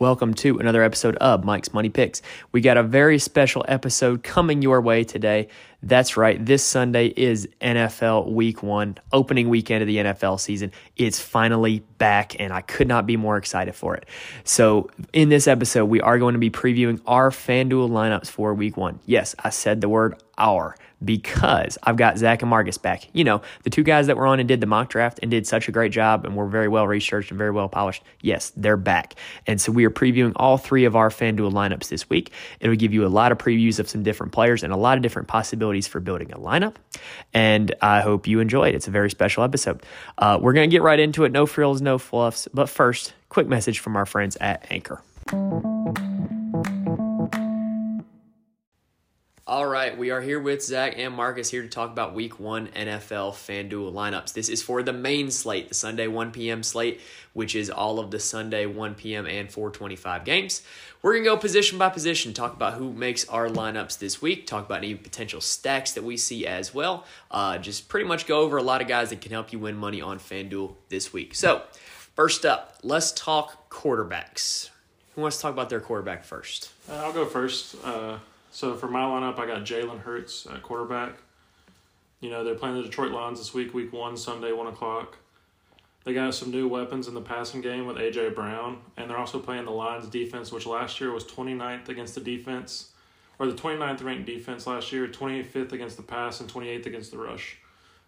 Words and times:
Welcome 0.00 0.32
to 0.36 0.58
another 0.58 0.82
episode 0.82 1.16
of 1.16 1.44
Mike's 1.44 1.74
Money 1.74 1.90
Picks. 1.90 2.22
We 2.52 2.62
got 2.62 2.78
a 2.78 2.82
very 2.82 3.18
special 3.18 3.66
episode 3.68 4.22
coming 4.22 4.62
your 4.62 4.80
way 4.80 5.04
today. 5.04 5.48
That's 5.82 6.16
right, 6.16 6.42
this 6.42 6.64
Sunday 6.64 7.08
is 7.08 7.46
NFL 7.60 8.32
Week 8.32 8.62
1, 8.62 8.96
opening 9.12 9.50
weekend 9.50 9.82
of 9.82 9.88
the 9.88 9.98
NFL 9.98 10.40
season. 10.40 10.72
It's 10.96 11.20
finally 11.20 11.80
back, 11.98 12.40
and 12.40 12.50
I 12.50 12.62
could 12.62 12.88
not 12.88 13.04
be 13.04 13.18
more 13.18 13.36
excited 13.36 13.74
for 13.74 13.94
it. 13.94 14.06
So, 14.42 14.88
in 15.12 15.28
this 15.28 15.46
episode, 15.46 15.84
we 15.84 16.00
are 16.00 16.18
going 16.18 16.32
to 16.32 16.38
be 16.38 16.50
previewing 16.50 17.02
our 17.06 17.28
FanDuel 17.28 17.90
lineups 17.90 18.28
for 18.28 18.54
Week 18.54 18.78
1. 18.78 19.00
Yes, 19.04 19.34
I 19.38 19.50
said 19.50 19.82
the 19.82 19.90
word 19.90 20.14
our 20.38 20.76
because 21.04 21.78
I've 21.82 21.96
got 21.96 22.18
Zach 22.18 22.42
and 22.42 22.50
Marcus 22.50 22.78
back. 22.78 23.08
You 23.12 23.24
know, 23.24 23.42
the 23.62 23.70
two 23.70 23.82
guys 23.82 24.06
that 24.06 24.16
were 24.16 24.26
on 24.26 24.38
and 24.40 24.48
did 24.48 24.60
the 24.60 24.66
mock 24.66 24.90
draft 24.90 25.18
and 25.22 25.30
did 25.30 25.46
such 25.46 25.68
a 25.68 25.72
great 25.72 25.92
job 25.92 26.24
and 26.24 26.36
were 26.36 26.46
very 26.46 26.68
well 26.68 26.86
researched 26.86 27.30
and 27.30 27.38
very 27.38 27.50
well 27.50 27.68
polished. 27.68 28.02
Yes, 28.20 28.52
they're 28.56 28.76
back. 28.76 29.14
And 29.46 29.60
so 29.60 29.72
we 29.72 29.84
are 29.84 29.90
previewing 29.90 30.32
all 30.36 30.58
three 30.58 30.84
of 30.84 30.96
our 30.96 31.08
FanDuel 31.08 31.52
lineups 31.52 31.88
this 31.88 32.08
week. 32.10 32.32
It'll 32.60 32.76
give 32.76 32.92
you 32.92 33.06
a 33.06 33.08
lot 33.08 33.32
of 33.32 33.38
previews 33.38 33.78
of 33.78 33.88
some 33.88 34.02
different 34.02 34.32
players 34.32 34.62
and 34.62 34.72
a 34.72 34.76
lot 34.76 34.96
of 34.96 35.02
different 35.02 35.28
possibilities 35.28 35.86
for 35.86 36.00
building 36.00 36.32
a 36.32 36.38
lineup. 36.38 36.76
And 37.32 37.74
I 37.80 38.00
hope 38.00 38.26
you 38.26 38.40
enjoy 38.40 38.68
it. 38.68 38.74
It's 38.74 38.88
a 38.88 38.92
very 38.92 39.10
special 39.10 39.44
episode. 39.44 39.82
Uh, 40.18 40.38
we're 40.40 40.52
going 40.52 40.68
to 40.68 40.74
get 40.74 40.82
right 40.82 40.98
into 40.98 41.24
it. 41.24 41.32
No 41.32 41.46
frills, 41.46 41.80
no 41.80 41.98
fluffs. 41.98 42.48
But 42.52 42.68
first, 42.68 43.14
quick 43.28 43.46
message 43.46 43.78
from 43.78 43.96
our 43.96 44.06
friends 44.06 44.36
at 44.36 44.66
Anchor. 44.70 45.02
All 49.50 49.66
right, 49.66 49.98
we 49.98 50.10
are 50.10 50.20
here 50.20 50.38
with 50.38 50.62
Zach 50.62 50.94
and 50.96 51.12
Marcus 51.12 51.50
here 51.50 51.62
to 51.62 51.68
talk 51.68 51.90
about 51.90 52.14
Week 52.14 52.38
One 52.38 52.68
NFL 52.68 53.32
FanDuel 53.32 53.92
lineups. 53.92 54.32
This 54.32 54.48
is 54.48 54.62
for 54.62 54.80
the 54.84 54.92
main 54.92 55.32
slate, 55.32 55.70
the 55.70 55.74
Sunday 55.74 56.06
1 56.06 56.30
p.m. 56.30 56.62
slate, 56.62 57.00
which 57.32 57.56
is 57.56 57.68
all 57.68 57.98
of 57.98 58.12
the 58.12 58.20
Sunday 58.20 58.66
1 58.66 58.94
p.m. 58.94 59.26
and 59.26 59.48
4:25 59.48 60.24
games. 60.24 60.62
We're 61.02 61.14
gonna 61.14 61.24
go 61.24 61.36
position 61.36 61.78
by 61.78 61.88
position, 61.88 62.32
talk 62.32 62.54
about 62.54 62.74
who 62.74 62.92
makes 62.92 63.28
our 63.28 63.48
lineups 63.48 63.98
this 63.98 64.22
week, 64.22 64.46
talk 64.46 64.66
about 64.66 64.84
any 64.84 64.94
potential 64.94 65.40
stacks 65.40 65.94
that 65.94 66.04
we 66.04 66.16
see 66.16 66.46
as 66.46 66.72
well. 66.72 67.04
Uh, 67.28 67.58
just 67.58 67.88
pretty 67.88 68.06
much 68.06 68.28
go 68.28 68.42
over 68.42 68.56
a 68.56 68.62
lot 68.62 68.80
of 68.80 68.86
guys 68.86 69.10
that 69.10 69.20
can 69.20 69.32
help 69.32 69.52
you 69.52 69.58
win 69.58 69.74
money 69.74 70.00
on 70.00 70.20
FanDuel 70.20 70.76
this 70.90 71.12
week. 71.12 71.34
So, 71.34 71.62
first 72.14 72.46
up, 72.46 72.76
let's 72.84 73.10
talk 73.10 73.68
quarterbacks. 73.68 74.70
Who 75.16 75.22
wants 75.22 75.38
to 75.38 75.42
talk 75.42 75.52
about 75.52 75.70
their 75.70 75.80
quarterback 75.80 76.22
first? 76.22 76.70
Uh, 76.88 76.94
I'll 76.94 77.12
go 77.12 77.26
first. 77.26 77.74
Uh, 77.84 78.18
so 78.50 78.74
for 78.74 78.88
my 78.88 79.02
lineup, 79.02 79.38
I 79.38 79.46
got 79.46 79.64
Jalen 79.64 80.00
Hurts 80.00 80.46
at 80.46 80.62
quarterback. 80.62 81.14
You 82.20 82.30
know, 82.30 82.44
they're 82.44 82.54
playing 82.54 82.76
the 82.76 82.82
Detroit 82.82 83.12
Lions 83.12 83.38
this 83.38 83.54
week, 83.54 83.72
week 83.72 83.92
one, 83.92 84.16
Sunday, 84.16 84.52
1 84.52 84.66
o'clock. 84.66 85.16
They 86.04 86.14
got 86.14 86.34
some 86.34 86.50
new 86.50 86.66
weapons 86.66 87.08
in 87.08 87.14
the 87.14 87.20
passing 87.20 87.60
game 87.60 87.86
with 87.86 87.98
A.J. 87.98 88.30
Brown, 88.30 88.78
and 88.96 89.08
they're 89.08 89.18
also 89.18 89.38
playing 89.38 89.66
the 89.66 89.70
Lions 89.70 90.08
defense, 90.08 90.50
which 90.50 90.66
last 90.66 91.00
year 91.00 91.12
was 91.12 91.24
29th 91.24 91.88
against 91.88 92.14
the 92.14 92.20
defense, 92.20 92.90
or 93.38 93.46
the 93.46 93.54
29th 93.54 94.02
ranked 94.02 94.26
defense 94.26 94.66
last 94.66 94.92
year, 94.92 95.06
25th 95.06 95.72
against 95.72 95.96
the 95.96 96.02
pass, 96.02 96.40
and 96.40 96.50
28th 96.50 96.86
against 96.86 97.10
the 97.10 97.18
rush. 97.18 97.58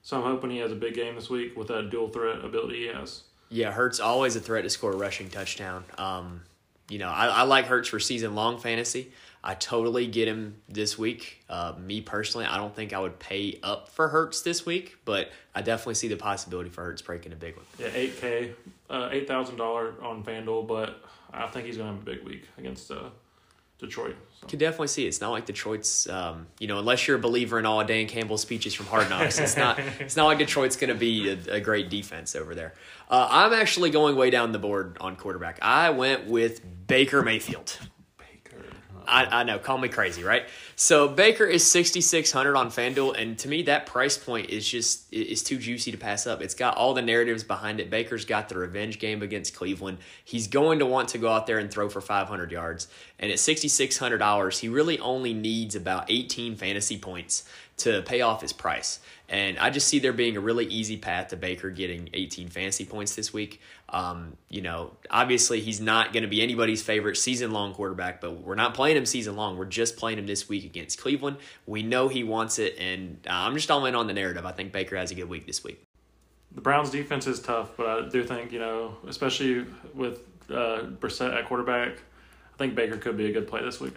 So 0.02 0.16
I'm 0.16 0.24
hoping 0.24 0.50
he 0.50 0.58
has 0.58 0.72
a 0.72 0.76
big 0.76 0.94
game 0.94 1.14
this 1.14 1.30
week 1.30 1.56
with 1.56 1.68
that 1.68 1.90
dual 1.90 2.08
threat 2.08 2.44
ability 2.44 2.80
he 2.80 2.86
has. 2.88 3.22
Yeah, 3.50 3.70
Hurts 3.70 4.00
always 4.00 4.36
a 4.36 4.40
threat 4.40 4.64
to 4.64 4.70
score 4.70 4.92
a 4.92 4.96
rushing 4.96 5.28
touchdown. 5.28 5.84
Um, 5.98 6.42
you 6.88 6.98
know, 6.98 7.08
I, 7.08 7.26
I 7.26 7.42
like 7.42 7.66
Hurts 7.66 7.88
for 7.88 8.00
season 8.00 8.34
long 8.34 8.58
fantasy. 8.58 9.12
I 9.44 9.54
totally 9.54 10.06
get 10.06 10.28
him 10.28 10.62
this 10.68 10.96
week. 10.96 11.44
Uh, 11.48 11.74
me 11.78 12.00
personally, 12.00 12.46
I 12.46 12.56
don't 12.56 12.74
think 12.74 12.92
I 12.92 13.00
would 13.00 13.18
pay 13.18 13.58
up 13.62 13.88
for 13.88 14.08
Hurts 14.08 14.42
this 14.42 14.64
week, 14.64 14.98
but 15.04 15.32
I 15.54 15.62
definitely 15.62 15.94
see 15.94 16.08
the 16.08 16.16
possibility 16.16 16.70
for 16.70 16.84
Hurts 16.84 17.02
breaking 17.02 17.32
a 17.32 17.36
big 17.36 17.56
one. 17.56 17.64
Yeah, 17.78 17.88
eight 17.92 18.20
K, 18.20 18.52
uh, 18.88 19.08
eight 19.10 19.26
thousand 19.26 19.56
dollar 19.56 19.94
on 20.00 20.22
FanDuel, 20.22 20.68
but 20.68 21.02
I 21.32 21.48
think 21.48 21.66
he's 21.66 21.76
gonna 21.76 21.90
have 21.90 22.00
a 22.00 22.04
big 22.04 22.22
week 22.24 22.44
against 22.56 22.90
uh, 22.92 23.10
Detroit. 23.80 24.14
So. 24.40 24.46
Could 24.46 24.60
definitely 24.60 24.88
see 24.88 25.04
it. 25.04 25.08
it's 25.08 25.20
not 25.20 25.30
like 25.30 25.44
Detroit's, 25.44 26.08
um, 26.08 26.46
you 26.60 26.68
know, 26.68 26.78
unless 26.78 27.06
you're 27.06 27.16
a 27.16 27.20
believer 27.20 27.58
in 27.58 27.66
all 27.66 27.84
Dan 27.84 28.06
Campbell's 28.06 28.42
speeches 28.42 28.74
from 28.74 28.86
Hard 28.86 29.10
Knocks, 29.10 29.40
it's 29.40 29.56
not 29.56 29.78
it's 29.98 30.16
not 30.16 30.26
like 30.26 30.38
Detroit's 30.38 30.76
going 30.76 30.88
to 30.88 30.94
be 30.94 31.30
a, 31.30 31.54
a, 31.54 31.60
great 31.60 31.90
defense 31.90 32.36
over 32.36 32.54
there. 32.54 32.74
Uh, 33.10 33.26
I'm 33.28 33.52
actually 33.52 33.90
going 33.90 34.14
way 34.14 34.30
down 34.30 34.52
the 34.52 34.58
board 34.58 34.98
on 35.00 35.16
quarterback. 35.16 35.58
I 35.62 35.90
went 35.90 36.26
with 36.26 36.60
Baker 36.86 37.22
Mayfield. 37.22 37.76
I, 39.06 39.40
I 39.40 39.42
know, 39.44 39.58
call 39.58 39.78
me 39.78 39.88
crazy, 39.88 40.24
right? 40.24 40.44
So 40.76 41.08
Baker 41.08 41.44
is 41.44 41.66
6600 41.66 42.56
on 42.56 42.70
FanDuel 42.70 43.20
and 43.20 43.38
to 43.38 43.48
me 43.48 43.62
that 43.62 43.86
price 43.86 44.18
point 44.18 44.50
is 44.50 44.68
just 44.68 45.12
is 45.12 45.42
too 45.42 45.58
juicy 45.58 45.92
to 45.92 45.98
pass 45.98 46.26
up. 46.26 46.40
It's 46.42 46.54
got 46.54 46.76
all 46.76 46.94
the 46.94 47.02
narratives 47.02 47.44
behind 47.44 47.80
it. 47.80 47.90
Baker's 47.90 48.24
got 48.24 48.48
the 48.48 48.56
revenge 48.56 48.98
game 48.98 49.22
against 49.22 49.54
Cleveland. 49.54 49.98
He's 50.24 50.48
going 50.48 50.78
to 50.80 50.86
want 50.86 51.10
to 51.10 51.18
go 51.18 51.28
out 51.28 51.46
there 51.46 51.58
and 51.58 51.70
throw 51.70 51.88
for 51.88 52.00
500 52.00 52.50
yards. 52.50 52.88
And 53.18 53.30
at 53.30 53.38
$6600, 53.38 54.58
he 54.58 54.68
really 54.68 54.98
only 54.98 55.34
needs 55.34 55.76
about 55.76 56.10
18 56.10 56.56
fantasy 56.56 56.98
points 56.98 57.48
to 57.78 58.02
pay 58.02 58.20
off 58.20 58.40
his 58.40 58.52
price. 58.52 59.00
And 59.28 59.58
I 59.58 59.70
just 59.70 59.88
see 59.88 59.98
there 59.98 60.12
being 60.12 60.36
a 60.36 60.40
really 60.40 60.66
easy 60.66 60.98
path 60.98 61.28
to 61.28 61.36
Baker 61.36 61.70
getting 61.70 62.10
18 62.12 62.48
fantasy 62.48 62.84
points 62.84 63.16
this 63.16 63.32
week. 63.32 63.60
Um, 63.88 64.36
you 64.50 64.60
know, 64.60 64.92
obviously 65.10 65.60
he's 65.60 65.80
not 65.80 66.12
going 66.12 66.22
to 66.22 66.28
be 66.28 66.42
anybody's 66.42 66.82
favorite 66.82 67.16
season 67.16 67.50
long 67.50 67.72
quarterback, 67.72 68.20
but 68.20 68.42
we're 68.42 68.54
not 68.54 68.74
playing 68.74 68.96
him 68.96 69.06
season 69.06 69.34
long. 69.34 69.56
We're 69.56 69.64
just 69.64 69.96
playing 69.96 70.18
him 70.18 70.26
this 70.26 70.48
week 70.48 70.64
against 70.64 71.00
Cleveland. 71.00 71.38
We 71.66 71.82
know 71.82 72.08
he 72.08 72.24
wants 72.24 72.58
it, 72.58 72.76
and 72.78 73.18
uh, 73.26 73.32
I'm 73.32 73.54
just 73.54 73.70
all 73.70 73.86
in 73.86 73.94
on 73.94 74.06
the 74.06 74.12
narrative. 74.12 74.44
I 74.44 74.52
think 74.52 74.70
Baker 74.70 74.96
has 74.96 75.10
a 75.10 75.14
good 75.14 75.28
week 75.28 75.46
this 75.46 75.64
week. 75.64 75.82
The 76.54 76.60
Browns' 76.60 76.90
defense 76.90 77.26
is 77.26 77.40
tough, 77.40 77.70
but 77.78 77.86
I 77.86 78.08
do 78.08 78.24
think, 78.24 78.52
you 78.52 78.58
know, 78.58 78.96
especially 79.08 79.64
with 79.94 80.20
uh, 80.50 80.82
Brissett 81.00 81.34
at 81.34 81.46
quarterback, 81.46 81.92
I 82.54 82.58
think 82.58 82.74
Baker 82.74 82.98
could 82.98 83.16
be 83.16 83.26
a 83.26 83.32
good 83.32 83.48
play 83.48 83.62
this 83.62 83.80
week. 83.80 83.94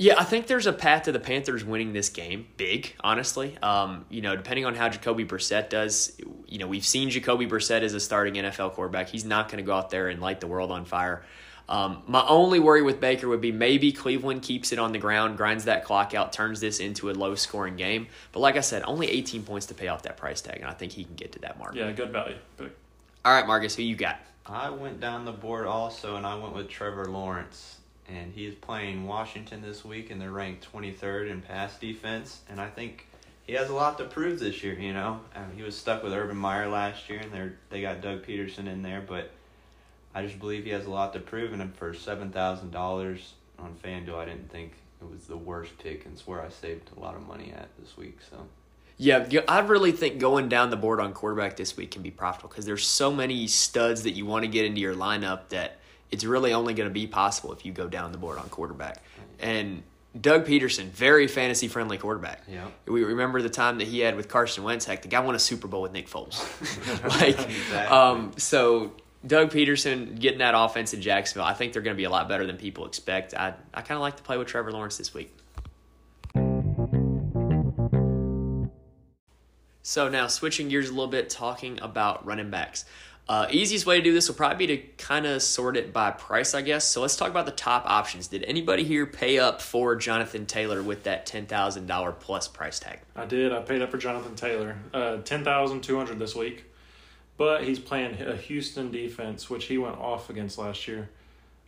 Yeah, 0.00 0.14
I 0.16 0.22
think 0.22 0.46
there's 0.46 0.66
a 0.66 0.72
path 0.72 1.02
to 1.02 1.12
the 1.12 1.18
Panthers 1.18 1.64
winning 1.64 1.92
this 1.92 2.08
game, 2.08 2.46
big, 2.56 2.94
honestly. 3.00 3.58
Um, 3.60 4.06
you 4.08 4.20
know, 4.20 4.36
depending 4.36 4.64
on 4.64 4.76
how 4.76 4.88
Jacoby 4.88 5.24
Brissett 5.24 5.70
does, 5.70 6.12
you 6.46 6.58
know, 6.58 6.68
we've 6.68 6.86
seen 6.86 7.10
Jacoby 7.10 7.48
Brissett 7.48 7.82
as 7.82 7.94
a 7.94 8.00
starting 8.00 8.34
NFL 8.34 8.74
quarterback. 8.74 9.08
He's 9.08 9.24
not 9.24 9.48
going 9.48 9.56
to 9.56 9.66
go 9.66 9.74
out 9.74 9.90
there 9.90 10.08
and 10.08 10.20
light 10.20 10.38
the 10.38 10.46
world 10.46 10.70
on 10.70 10.84
fire. 10.84 11.24
Um, 11.68 12.04
my 12.06 12.24
only 12.28 12.60
worry 12.60 12.80
with 12.80 13.00
Baker 13.00 13.28
would 13.28 13.40
be 13.40 13.50
maybe 13.50 13.90
Cleveland 13.90 14.42
keeps 14.42 14.70
it 14.70 14.78
on 14.78 14.92
the 14.92 14.98
ground, 14.98 15.36
grinds 15.36 15.64
that 15.64 15.84
clock 15.84 16.14
out, 16.14 16.32
turns 16.32 16.60
this 16.60 16.78
into 16.78 17.10
a 17.10 17.12
low 17.12 17.34
scoring 17.34 17.74
game. 17.74 18.06
But 18.30 18.38
like 18.38 18.56
I 18.56 18.60
said, 18.60 18.84
only 18.86 19.10
18 19.10 19.42
points 19.42 19.66
to 19.66 19.74
pay 19.74 19.88
off 19.88 20.02
that 20.04 20.16
price 20.16 20.40
tag, 20.40 20.60
and 20.60 20.66
I 20.66 20.74
think 20.74 20.92
he 20.92 21.02
can 21.02 21.16
get 21.16 21.32
to 21.32 21.40
that 21.40 21.58
mark. 21.58 21.74
Yeah, 21.74 21.90
good 21.90 22.12
value. 22.12 22.36
All 22.60 23.34
right, 23.34 23.46
Marcus, 23.46 23.74
who 23.74 23.82
you 23.82 23.96
got? 23.96 24.20
I 24.46 24.70
went 24.70 25.00
down 25.00 25.24
the 25.24 25.32
board 25.32 25.66
also, 25.66 26.14
and 26.14 26.24
I 26.24 26.36
went 26.36 26.54
with 26.54 26.68
Trevor 26.68 27.06
Lawrence 27.06 27.78
and 28.08 28.32
he's 28.32 28.54
playing 28.54 29.06
Washington 29.06 29.62
this 29.62 29.84
week, 29.84 30.10
and 30.10 30.20
they're 30.20 30.30
ranked 30.30 30.66
23rd 30.72 31.30
in 31.30 31.42
pass 31.42 31.78
defense. 31.78 32.40
And 32.48 32.60
I 32.60 32.68
think 32.68 33.06
he 33.46 33.52
has 33.54 33.70
a 33.70 33.74
lot 33.74 33.98
to 33.98 34.04
prove 34.04 34.38
this 34.38 34.62
year. 34.62 34.74
You 34.74 34.92
know, 34.92 35.20
he 35.56 35.62
was 35.62 35.76
stuck 35.76 36.02
with 36.02 36.12
Urban 36.12 36.36
Meyer 36.36 36.68
last 36.68 37.08
year, 37.08 37.20
and 37.20 37.32
they 37.32 37.50
they 37.70 37.82
got 37.82 38.00
Doug 38.00 38.24
Pederson 38.24 38.66
in 38.66 38.82
there, 38.82 39.04
but 39.06 39.30
I 40.14 40.22
just 40.22 40.38
believe 40.38 40.64
he 40.64 40.70
has 40.70 40.86
a 40.86 40.90
lot 40.90 41.12
to 41.12 41.20
prove. 41.20 41.52
And 41.52 41.74
for 41.74 41.94
seven 41.94 42.30
thousand 42.30 42.70
dollars 42.70 43.34
on 43.58 43.74
FanDuel, 43.82 44.16
I 44.16 44.24
didn't 44.24 44.50
think 44.50 44.72
it 45.00 45.10
was 45.10 45.26
the 45.26 45.36
worst 45.36 45.78
pick, 45.78 46.04
and 46.04 46.14
it's 46.14 46.26
where 46.26 46.42
I 46.42 46.48
saved 46.48 46.90
a 46.96 47.00
lot 47.00 47.14
of 47.14 47.26
money 47.26 47.52
at 47.54 47.68
this 47.78 47.96
week. 47.96 48.18
So. 48.30 48.46
Yeah, 49.00 49.28
I 49.46 49.60
really 49.60 49.92
think 49.92 50.18
going 50.18 50.48
down 50.48 50.70
the 50.70 50.76
board 50.76 50.98
on 50.98 51.12
quarterback 51.12 51.56
this 51.56 51.76
week 51.76 51.92
can 51.92 52.02
be 52.02 52.10
profitable 52.10 52.48
because 52.48 52.66
there's 52.66 52.84
so 52.84 53.12
many 53.12 53.46
studs 53.46 54.02
that 54.02 54.10
you 54.10 54.26
want 54.26 54.42
to 54.42 54.48
get 54.48 54.64
into 54.64 54.80
your 54.80 54.94
lineup 54.94 55.50
that 55.50 55.78
it's 56.10 56.24
really 56.24 56.52
only 56.52 56.74
going 56.74 56.88
to 56.88 56.94
be 56.94 57.06
possible 57.06 57.52
if 57.52 57.64
you 57.64 57.72
go 57.72 57.88
down 57.88 58.12
the 58.12 58.18
board 58.18 58.38
on 58.38 58.48
quarterback. 58.48 59.02
And 59.38 59.82
Doug 60.18 60.46
Pederson, 60.46 60.86
very 60.86 61.26
fantasy 61.26 61.68
friendly 61.68 61.98
quarterback. 61.98 62.42
Yeah. 62.48 62.66
We 62.86 63.04
remember 63.04 63.42
the 63.42 63.50
time 63.50 63.78
that 63.78 63.86
he 63.86 64.00
had 64.00 64.16
with 64.16 64.28
Carson 64.28 64.64
Wentz. 64.64 64.84
Heck, 64.84 65.02
the 65.02 65.08
guy 65.08 65.20
won 65.20 65.34
a 65.34 65.38
Super 65.38 65.68
Bowl 65.68 65.82
with 65.82 65.92
Nick 65.92 66.08
Foles. 66.08 66.38
like, 67.20 67.38
exactly. 67.38 67.96
um, 67.96 68.32
so 68.36 68.92
Doug 69.26 69.50
Pederson 69.50 70.18
getting 70.18 70.38
that 70.38 70.54
offense 70.56 70.94
in 70.94 71.02
Jacksonville, 71.02 71.46
I 71.46 71.54
think 71.54 71.72
they're 71.72 71.82
going 71.82 71.94
to 71.94 71.98
be 71.98 72.04
a 72.04 72.10
lot 72.10 72.28
better 72.28 72.46
than 72.46 72.56
people 72.56 72.86
expect. 72.86 73.34
I 73.34 73.54
I 73.74 73.82
kind 73.82 73.96
of 73.96 74.00
like 74.00 74.16
to 74.16 74.22
play 74.22 74.38
with 74.38 74.48
Trevor 74.48 74.72
Lawrence 74.72 74.96
this 74.96 75.12
week. 75.12 75.34
So 79.82 80.08
now 80.10 80.26
switching 80.26 80.68
gears 80.68 80.88
a 80.88 80.92
little 80.92 81.06
bit, 81.06 81.30
talking 81.30 81.80
about 81.80 82.26
running 82.26 82.50
backs. 82.50 82.84
Uh, 83.28 83.46
easiest 83.50 83.84
way 83.84 83.98
to 83.98 84.02
do 84.02 84.14
this 84.14 84.26
will 84.26 84.34
probably 84.34 84.66
be 84.66 84.78
to 84.78 84.82
kind 84.96 85.26
of 85.26 85.42
sort 85.42 85.76
it 85.76 85.92
by 85.92 86.10
price, 86.10 86.54
I 86.54 86.62
guess. 86.62 86.86
So 86.86 87.02
let's 87.02 87.14
talk 87.14 87.28
about 87.28 87.44
the 87.44 87.52
top 87.52 87.84
options. 87.86 88.26
Did 88.28 88.42
anybody 88.44 88.84
here 88.84 89.04
pay 89.04 89.38
up 89.38 89.60
for 89.60 89.96
Jonathan 89.96 90.46
Taylor 90.46 90.82
with 90.82 91.02
that 91.02 91.26
ten 91.26 91.44
thousand 91.44 91.86
dollar 91.86 92.12
plus 92.12 92.48
price 92.48 92.80
tag? 92.80 93.00
I 93.14 93.26
did. 93.26 93.52
I 93.52 93.60
paid 93.60 93.82
up 93.82 93.90
for 93.90 93.98
Jonathan 93.98 94.34
Taylor, 94.34 94.78
uh, 94.94 95.18
ten 95.18 95.44
thousand 95.44 95.82
two 95.82 95.98
hundred 95.98 96.18
this 96.18 96.34
week, 96.34 96.64
but 97.36 97.64
he's 97.64 97.78
playing 97.78 98.18
a 98.22 98.34
Houston 98.34 98.90
defense, 98.90 99.50
which 99.50 99.66
he 99.66 99.76
went 99.76 99.98
off 99.98 100.30
against 100.30 100.56
last 100.56 100.88
year. 100.88 101.10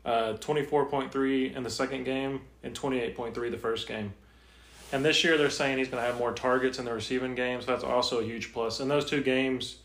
Uh, 0.03 0.33
twenty 0.39 0.65
four 0.65 0.87
point 0.87 1.13
three 1.13 1.55
in 1.55 1.63
the 1.63 1.69
second 1.69 2.05
game 2.05 2.41
and 2.63 2.75
twenty 2.75 3.01
eight 3.01 3.15
point 3.15 3.35
three 3.35 3.51
the 3.51 3.59
first 3.59 3.87
game. 3.87 4.15
And 4.93 5.05
this 5.05 5.23
year 5.23 5.37
they're 5.37 5.51
saying 5.51 5.77
he's 5.77 5.89
going 5.89 6.03
to 6.03 6.07
have 6.07 6.19
more 6.19 6.33
targets 6.33 6.79
in 6.79 6.87
the 6.87 6.93
receiving 6.95 7.35
game, 7.35 7.61
so 7.61 7.67
that's 7.67 7.85
also 7.85 8.21
a 8.21 8.25
huge 8.25 8.55
plus. 8.55 8.81
In 8.81 8.89
those 8.89 9.05
two 9.05 9.23
games 9.23 9.77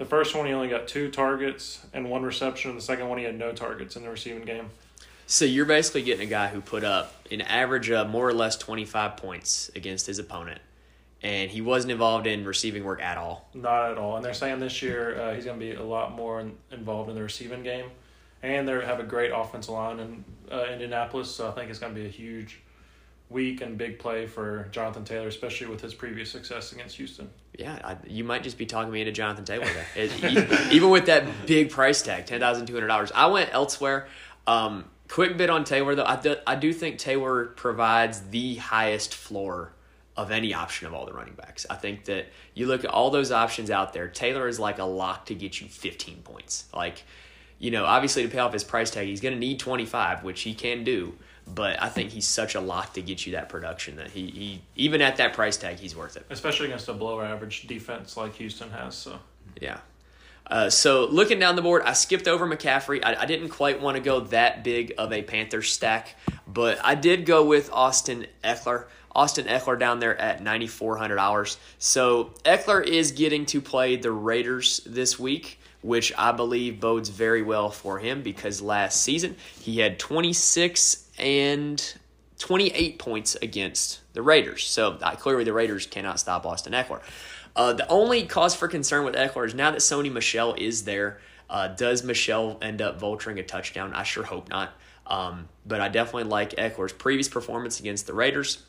the 0.00 0.06
first 0.06 0.34
one, 0.34 0.46
he 0.46 0.52
only 0.54 0.68
got 0.68 0.88
two 0.88 1.10
targets 1.10 1.84
and 1.92 2.08
one 2.08 2.22
reception. 2.22 2.70
And 2.70 2.80
The 2.80 2.82
second 2.82 3.10
one, 3.10 3.18
he 3.18 3.24
had 3.24 3.38
no 3.38 3.52
targets 3.52 3.96
in 3.96 4.02
the 4.02 4.08
receiving 4.08 4.46
game. 4.46 4.70
So 5.26 5.44
you're 5.44 5.66
basically 5.66 6.02
getting 6.02 6.26
a 6.26 6.30
guy 6.30 6.48
who 6.48 6.62
put 6.62 6.84
up 6.84 7.14
an 7.30 7.42
average 7.42 7.90
of 7.90 8.08
more 8.08 8.26
or 8.26 8.32
less 8.32 8.56
25 8.56 9.18
points 9.18 9.70
against 9.76 10.06
his 10.06 10.18
opponent, 10.18 10.62
and 11.22 11.50
he 11.50 11.60
wasn't 11.60 11.92
involved 11.92 12.26
in 12.26 12.46
receiving 12.46 12.82
work 12.82 13.02
at 13.02 13.18
all. 13.18 13.50
Not 13.52 13.92
at 13.92 13.98
all. 13.98 14.16
And 14.16 14.24
they're 14.24 14.32
saying 14.32 14.58
this 14.58 14.80
year 14.80 15.20
uh, 15.20 15.34
he's 15.34 15.44
going 15.44 15.60
to 15.60 15.64
be 15.64 15.74
a 15.74 15.82
lot 15.82 16.12
more 16.12 16.40
in, 16.40 16.56
involved 16.72 17.10
in 17.10 17.14
the 17.14 17.22
receiving 17.22 17.62
game, 17.62 17.90
and 18.42 18.66
they 18.66 18.72
have 18.72 19.00
a 19.00 19.04
great 19.04 19.32
offensive 19.32 19.74
line 19.74 20.00
in 20.00 20.24
uh, 20.50 20.64
Indianapolis. 20.72 21.30
So 21.30 21.46
I 21.46 21.50
think 21.52 21.68
it's 21.68 21.78
going 21.78 21.94
to 21.94 22.00
be 22.00 22.06
a 22.06 22.10
huge 22.10 22.62
week 23.28 23.60
and 23.60 23.76
big 23.76 23.98
play 23.98 24.26
for 24.26 24.66
Jonathan 24.72 25.04
Taylor, 25.04 25.28
especially 25.28 25.66
with 25.66 25.82
his 25.82 25.92
previous 25.92 26.30
success 26.30 26.72
against 26.72 26.96
Houston. 26.96 27.28
Yeah, 27.58 27.78
I, 27.84 27.96
you 28.06 28.24
might 28.24 28.42
just 28.42 28.58
be 28.58 28.66
talking 28.66 28.92
me 28.92 29.00
into 29.00 29.12
Jonathan 29.12 29.44
Taylor 29.44 29.66
there. 29.66 29.86
It, 29.96 30.72
even 30.72 30.90
with 30.90 31.06
that 31.06 31.24
big 31.46 31.70
price 31.70 32.00
tag, 32.02 32.26
ten 32.26 32.40
thousand 32.40 32.66
two 32.66 32.74
hundred 32.74 32.88
dollars. 32.88 33.12
I 33.14 33.26
went 33.26 33.50
elsewhere. 33.52 34.08
Um, 34.46 34.84
quick 35.08 35.36
bit 35.36 35.50
on 35.50 35.64
Taylor 35.64 35.94
though. 35.94 36.04
I 36.04 36.16
do, 36.16 36.36
I 36.46 36.54
do 36.54 36.72
think 36.72 36.98
Taylor 36.98 37.46
provides 37.46 38.20
the 38.30 38.56
highest 38.56 39.14
floor 39.14 39.72
of 40.16 40.30
any 40.30 40.54
option 40.54 40.86
of 40.86 40.94
all 40.94 41.06
the 41.06 41.12
running 41.12 41.34
backs. 41.34 41.66
I 41.68 41.76
think 41.76 42.04
that 42.04 42.26
you 42.54 42.66
look 42.66 42.84
at 42.84 42.90
all 42.90 43.10
those 43.10 43.32
options 43.32 43.70
out 43.70 43.92
there. 43.92 44.08
Taylor 44.08 44.48
is 44.48 44.58
like 44.60 44.78
a 44.78 44.84
lock 44.84 45.26
to 45.26 45.34
get 45.34 45.60
you 45.60 45.66
fifteen 45.68 46.22
points. 46.22 46.66
Like, 46.74 47.04
you 47.58 47.70
know, 47.70 47.84
obviously 47.84 48.22
to 48.22 48.28
pay 48.28 48.38
off 48.38 48.52
his 48.52 48.64
price 48.64 48.90
tag, 48.90 49.06
he's 49.06 49.20
going 49.20 49.34
to 49.34 49.40
need 49.40 49.58
twenty 49.58 49.86
five, 49.86 50.22
which 50.22 50.42
he 50.42 50.54
can 50.54 50.84
do. 50.84 51.14
But 51.46 51.82
I 51.82 51.88
think 51.88 52.10
he's 52.10 52.28
such 52.28 52.54
a 52.54 52.60
lock 52.60 52.94
to 52.94 53.02
get 53.02 53.26
you 53.26 53.32
that 53.32 53.48
production 53.48 53.96
that 53.96 54.10
he, 54.10 54.26
he 54.28 54.62
even 54.76 55.02
at 55.02 55.16
that 55.16 55.32
price 55.32 55.56
tag, 55.56 55.78
he's 55.78 55.96
worth 55.96 56.16
it. 56.16 56.24
Especially 56.30 56.66
against 56.66 56.88
a 56.88 56.92
below 56.92 57.20
average 57.20 57.66
defense 57.66 58.16
like 58.16 58.34
Houston 58.36 58.70
has. 58.70 58.94
So 58.94 59.18
Yeah. 59.60 59.78
Uh, 60.46 60.68
so 60.68 61.06
looking 61.06 61.38
down 61.38 61.54
the 61.54 61.62
board, 61.62 61.82
I 61.82 61.92
skipped 61.92 62.26
over 62.26 62.46
McCaffrey. 62.46 63.04
I, 63.04 63.22
I 63.22 63.26
didn't 63.26 63.50
quite 63.50 63.80
want 63.80 63.96
to 63.96 64.02
go 64.02 64.20
that 64.20 64.64
big 64.64 64.92
of 64.98 65.12
a 65.12 65.22
Panther 65.22 65.62
stack, 65.62 66.16
but 66.46 66.78
I 66.84 66.96
did 66.96 67.24
go 67.24 67.44
with 67.44 67.70
Austin 67.72 68.26
Ekeler. 68.42 68.86
Austin 69.12 69.46
Ekeler 69.46 69.78
down 69.78 69.98
there 69.98 70.16
at 70.16 70.42
ninety 70.42 70.66
four 70.66 70.96
hundred 70.96 71.18
hours. 71.18 71.56
So 71.78 72.32
Ekeler 72.44 72.84
is 72.84 73.12
getting 73.12 73.46
to 73.46 73.60
play 73.60 73.96
the 73.96 74.12
Raiders 74.12 74.80
this 74.86 75.18
week, 75.18 75.60
which 75.82 76.12
I 76.16 76.32
believe 76.32 76.80
bodes 76.80 77.08
very 77.08 77.42
well 77.42 77.70
for 77.70 77.98
him 77.98 78.22
because 78.22 78.60
last 78.60 79.02
season 79.02 79.36
he 79.60 79.78
had 79.78 79.98
twenty 79.98 80.32
six 80.32 81.09
and 81.20 81.94
28 82.38 82.98
points 82.98 83.36
against 83.42 84.00
the 84.14 84.22
Raiders. 84.22 84.66
So 84.66 84.94
clearly 85.18 85.44
the 85.44 85.52
Raiders 85.52 85.86
cannot 85.86 86.18
stop 86.18 86.46
Austin 86.46 86.72
Ekeler. 86.72 87.00
Uh, 87.54 87.72
the 87.72 87.86
only 87.88 88.24
cause 88.24 88.54
for 88.54 88.68
concern 88.68 89.04
with 89.04 89.14
Ekeler 89.14 89.46
is 89.46 89.54
now 89.54 89.70
that 89.70 89.78
Sony 89.78 90.10
Michel 90.10 90.54
is 90.54 90.84
there. 90.84 91.20
Uh, 91.48 91.68
does 91.68 92.02
Michel 92.04 92.58
end 92.62 92.80
up 92.80 93.00
vulturing 93.00 93.38
a 93.38 93.42
touchdown? 93.42 93.92
I 93.92 94.04
sure 94.04 94.24
hope 94.24 94.48
not. 94.48 94.72
Um, 95.06 95.48
but 95.66 95.80
I 95.80 95.88
definitely 95.88 96.30
like 96.30 96.52
Ekeler's 96.56 96.92
previous 96.92 97.28
performance 97.28 97.80
against 97.80 98.06
the 98.06 98.14
Raiders. 98.14 98.62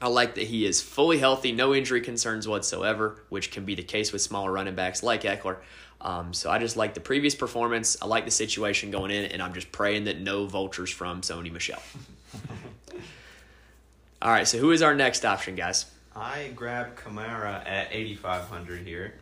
I 0.00 0.08
like 0.08 0.34
that 0.36 0.44
he 0.44 0.66
is 0.66 0.80
fully 0.80 1.18
healthy, 1.18 1.52
no 1.52 1.74
injury 1.74 2.00
concerns 2.00 2.46
whatsoever, 2.46 3.22
which 3.28 3.50
can 3.50 3.64
be 3.64 3.74
the 3.74 3.82
case 3.82 4.12
with 4.12 4.22
smaller 4.22 4.52
running 4.52 4.74
backs 4.74 5.02
like 5.02 5.22
Ekeler. 5.22 5.58
Um, 6.04 6.32
so 6.34 6.50
I 6.50 6.58
just 6.58 6.76
like 6.76 6.94
the 6.94 7.00
previous 7.00 7.34
performance. 7.34 7.96
I 8.00 8.06
like 8.06 8.26
the 8.26 8.30
situation 8.30 8.90
going 8.90 9.10
in, 9.10 9.24
and 9.24 9.42
I'm 9.42 9.54
just 9.54 9.72
praying 9.72 10.04
that 10.04 10.20
no 10.20 10.46
vultures 10.46 10.90
from 10.90 11.22
Sony 11.22 11.50
Michel. 11.50 11.82
All 14.22 14.30
right, 14.30 14.46
so 14.46 14.58
who 14.58 14.70
is 14.70 14.82
our 14.82 14.94
next 14.94 15.24
option, 15.24 15.54
guys? 15.54 15.86
I 16.16 16.50
grabbed 16.54 16.96
Kamara 16.96 17.66
at 17.66 17.88
8,500 17.90 18.86
here. 18.86 19.14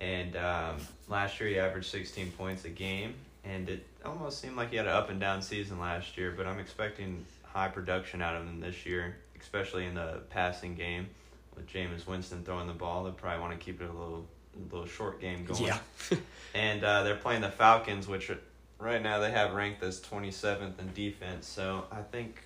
And 0.00 0.36
um, 0.36 0.76
last 1.08 1.40
year 1.40 1.48
he 1.48 1.58
averaged 1.58 1.90
16 1.90 2.32
points 2.32 2.64
a 2.64 2.68
game. 2.68 3.14
And 3.44 3.68
it 3.68 3.84
almost 4.04 4.40
seemed 4.40 4.56
like 4.56 4.70
he 4.70 4.76
had 4.76 4.86
an 4.86 4.92
up 4.92 5.10
and 5.10 5.18
down 5.18 5.40
season 5.42 5.80
last 5.80 6.16
year. 6.16 6.34
But 6.36 6.46
I'm 6.46 6.58
expecting 6.58 7.24
high 7.44 7.68
production 7.68 8.20
out 8.22 8.36
of 8.36 8.42
him 8.42 8.60
this 8.60 8.84
year, 8.84 9.16
especially 9.40 9.86
in 9.86 9.94
the 9.94 10.20
passing 10.30 10.74
game. 10.74 11.08
With 11.56 11.66
Jameis 11.66 12.06
Winston 12.06 12.44
throwing 12.44 12.68
the 12.68 12.74
ball, 12.74 13.02
they'll 13.02 13.12
probably 13.12 13.40
want 13.40 13.58
to 13.58 13.64
keep 13.64 13.80
it 13.80 13.84
a 13.84 13.92
little, 13.92 14.24
a 14.24 14.37
little 14.70 14.86
short 14.86 15.20
game 15.20 15.44
going. 15.44 15.64
Yeah. 15.64 15.78
and 16.54 16.82
uh, 16.84 17.02
they're 17.02 17.16
playing 17.16 17.42
the 17.42 17.50
Falcons, 17.50 18.08
which 18.08 18.30
are, 18.30 18.38
right 18.78 19.02
now 19.02 19.18
they 19.18 19.30
have 19.30 19.54
ranked 19.54 19.82
as 19.82 20.00
27th 20.00 20.78
in 20.78 20.92
defense. 20.94 21.46
So 21.46 21.84
I 21.90 22.02
think 22.02 22.42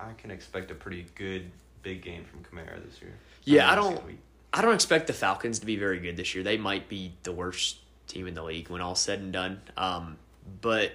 I 0.00 0.12
can 0.12 0.30
expect 0.30 0.70
a 0.70 0.74
pretty 0.74 1.06
good 1.14 1.50
big 1.82 2.02
game 2.02 2.24
from 2.24 2.40
Kamara 2.44 2.84
this 2.84 3.00
year. 3.00 3.14
Yeah, 3.44 3.70
I 3.70 3.74
don't- 3.74 4.00
I 4.52 4.62
don't 4.62 4.74
expect 4.74 5.06
the 5.06 5.12
Falcons 5.12 5.58
to 5.58 5.66
be 5.66 5.76
very 5.76 5.98
good 5.98 6.16
this 6.16 6.34
year. 6.34 6.42
They 6.42 6.56
might 6.56 6.88
be 6.88 7.12
the 7.24 7.32
worst 7.32 7.76
team 8.06 8.26
in 8.26 8.32
the 8.34 8.42
league 8.42 8.70
when 8.70 8.80
all's 8.80 9.00
said 9.00 9.18
and 9.18 9.30
done. 9.32 9.60
Um, 9.76 10.16
but 10.62 10.92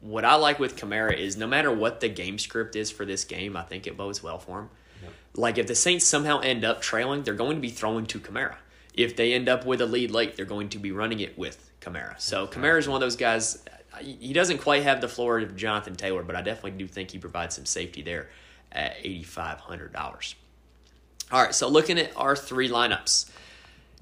what 0.00 0.24
I 0.24 0.36
like 0.36 0.60
with 0.60 0.76
Kamara 0.76 1.16
is 1.16 1.36
no 1.36 1.46
matter 1.48 1.72
what 1.72 1.98
the 2.00 2.08
game 2.08 2.38
script 2.38 2.76
is 2.76 2.90
for 2.90 3.04
this 3.04 3.24
game, 3.24 3.56
I 3.56 3.62
think 3.62 3.86
it 3.88 3.96
bodes 3.96 4.22
well 4.22 4.38
for 4.38 4.60
him. 4.60 4.68
Yep. 5.02 5.12
Like 5.34 5.58
if 5.58 5.66
the 5.66 5.74
Saints 5.74 6.04
somehow 6.06 6.38
end 6.40 6.64
up 6.64 6.82
trailing, 6.82 7.22
they're 7.24 7.34
going 7.34 7.56
to 7.56 7.60
be 7.60 7.70
throwing 7.70 8.06
to 8.06 8.20
Kamara. 8.20 8.54
If 8.94 9.16
they 9.16 9.32
end 9.32 9.48
up 9.48 9.64
with 9.66 9.80
a 9.80 9.86
lead 9.86 10.10
late, 10.10 10.36
they're 10.36 10.44
going 10.44 10.68
to 10.70 10.78
be 10.78 10.90
running 10.92 11.20
it 11.20 11.38
with 11.38 11.70
Kamara. 11.80 12.20
So 12.20 12.46
Kamara 12.46 12.78
is 12.78 12.88
one 12.88 12.96
of 12.96 13.00
those 13.00 13.16
guys. 13.16 13.62
He 14.00 14.32
doesn't 14.32 14.58
quite 14.58 14.82
have 14.82 15.00
the 15.00 15.08
floor 15.08 15.38
of 15.40 15.56
Jonathan 15.56 15.94
Taylor, 15.94 16.22
but 16.22 16.36
I 16.36 16.42
definitely 16.42 16.72
do 16.72 16.86
think 16.86 17.10
he 17.10 17.18
provides 17.18 17.54
some 17.54 17.66
safety 17.66 18.02
there 18.02 18.28
at 18.72 18.96
eighty 19.00 19.22
five 19.22 19.58
hundred 19.60 19.92
dollars. 19.92 20.34
All 21.32 21.42
right, 21.42 21.54
so 21.54 21.68
looking 21.68 21.98
at 21.98 22.10
our 22.16 22.34
three 22.34 22.68
lineups, 22.68 23.30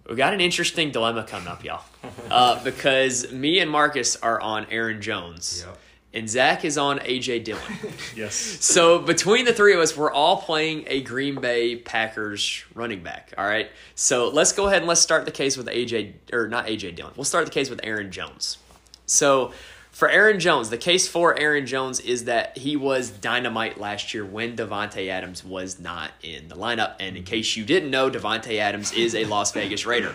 we 0.08 0.16
got 0.16 0.32
an 0.32 0.40
interesting 0.40 0.90
dilemma 0.90 1.24
coming 1.24 1.48
up, 1.48 1.62
y'all, 1.62 1.84
uh, 2.30 2.62
because 2.64 3.30
me 3.32 3.60
and 3.60 3.70
Marcus 3.70 4.16
are 4.16 4.40
on 4.40 4.66
Aaron 4.70 5.02
Jones, 5.02 5.64
Yep. 5.66 5.78
And 6.14 6.28
Zach 6.28 6.64
is 6.64 6.78
on 6.78 7.00
AJ 7.00 7.44
Dillon. 7.44 7.62
yes, 8.16 8.34
so 8.34 8.98
between 8.98 9.44
the 9.44 9.52
three 9.52 9.74
of 9.74 9.80
us, 9.80 9.94
we're 9.94 10.10
all 10.10 10.40
playing 10.40 10.84
a 10.86 11.02
Green 11.02 11.38
Bay 11.38 11.76
Packers 11.76 12.64
running 12.74 13.02
back. 13.02 13.34
All 13.36 13.44
right, 13.44 13.70
so 13.94 14.28
let's 14.30 14.52
go 14.52 14.68
ahead 14.68 14.78
and 14.78 14.86
let's 14.86 15.02
start 15.02 15.26
the 15.26 15.30
case 15.30 15.56
with 15.56 15.66
AJ 15.66 16.14
or 16.32 16.48
not 16.48 16.66
AJ 16.66 16.96
Dillon. 16.96 17.12
We'll 17.14 17.24
start 17.24 17.44
the 17.44 17.50
case 17.50 17.68
with 17.68 17.80
Aaron 17.82 18.10
Jones. 18.10 18.56
So 19.04 19.52
for 19.98 20.08
Aaron 20.08 20.38
Jones, 20.38 20.70
the 20.70 20.78
case 20.78 21.08
for 21.08 21.36
Aaron 21.36 21.66
Jones 21.66 21.98
is 21.98 22.26
that 22.26 22.56
he 22.56 22.76
was 22.76 23.10
dynamite 23.10 23.80
last 23.80 24.14
year 24.14 24.24
when 24.24 24.54
Davante 24.54 25.08
Adams 25.08 25.44
was 25.44 25.80
not 25.80 26.12
in 26.22 26.46
the 26.46 26.54
lineup. 26.54 26.94
And 27.00 27.16
in 27.16 27.24
case 27.24 27.56
you 27.56 27.64
didn't 27.64 27.90
know, 27.90 28.08
Davante 28.08 28.58
Adams 28.58 28.92
is 28.92 29.16
a 29.16 29.24
Las 29.24 29.50
Vegas 29.50 29.86
Raider. 29.86 30.14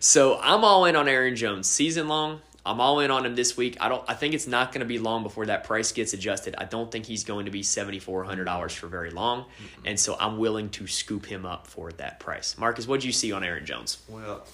So 0.00 0.40
I'm 0.40 0.64
all 0.64 0.84
in 0.84 0.96
on 0.96 1.06
Aaron 1.06 1.36
Jones 1.36 1.68
season 1.68 2.08
long. 2.08 2.40
I'm 2.64 2.80
all 2.80 3.00
in 3.00 3.10
on 3.10 3.24
him 3.24 3.34
this 3.34 3.56
week. 3.56 3.78
I 3.80 3.88
don't. 3.88 4.04
I 4.08 4.14
think 4.14 4.34
it's 4.34 4.46
not 4.46 4.72
going 4.72 4.80
to 4.80 4.86
be 4.86 4.98
long 4.98 5.22
before 5.22 5.46
that 5.46 5.64
price 5.64 5.92
gets 5.92 6.12
adjusted. 6.12 6.54
I 6.58 6.64
don't 6.64 6.90
think 6.92 7.06
he's 7.06 7.24
going 7.24 7.46
to 7.46 7.50
be 7.50 7.62
seventy 7.62 7.98
four 7.98 8.22
hundred 8.24 8.44
dollars 8.44 8.74
for 8.74 8.86
very 8.86 9.10
long, 9.10 9.46
and 9.84 9.98
so 9.98 10.16
I'm 10.20 10.36
willing 10.38 10.68
to 10.70 10.86
scoop 10.86 11.24
him 11.24 11.46
up 11.46 11.66
for 11.66 11.90
that 11.92 12.20
price. 12.20 12.58
Marcus, 12.58 12.86
what 12.86 13.00
do 13.00 13.06
you 13.06 13.12
see 13.12 13.32
on 13.32 13.42
Aaron 13.42 13.64
Jones? 13.64 13.98
Well, 14.08 14.44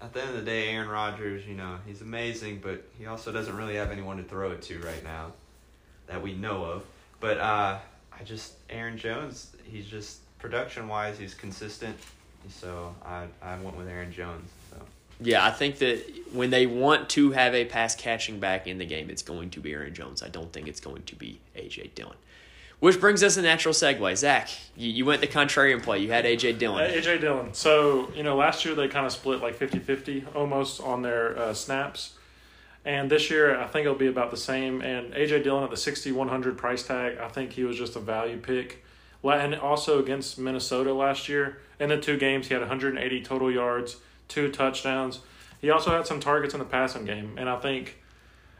at 0.00 0.14
the 0.14 0.20
end 0.20 0.30
of 0.30 0.36
the 0.36 0.42
day, 0.42 0.70
Aaron 0.70 0.88
Rodgers, 0.88 1.46
you 1.46 1.54
know, 1.54 1.76
he's 1.86 2.00
amazing, 2.00 2.60
but 2.62 2.82
he 2.98 3.06
also 3.06 3.32
doesn't 3.32 3.54
really 3.54 3.76
have 3.76 3.90
anyone 3.90 4.16
to 4.16 4.22
throw 4.22 4.52
it 4.52 4.62
to 4.62 4.78
right 4.78 5.04
now 5.04 5.32
that 6.06 6.22
we 6.22 6.32
know 6.32 6.64
of. 6.64 6.84
But 7.20 7.38
uh, 7.38 7.78
I 8.18 8.24
just 8.24 8.54
Aaron 8.70 8.96
Jones, 8.96 9.54
he's 9.64 9.86
just 9.86 10.20
production 10.38 10.88
wise, 10.88 11.18
he's 11.18 11.34
consistent. 11.34 11.96
So 12.48 12.94
I 13.04 13.26
I 13.42 13.58
went 13.58 13.76
with 13.76 13.86
Aaron 13.86 14.12
Jones. 14.12 14.48
Yeah, 15.20 15.44
I 15.44 15.50
think 15.50 15.78
that 15.78 16.02
when 16.32 16.50
they 16.50 16.66
want 16.66 17.08
to 17.10 17.32
have 17.32 17.54
a 17.54 17.64
pass 17.64 17.94
catching 17.94 18.40
back 18.40 18.66
in 18.66 18.78
the 18.78 18.86
game, 18.86 19.10
it's 19.10 19.22
going 19.22 19.50
to 19.50 19.60
be 19.60 19.72
Aaron 19.72 19.94
Jones. 19.94 20.22
I 20.22 20.28
don't 20.28 20.52
think 20.52 20.68
it's 20.68 20.80
going 20.80 21.02
to 21.02 21.16
be 21.16 21.40
AJ 21.56 21.94
Dillon. 21.94 22.16
Which 22.78 22.98
brings 22.98 23.22
us 23.22 23.36
a 23.36 23.42
natural 23.42 23.74
segue. 23.74 24.16
Zach, 24.16 24.48
you, 24.74 24.88
you 24.88 25.04
went 25.04 25.20
the 25.20 25.26
contrarian 25.26 25.82
play. 25.82 25.98
You 25.98 26.10
had 26.10 26.24
AJ 26.24 26.58
Dillon. 26.58 26.90
AJ 26.90 27.20
Dillon. 27.20 27.52
So 27.52 28.10
you 28.14 28.22
know, 28.22 28.36
last 28.36 28.64
year 28.64 28.74
they 28.74 28.88
kind 28.88 29.04
of 29.04 29.12
split 29.12 29.42
like 29.42 29.58
50-50 29.58 30.34
almost 30.34 30.80
on 30.80 31.02
their 31.02 31.38
uh, 31.38 31.52
snaps, 31.52 32.14
and 32.86 33.10
this 33.10 33.30
year 33.30 33.60
I 33.60 33.66
think 33.66 33.84
it'll 33.84 33.98
be 33.98 34.06
about 34.06 34.30
the 34.30 34.38
same. 34.38 34.80
And 34.80 35.12
AJ 35.12 35.44
Dillon 35.44 35.64
at 35.64 35.70
the 35.70 35.76
sixty 35.76 36.10
one 36.10 36.28
hundred 36.28 36.56
price 36.56 36.82
tag, 36.82 37.18
I 37.18 37.28
think 37.28 37.52
he 37.52 37.64
was 37.64 37.76
just 37.76 37.96
a 37.96 38.00
value 38.00 38.38
pick. 38.38 38.82
And 39.22 39.54
also 39.56 39.98
against 39.98 40.38
Minnesota 40.38 40.94
last 40.94 41.28
year, 41.28 41.58
in 41.78 41.90
the 41.90 42.00
two 42.00 42.16
games 42.16 42.48
he 42.48 42.54
had 42.54 42.60
one 42.60 42.70
hundred 42.70 42.94
and 42.94 43.04
eighty 43.04 43.22
total 43.22 43.50
yards, 43.50 43.96
two 44.30 44.50
touchdowns. 44.50 45.20
He 45.60 45.70
also 45.70 45.90
had 45.90 46.06
some 46.06 46.20
targets 46.20 46.54
in 46.54 46.60
the 46.60 46.66
passing 46.66 47.04
game, 47.04 47.34
and 47.36 47.48
I 47.48 47.58
think. 47.58 47.96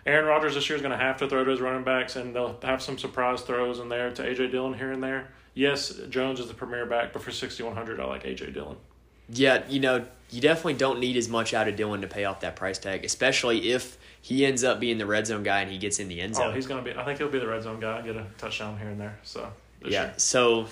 Aaron 0.07 0.25
Rodgers 0.25 0.55
this 0.55 0.67
year 0.67 0.77
is 0.77 0.83
going 0.83 0.99
to 0.99 1.05
have 1.05 1.19
to 1.19 1.29
throw 1.29 1.45
to 1.45 1.51
his 1.51 1.61
running 1.61 1.85
backs, 1.85 2.17
and 2.17 2.35
they'll 2.35 2.59
have 2.63 2.81
some 2.81 2.97
surprise 2.97 3.43
throws 3.43 3.81
in 3.81 3.91
there 3.91 4.11
to 4.11 4.23
AJ 4.23 4.51
Dillon 4.51 4.73
here 4.73 4.93
and 4.93 5.03
there. 5.03 5.29
Yes, 5.53 5.93
Jones 6.09 6.41
is 6.41 6.49
the 6.49 6.55
premier 6.55 6.87
back, 6.87 7.13
but 7.13 7.23
for 7.23 7.31
sixty 7.31 7.63
one 7.63 7.75
hundred, 7.75 8.01
I 8.01 8.05
like 8.05 8.25
AJ 8.25 8.55
Dillon. 8.55 8.79
Yeah, 9.29 9.63
you 9.69 9.81
know, 9.81 10.07
you 10.31 10.41
definitely 10.41 10.75
don't 10.75 11.01
need 11.01 11.17
as 11.17 11.29
much 11.29 11.55
out 11.55 11.69
of 11.69 11.77
Dillon 11.77 12.01
to 12.01 12.07
pay 12.07 12.25
off 12.25 12.41
that 12.41 12.57
price 12.57 12.79
tag, 12.79 13.05
especially 13.05 13.71
if 13.71 13.99
he 14.21 14.45
ends 14.45 14.65
up 14.65 14.81
being 14.81 14.99
the 14.99 15.07
red 15.07 15.27
zone 15.27 15.43
guy 15.43 15.61
and 15.61 15.71
he 15.71 15.79
gets 15.79 15.99
in 15.99 16.09
the 16.09 16.21
end 16.21 16.35
oh, 16.35 16.39
zone. 16.39 16.49
Oh, 16.49 16.55
he's 16.55 16.67
gonna 16.67 16.83
be. 16.83 16.95
I 16.95 17.05
think 17.05 17.19
he'll 17.19 17.29
be 17.29 17.39
the 17.39 17.49
red 17.49 17.63
zone 17.63 17.81
guy. 17.81 18.03
Get 18.03 18.17
a 18.17 18.27
touchdown 18.39 18.79
here 18.79 18.89
and 18.89 19.01
there. 19.01 19.19
So 19.23 19.53
yeah. 19.85 19.89
year. 19.89 20.15
So, 20.17 20.67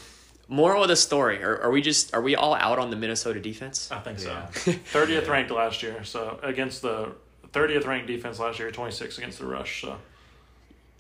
moral 0.49 0.83
of 0.83 0.89
the 0.89 0.97
story: 0.97 1.43
are, 1.43 1.63
are 1.63 1.71
we 1.71 1.81
just 1.83 2.15
are 2.15 2.23
we 2.23 2.35
all 2.35 2.55
out 2.55 2.79
on 2.79 2.91
the 2.91 2.97
Minnesota 2.97 3.41
defense? 3.41 3.91
I 3.93 4.01
think 4.01 4.19
so. 4.19 4.31
Yeah. 4.31 4.47
Thirtieth 4.87 5.29
ranked 5.29 5.51
last 5.51 5.83
year. 5.83 6.03
So 6.05 6.41
against 6.43 6.83
the 6.83 7.13
thirtieth 7.53 7.87
ranked 7.87 8.07
defense 8.09 8.39
last 8.39 8.59
year, 8.59 8.71
twenty 8.71 8.93
six 8.93 9.19
against 9.19 9.39
the 9.39 9.47
rush. 9.47 9.83
So 9.83 9.97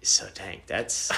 So 0.02 0.28
dang, 0.34 0.60
that's 0.66 1.10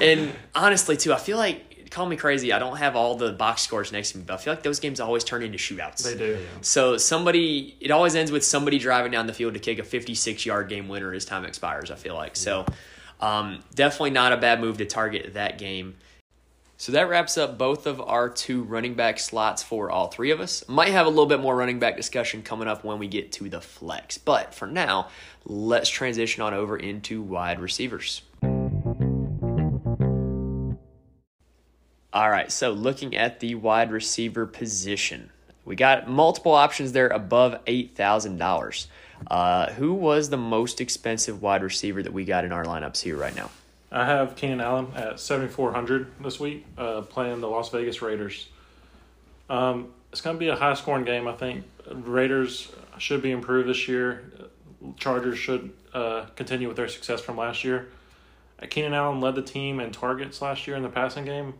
And 0.00 0.32
honestly, 0.54 0.96
too, 0.96 1.12
I 1.12 1.18
feel 1.18 1.38
like 1.38 1.90
call 1.94 2.06
me 2.06 2.16
crazy. 2.16 2.52
I 2.52 2.58
don't 2.58 2.76
have 2.76 2.96
all 2.96 3.14
the 3.14 3.32
box 3.32 3.62
scores 3.62 3.92
next 3.92 4.12
to 4.12 4.18
me, 4.18 4.24
but 4.26 4.34
I 4.34 4.36
feel 4.38 4.52
like 4.52 4.64
those 4.64 4.80
games 4.80 4.98
always 4.98 5.22
turn 5.22 5.42
into 5.42 5.58
shootouts. 5.58 6.02
They 6.02 6.16
do. 6.16 6.38
So 6.60 6.96
somebody, 6.96 7.76
it 7.80 7.92
always 7.92 8.16
ends 8.16 8.32
with 8.32 8.44
somebody 8.44 8.78
driving 8.78 9.12
down 9.12 9.28
the 9.28 9.32
field 9.32 9.54
to 9.54 9.60
kick 9.60 9.78
a 9.78 9.84
56 9.84 10.44
yard 10.44 10.68
game 10.68 10.88
winner 10.88 11.14
as 11.14 11.24
time 11.24 11.44
expires. 11.44 11.90
I 11.90 11.94
feel 11.94 12.14
like 12.14 12.34
so. 12.36 12.66
Um, 13.20 13.62
definitely 13.74 14.10
not 14.10 14.32
a 14.32 14.36
bad 14.36 14.60
move 14.60 14.78
to 14.78 14.84
target 14.84 15.34
that 15.34 15.56
game. 15.58 15.94
So 16.76 16.92
that 16.92 17.08
wraps 17.08 17.38
up 17.38 17.56
both 17.56 17.86
of 17.86 18.00
our 18.00 18.28
two 18.28 18.64
running 18.64 18.94
back 18.94 19.20
slots 19.20 19.62
for 19.62 19.90
all 19.90 20.08
three 20.08 20.32
of 20.32 20.40
us. 20.40 20.68
Might 20.68 20.88
have 20.88 21.06
a 21.06 21.08
little 21.08 21.26
bit 21.26 21.40
more 21.40 21.54
running 21.54 21.78
back 21.78 21.96
discussion 21.96 22.42
coming 22.42 22.66
up 22.66 22.84
when 22.84 22.98
we 22.98 23.06
get 23.06 23.30
to 23.32 23.48
the 23.48 23.60
flex. 23.60 24.18
But 24.18 24.54
for 24.54 24.66
now, 24.66 25.08
let's 25.44 25.88
transition 25.88 26.42
on 26.42 26.52
over 26.52 26.76
into 26.76 27.22
wide 27.22 27.60
receivers. 27.60 28.22
All 32.12 32.30
right, 32.30 32.50
so 32.50 32.70
looking 32.70 33.16
at 33.16 33.40
the 33.40 33.54
wide 33.56 33.90
receiver 33.90 34.46
position, 34.46 35.30
we 35.64 35.76
got 35.76 36.08
multiple 36.08 36.52
options 36.52 36.92
there 36.92 37.08
above 37.08 37.64
$8,000. 37.64 38.86
Uh, 39.26 39.72
who 39.72 39.94
was 39.94 40.28
the 40.28 40.36
most 40.36 40.80
expensive 40.80 41.40
wide 41.40 41.62
receiver 41.62 42.02
that 42.02 42.12
we 42.12 42.24
got 42.24 42.44
in 42.44 42.52
our 42.52 42.64
lineups 42.64 43.00
here 43.00 43.16
right 43.16 43.34
now? 43.34 43.50
I 43.94 44.04
have 44.06 44.34
Keenan 44.34 44.60
Allen 44.60 44.88
at 44.96 45.20
7,400 45.20 46.20
this 46.20 46.40
week, 46.40 46.66
uh, 46.76 47.02
playing 47.02 47.40
the 47.40 47.46
Las 47.46 47.70
Vegas 47.70 48.02
Raiders. 48.02 48.48
Um, 49.48 49.92
it's 50.10 50.20
going 50.20 50.34
to 50.34 50.40
be 50.40 50.48
a 50.48 50.56
high 50.56 50.74
scoring 50.74 51.04
game, 51.04 51.28
I 51.28 51.32
think. 51.34 51.64
Raiders 51.88 52.72
should 52.98 53.22
be 53.22 53.30
improved 53.30 53.68
this 53.68 53.86
year. 53.86 54.24
Chargers 54.96 55.38
should 55.38 55.72
uh, 55.92 56.26
continue 56.34 56.66
with 56.66 56.76
their 56.76 56.88
success 56.88 57.20
from 57.20 57.36
last 57.36 57.62
year. 57.62 57.86
Uh, 58.60 58.66
Keenan 58.68 58.94
Allen 58.94 59.20
led 59.20 59.36
the 59.36 59.42
team 59.42 59.78
in 59.78 59.92
targets 59.92 60.42
last 60.42 60.66
year 60.66 60.76
in 60.76 60.82
the 60.82 60.88
passing 60.88 61.24
game, 61.24 61.54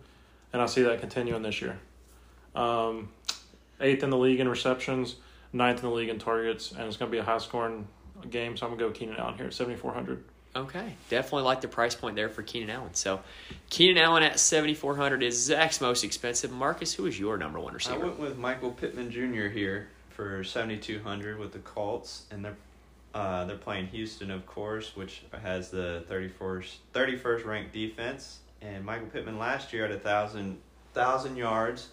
and 0.52 0.60
I 0.60 0.66
see 0.66 0.82
that 0.82 1.00
continuing 1.00 1.42
this 1.42 1.60
year. 1.62 1.78
Um, 2.56 3.10
eighth 3.80 4.02
in 4.02 4.10
the 4.10 4.18
league 4.18 4.40
in 4.40 4.48
receptions, 4.48 5.14
ninth 5.52 5.84
in 5.84 5.88
the 5.88 5.94
league 5.94 6.08
in 6.08 6.18
targets, 6.18 6.72
and 6.72 6.82
it's 6.82 6.96
going 6.96 7.12
to 7.12 7.14
be 7.14 7.20
a 7.20 7.24
high 7.24 7.38
scoring 7.38 7.86
game, 8.28 8.56
so 8.56 8.66
I'm 8.66 8.76
going 8.76 8.80
to 8.80 8.86
go 8.86 8.98
Keenan 8.98 9.18
Allen 9.18 9.36
here 9.36 9.46
at 9.46 9.54
7,400. 9.54 10.24
Okay, 10.56 10.94
definitely 11.11 11.42
like 11.42 11.61
the 11.61 11.68
price 11.68 11.94
point 11.94 12.14
there 12.14 12.28
for 12.28 12.42
Keenan 12.42 12.70
Allen. 12.70 12.94
So, 12.94 13.20
Keenan 13.70 13.99
Allen 14.02 14.23
at 14.23 14.38
seventy 14.38 14.75
four 14.75 14.94
hundred 14.94 15.23
is 15.23 15.42
Zach's 15.42 15.80
most 15.80 16.04
expensive. 16.04 16.52
Marcus, 16.52 16.94
who 16.94 17.06
is 17.06 17.18
your 17.18 17.37
number 17.37 17.58
one 17.58 17.75
receiver? 17.75 17.96
I 17.96 17.99
went 17.99 18.18
with 18.20 18.38
Michael 18.38 18.70
Pittman 18.70 19.11
Jr. 19.11 19.49
here 19.49 19.88
for 20.11 20.44
seventy 20.44 20.76
two 20.76 21.00
hundred 21.02 21.38
with 21.38 21.52
the 21.52 21.58
Colts, 21.58 22.26
and 22.30 22.44
they're 22.44 22.56
uh, 23.14 23.44
they're 23.44 23.56
playing 23.56 23.87
Houston, 23.87 24.30
of 24.30 24.44
course, 24.44 24.96
which 24.96 25.23
has 25.40 25.70
the 25.70 26.04
31st, 26.11 26.75
31st 26.92 27.44
ranked 27.44 27.73
defense. 27.73 28.40
And 28.61 28.84
Michael 28.84 29.06
Pittman 29.06 29.38
last 29.38 29.73
year 29.73 29.82
had 29.82 29.92
a 29.92 30.00
thousand 30.00 30.58
thousand 30.94 31.37
yards, 31.37 31.88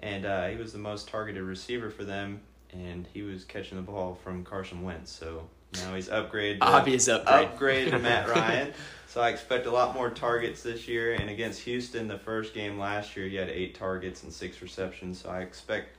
and 0.00 0.24
uh, 0.24 0.48
he 0.48 0.56
was 0.56 0.72
the 0.72 0.78
most 0.78 1.08
targeted 1.08 1.42
receiver 1.42 1.90
for 1.90 2.04
them, 2.04 2.40
and 2.72 3.06
he 3.12 3.22
was 3.22 3.44
catching 3.44 3.76
the 3.76 3.82
ball 3.82 4.18
from 4.22 4.44
Carson 4.44 4.82
Wentz. 4.82 5.10
So 5.10 5.48
now 5.74 5.94
he's 5.94 6.08
upgraded. 6.08 6.58
Obvious 6.60 7.08
upgrade. 7.08 7.44
upgrade 7.44 7.90
to 7.92 7.98
Matt 7.98 8.28
Ryan. 8.34 8.72
So 9.06 9.20
I 9.20 9.30
expect 9.30 9.66
a 9.66 9.70
lot 9.70 9.94
more 9.94 10.10
targets 10.10 10.62
this 10.62 10.86
year. 10.86 11.14
And 11.14 11.30
against 11.30 11.60
Houston, 11.62 12.08
the 12.08 12.18
first 12.18 12.54
game 12.54 12.78
last 12.78 13.16
year, 13.16 13.26
he 13.26 13.36
had 13.36 13.48
eight 13.48 13.74
targets 13.74 14.22
and 14.22 14.32
six 14.32 14.60
receptions. 14.62 15.20
So 15.20 15.30
I 15.30 15.40
expect 15.40 15.96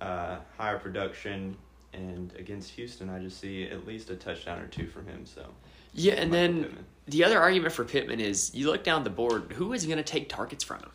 uh, 0.00 0.36
higher 0.56 0.78
production. 0.78 1.56
And 1.94 2.32
against 2.38 2.70
Houston, 2.72 3.08
I 3.08 3.18
just 3.18 3.40
see 3.40 3.64
at 3.68 3.86
least 3.86 4.10
a 4.10 4.16
touchdown 4.16 4.60
or 4.60 4.66
two 4.66 4.86
from 4.86 5.06
him. 5.06 5.24
So 5.24 5.46
Yeah, 5.94 6.14
and 6.14 6.30
Michael 6.30 6.46
then 6.54 6.62
Pittman. 6.64 6.84
the 7.06 7.24
other 7.24 7.40
argument 7.40 7.72
for 7.72 7.84
Pittman 7.84 8.20
is 8.20 8.54
you 8.54 8.70
look 8.70 8.84
down 8.84 9.04
the 9.04 9.10
board, 9.10 9.52
who 9.54 9.72
is 9.72 9.86
going 9.86 9.96
to 9.98 10.04
take 10.04 10.28
targets 10.28 10.62
from 10.62 10.80
him? 10.80 10.90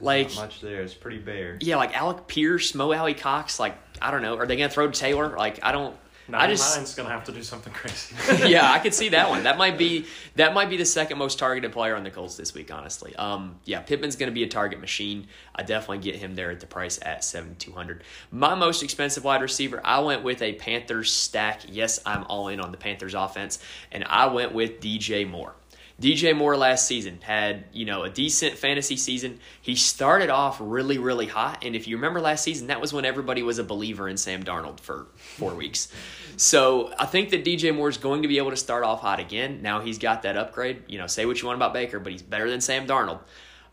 Like, 0.00 0.28
not 0.30 0.36
much 0.36 0.60
there. 0.62 0.80
It's 0.80 0.94
pretty 0.94 1.18
bare. 1.18 1.58
yeah, 1.60 1.76
like 1.76 1.94
Alec 1.94 2.26
Pierce, 2.26 2.74
Mo 2.74 2.90
Alie-Cox. 2.90 3.60
Like, 3.60 3.76
I 4.00 4.10
don't 4.10 4.22
know. 4.22 4.36
Are 4.38 4.46
they 4.46 4.56
going 4.56 4.70
to 4.70 4.74
throw 4.74 4.90
to 4.90 4.98
Taylor? 4.98 5.36
Like, 5.36 5.62
I 5.62 5.72
don't. 5.72 5.94
I 6.34 6.46
just 6.46 6.76
Nine's 6.76 6.94
to 6.94 7.04
have 7.04 7.24
to 7.24 7.32
do 7.32 7.42
something 7.42 7.72
crazy. 7.72 8.14
yeah, 8.48 8.70
I 8.70 8.78
could 8.78 8.94
see 8.94 9.10
that 9.10 9.28
one. 9.28 9.44
That 9.44 9.58
might 9.58 9.78
be 9.78 10.06
that 10.36 10.54
might 10.54 10.70
be 10.70 10.76
the 10.76 10.84
second 10.84 11.18
most 11.18 11.38
targeted 11.38 11.72
player 11.72 11.96
on 11.96 12.04
the 12.04 12.10
Colts 12.10 12.36
this 12.36 12.54
week. 12.54 12.72
Honestly, 12.72 13.14
um, 13.16 13.56
yeah, 13.64 13.80
Pittman's 13.80 14.16
going 14.16 14.28
to 14.30 14.34
be 14.34 14.42
a 14.42 14.48
target 14.48 14.80
machine. 14.80 15.26
I 15.54 15.62
definitely 15.62 15.98
get 15.98 16.16
him 16.16 16.34
there 16.34 16.50
at 16.50 16.60
the 16.60 16.66
price 16.66 16.98
at 17.02 17.24
seventy 17.24 17.54
two 17.56 17.72
hundred. 17.72 18.04
My 18.30 18.54
most 18.54 18.82
expensive 18.82 19.24
wide 19.24 19.42
receiver, 19.42 19.80
I 19.84 20.00
went 20.00 20.22
with 20.22 20.42
a 20.42 20.54
Panthers 20.54 21.12
stack. 21.12 21.62
Yes, 21.68 22.00
I'm 22.06 22.24
all 22.24 22.48
in 22.48 22.60
on 22.60 22.70
the 22.70 22.78
Panthers 22.78 23.14
offense, 23.14 23.58
and 23.92 24.04
I 24.04 24.26
went 24.26 24.52
with 24.52 24.80
DJ 24.80 25.28
Moore. 25.28 25.54
DJ 26.00 26.34
Moore 26.34 26.56
last 26.56 26.86
season 26.86 27.18
had, 27.20 27.64
you 27.72 27.84
know, 27.84 28.04
a 28.04 28.10
decent 28.10 28.56
fantasy 28.56 28.96
season. 28.96 29.38
He 29.60 29.74
started 29.74 30.30
off 30.30 30.56
really, 30.58 30.96
really 30.96 31.26
hot. 31.26 31.62
And 31.62 31.76
if 31.76 31.86
you 31.86 31.96
remember 31.96 32.22
last 32.22 32.42
season, 32.42 32.68
that 32.68 32.80
was 32.80 32.92
when 32.92 33.04
everybody 33.04 33.42
was 33.42 33.58
a 33.58 33.64
believer 33.64 34.08
in 34.08 34.16
Sam 34.16 34.42
Darnold 34.42 34.80
for 34.80 35.08
four 35.14 35.54
weeks. 35.54 35.92
So 36.38 36.90
I 36.98 37.04
think 37.04 37.30
that 37.30 37.44
DJ 37.44 37.74
Moore 37.74 37.90
is 37.90 37.98
going 37.98 38.22
to 38.22 38.28
be 38.28 38.38
able 38.38 38.50
to 38.50 38.56
start 38.56 38.82
off 38.82 39.00
hot 39.00 39.20
again. 39.20 39.60
Now 39.60 39.80
he's 39.80 39.98
got 39.98 40.22
that 40.22 40.38
upgrade. 40.38 40.84
You 40.88 40.96
know, 40.96 41.06
say 41.06 41.26
what 41.26 41.42
you 41.42 41.46
want 41.46 41.56
about 41.56 41.74
Baker, 41.74 42.00
but 42.00 42.12
he's 42.12 42.22
better 42.22 42.48
than 42.48 42.62
Sam 42.62 42.86
Darnold. 42.86 43.20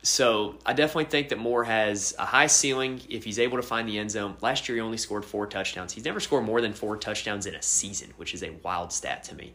So 0.04 0.56
I 0.66 0.74
definitely 0.74 1.06
think 1.06 1.30
that 1.30 1.40
Moore 1.40 1.64
has 1.64 2.14
a 2.20 2.26
high 2.26 2.48
ceiling 2.48 3.02
if 3.10 3.24
he's 3.24 3.40
able 3.40 3.58
to 3.58 3.64
find 3.64 3.88
the 3.88 3.98
end 3.98 4.12
zone. 4.12 4.36
Last 4.42 4.68
year 4.68 4.76
he 4.76 4.82
only 4.82 4.98
scored 4.98 5.24
four 5.24 5.48
touchdowns. 5.48 5.94
He's 5.94 6.06
never 6.06 6.20
scored 6.20 6.44
more 6.44 6.62
than 6.62 6.74
four 6.74 6.98
touchdowns 6.98 7.46
in 7.46 7.56
a 7.56 7.62
season, 7.62 8.14
which 8.18 8.34
is 8.34 8.44
a 8.44 8.52
wild 8.64 8.92
stat 8.92 9.24
to 9.26 9.36
me. 9.36 9.54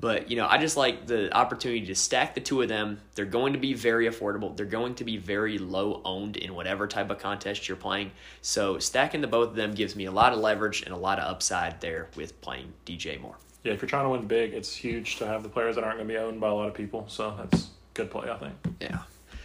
But 0.00 0.30
you 0.30 0.36
know, 0.36 0.46
I 0.48 0.56
just 0.56 0.78
like 0.78 1.06
the 1.06 1.32
opportunity 1.36 1.86
to 1.86 1.94
stack 1.94 2.34
the 2.34 2.40
two 2.40 2.62
of 2.62 2.68
them. 2.68 3.00
They're 3.14 3.26
going 3.26 3.52
to 3.52 3.58
be 3.58 3.74
very 3.74 4.08
affordable. 4.08 4.56
They're 4.56 4.64
going 4.64 4.94
to 4.96 5.04
be 5.04 5.18
very 5.18 5.58
low 5.58 6.00
owned 6.04 6.38
in 6.38 6.54
whatever 6.54 6.86
type 6.86 7.10
of 7.10 7.18
contest 7.18 7.68
you're 7.68 7.76
playing. 7.76 8.12
So 8.40 8.78
stacking 8.78 9.20
the 9.20 9.26
both 9.26 9.50
of 9.50 9.56
them 9.56 9.72
gives 9.72 9.94
me 9.94 10.06
a 10.06 10.10
lot 10.10 10.32
of 10.32 10.38
leverage 10.38 10.82
and 10.82 10.94
a 10.94 10.96
lot 10.96 11.18
of 11.18 11.30
upside 11.30 11.80
there 11.82 12.08
with 12.16 12.40
playing 12.40 12.72
DJ 12.86 13.20
Moore. 13.20 13.36
yeah, 13.62 13.74
if 13.74 13.82
you're 13.82 13.90
trying 13.90 14.06
to 14.06 14.10
win 14.10 14.26
big, 14.26 14.54
it's 14.54 14.74
huge 14.74 15.16
to 15.16 15.26
have 15.26 15.42
the 15.42 15.50
players 15.50 15.74
that 15.74 15.84
aren't 15.84 15.98
going 15.98 16.08
to 16.08 16.14
be 16.14 16.18
owned 16.18 16.40
by 16.40 16.48
a 16.48 16.54
lot 16.54 16.68
of 16.68 16.74
people. 16.74 17.04
So 17.08 17.36
that's 17.36 17.68
good 17.92 18.10
play, 18.10 18.30
I 18.30 18.38
think. 18.38 18.54
Yeah. 18.80 19.00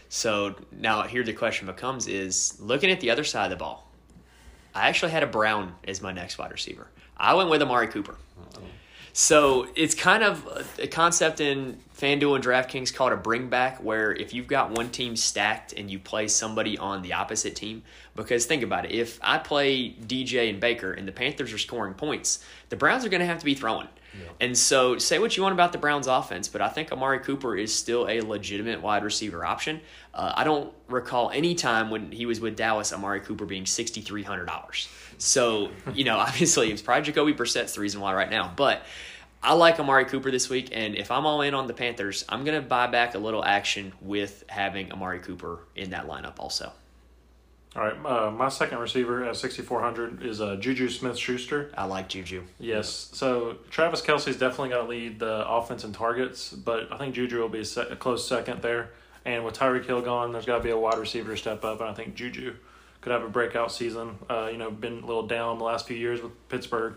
So 0.07 0.55
now 0.71 1.03
here 1.03 1.23
the 1.23 1.33
question 1.33 1.67
becomes 1.67 2.07
is 2.07 2.57
looking 2.61 2.89
at 2.91 3.01
the 3.01 3.09
other 3.09 3.25
side 3.25 3.45
of 3.45 3.49
the 3.49 3.57
ball. 3.57 3.91
I 4.73 4.87
actually 4.87 5.11
had 5.11 5.23
a 5.23 5.27
Brown 5.27 5.73
as 5.85 6.01
my 6.01 6.13
next 6.13 6.37
wide 6.37 6.51
receiver. 6.51 6.87
I 7.17 7.33
went 7.33 7.49
with 7.49 7.61
Amari 7.61 7.87
Cooper. 7.87 8.15
Oh. 8.55 8.61
So 9.17 9.69
it's 9.75 9.95
kind 9.95 10.23
of 10.25 10.67
a- 10.77 10.87
concept 10.87 11.39
in 11.39 11.77
FanDuel 11.97 12.35
and 12.35 12.43
DraftKings 12.43 12.93
called 12.93 13.13
a 13.13 13.15
bring 13.15 13.47
back, 13.47 13.81
where 13.81 14.11
if 14.11 14.33
you've 14.33 14.47
got 14.47 14.71
one 14.71 14.89
team 14.89 15.15
stacked 15.15 15.71
and 15.71 15.89
you 15.89 15.99
play 15.99 16.27
somebody 16.27 16.77
on 16.77 17.01
the 17.01 17.13
opposite 17.13 17.55
team, 17.55 17.83
because 18.17 18.45
think 18.45 18.61
about 18.61 18.83
it, 18.83 18.91
if 18.91 19.17
I 19.23 19.37
play 19.37 19.91
DJ 19.91 20.49
and 20.49 20.59
Baker 20.59 20.91
and 20.91 21.07
the 21.07 21.13
Panthers 21.13 21.53
are 21.53 21.57
scoring 21.57 21.93
points, 21.93 22.43
the 22.67 22.75
Browns 22.75 23.05
are 23.05 23.09
going 23.09 23.21
to 23.21 23.25
have 23.25 23.39
to 23.39 23.45
be 23.45 23.55
throwing. 23.55 23.87
And 24.39 24.57
so 24.57 24.97
say 24.97 25.19
what 25.19 25.37
you 25.37 25.43
want 25.43 25.53
about 25.53 25.71
the 25.71 25.77
Browns 25.77 26.07
offense, 26.07 26.47
but 26.47 26.61
I 26.61 26.69
think 26.69 26.91
Amari 26.91 27.19
Cooper 27.19 27.55
is 27.55 27.73
still 27.73 28.07
a 28.07 28.21
legitimate 28.21 28.81
wide 28.81 29.03
receiver 29.03 29.45
option. 29.45 29.81
Uh, 30.13 30.33
I 30.35 30.43
don't 30.43 30.73
recall 30.87 31.29
any 31.31 31.55
time 31.55 31.89
when 31.89 32.11
he 32.11 32.25
was 32.25 32.39
with 32.39 32.55
Dallas, 32.55 32.91
Amari 32.93 33.21
Cooper 33.21 33.45
being 33.45 33.63
$6,300. 33.63 34.87
So, 35.17 35.71
you 35.93 36.03
know, 36.03 36.17
obviously 36.17 36.71
it's 36.71 36.81
probably 36.81 37.03
Jacoby 37.03 37.33
Brissett's 37.33 37.75
the 37.75 37.81
reason 37.81 38.01
why 38.01 38.13
right 38.13 38.29
now, 38.29 38.51
but 38.55 38.83
I 39.41 39.53
like 39.53 39.79
Amari 39.79 40.05
Cooper 40.05 40.31
this 40.31 40.49
week, 40.49 40.69
and 40.71 40.95
if 40.95 41.11
I'm 41.11 41.27
all 41.27 41.41
in 41.41 41.53
on 41.53 41.67
the 41.67 41.73
Panthers, 41.73 42.25
I'm 42.27 42.43
going 42.45 42.59
to 42.59 42.67
buy 42.67 42.87
back 42.87 43.13
a 43.13 43.19
little 43.19 43.45
action 43.45 43.93
with 44.01 44.43
having 44.49 44.91
Amari 44.91 45.19
Cooper 45.19 45.59
in 45.75 45.91
that 45.91 46.07
lineup 46.07 46.39
also. 46.39 46.73
All 47.75 47.81
right, 47.83 48.05
uh, 48.05 48.31
my 48.31 48.47
second 48.47 48.77
receiver 48.77 49.25
at 49.25 49.35
6,400 49.35 50.23
is 50.23 50.39
uh, 50.39 50.55
Juju 50.55 50.87
Smith 50.87 51.17
Schuster. 51.17 51.71
I 51.77 51.83
like 51.85 52.07
Juju. 52.07 52.43
Yes. 52.57 53.09
So 53.11 53.57
Travis 53.69 54.01
Kelce's 54.01 54.37
definitely 54.37 54.69
going 54.69 54.85
to 54.85 54.89
lead 54.89 55.19
the 55.19 55.45
offense 55.45 55.83
in 55.83 55.91
targets, 55.91 56.53
but 56.53 56.91
I 56.93 56.97
think 56.97 57.15
Juju 57.15 57.37
will 57.37 57.49
be 57.49 57.59
a, 57.59 57.65
se- 57.65 57.87
a 57.91 57.97
close 57.97 58.25
second 58.25 58.61
there. 58.61 58.91
And 59.25 59.43
with 59.43 59.57
Tyreek 59.57 59.85
Hill 59.85 60.01
gone, 60.01 60.31
there's 60.31 60.45
got 60.45 60.59
to 60.59 60.63
be 60.63 60.69
a 60.69 60.77
wide 60.77 60.97
receiver 60.99 61.35
step 61.35 61.65
up, 61.65 61.81
and 61.81 61.89
I 61.89 61.93
think 61.93 62.15
Juju 62.15 62.55
could 63.01 63.11
have 63.11 63.23
a 63.23 63.29
breakout 63.29 63.73
season. 63.73 64.19
Uh, 64.29 64.47
you 64.51 64.57
know, 64.57 64.71
been 64.71 64.99
a 64.99 65.05
little 65.05 65.27
down 65.27 65.57
the 65.57 65.65
last 65.65 65.85
few 65.85 65.97
years 65.97 66.21
with 66.21 66.31
Pittsburgh, 66.47 66.93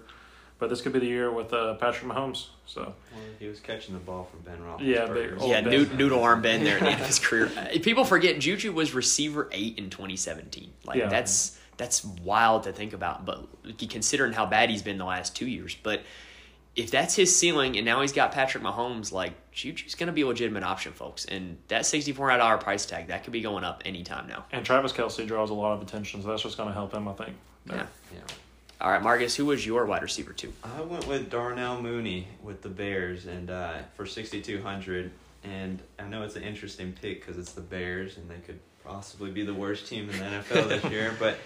but 0.58 0.68
this 0.70 0.80
could 0.80 0.92
be 0.92 0.98
the 0.98 1.06
year 1.06 1.30
with 1.30 1.52
uh, 1.52 1.74
Patrick 1.74 2.10
Mahomes. 2.10 2.46
So 2.66 2.82
Well, 3.12 3.20
he 3.38 3.46
was 3.46 3.60
catching 3.60 3.94
the 3.94 4.00
ball 4.00 4.28
from 4.30 4.40
Ben 4.40 4.58
Roethlisberger. 4.58 4.86
Yeah, 4.86 5.06
big- 5.06 5.40
so- 5.40 5.46
yeah, 5.46 5.60
Ben. 5.62 5.70
nood- 5.72 5.94
noodle 5.98 6.22
arm 6.22 6.42
Ben 6.42 6.64
there 6.64 6.76
at 6.76 6.82
the 6.82 6.88
end 6.90 7.00
of 7.00 7.06
his 7.06 7.18
career. 7.24 7.50
Uh, 7.56 7.66
People 7.82 8.04
forget 8.04 8.38
Juju 8.38 8.72
was 8.72 8.92
receiver 8.94 9.48
eight 9.52 9.78
in 9.78 9.90
2017. 9.90 10.70
Like 10.84 10.96
Yeah. 10.98 11.08
that's 11.08 11.58
that's 11.76 12.04
wild 12.04 12.64
to 12.64 12.72
think 12.72 12.92
about. 12.92 13.24
But 13.24 13.46
considering 13.88 14.32
how 14.32 14.46
bad 14.46 14.68
he's 14.68 14.82
been 14.82 14.98
the 14.98 15.04
last 15.04 15.36
two 15.36 15.46
years, 15.46 15.76
but 15.82 16.02
if 16.74 16.90
that's 16.92 17.14
his 17.16 17.34
ceiling, 17.36 17.76
and 17.76 17.84
now 17.84 18.00
he's 18.02 18.12
got 18.12 18.30
Patrick 18.32 18.62
Mahomes, 18.62 19.10
like 19.12 19.32
Juju's 19.52 19.94
going 19.94 20.08
to 20.08 20.12
be 20.12 20.22
a 20.22 20.26
legitimate 20.26 20.62
option, 20.64 20.92
folks. 20.92 21.24
And 21.24 21.56
that 21.68 21.86
sixty 21.86 22.12
four 22.12 22.28
hundred 22.30 22.40
dollar 22.42 22.58
price 22.58 22.84
tag 22.84 23.08
that 23.08 23.22
could 23.24 23.32
be 23.32 23.40
going 23.40 23.62
up 23.64 23.82
anytime 23.86 24.26
now. 24.28 24.44
and 24.52 24.64
Travis 24.64 24.92
Kelce 24.92 25.24
draws 25.26 25.50
a 25.50 25.54
lot 25.54 25.72
of 25.72 25.82
attention, 25.82 26.20
so 26.22 26.28
that's 26.28 26.42
just 26.42 26.56
going 26.56 26.68
to 26.68 26.74
help 26.74 26.92
him, 26.92 27.06
I 27.08 27.12
think. 27.14 27.36
Yeah. 27.66 27.86
Yeah. 28.12 28.20
All 28.80 28.92
right, 28.92 29.02
Marcus, 29.02 29.34
who 29.34 29.46
was 29.46 29.66
your 29.66 29.86
wide 29.86 30.02
receiver 30.02 30.32
two? 30.32 30.52
I 30.62 30.82
went 30.82 31.08
with 31.08 31.30
Darnell 31.30 31.82
Mooney 31.82 32.28
with 32.42 32.62
the 32.62 32.68
Bears, 32.68 33.26
and 33.26 33.50
uh, 33.50 33.78
for 33.96 34.06
sixty 34.06 34.40
two 34.40 34.62
hundred, 34.62 35.10
and 35.42 35.80
I 35.98 36.04
know 36.04 36.22
it's 36.22 36.36
an 36.36 36.44
interesting 36.44 36.92
pick 36.92 37.20
because 37.20 37.38
it's 37.38 37.52
the 37.52 37.60
Bears, 37.60 38.16
and 38.18 38.30
they 38.30 38.38
could 38.38 38.60
possibly 38.84 39.32
be 39.32 39.44
the 39.44 39.54
worst 39.54 39.88
team 39.88 40.08
in 40.08 40.18
the 40.18 40.24
NFL 40.24 40.68
this 40.68 40.84
year. 40.92 41.12
But 41.18 41.38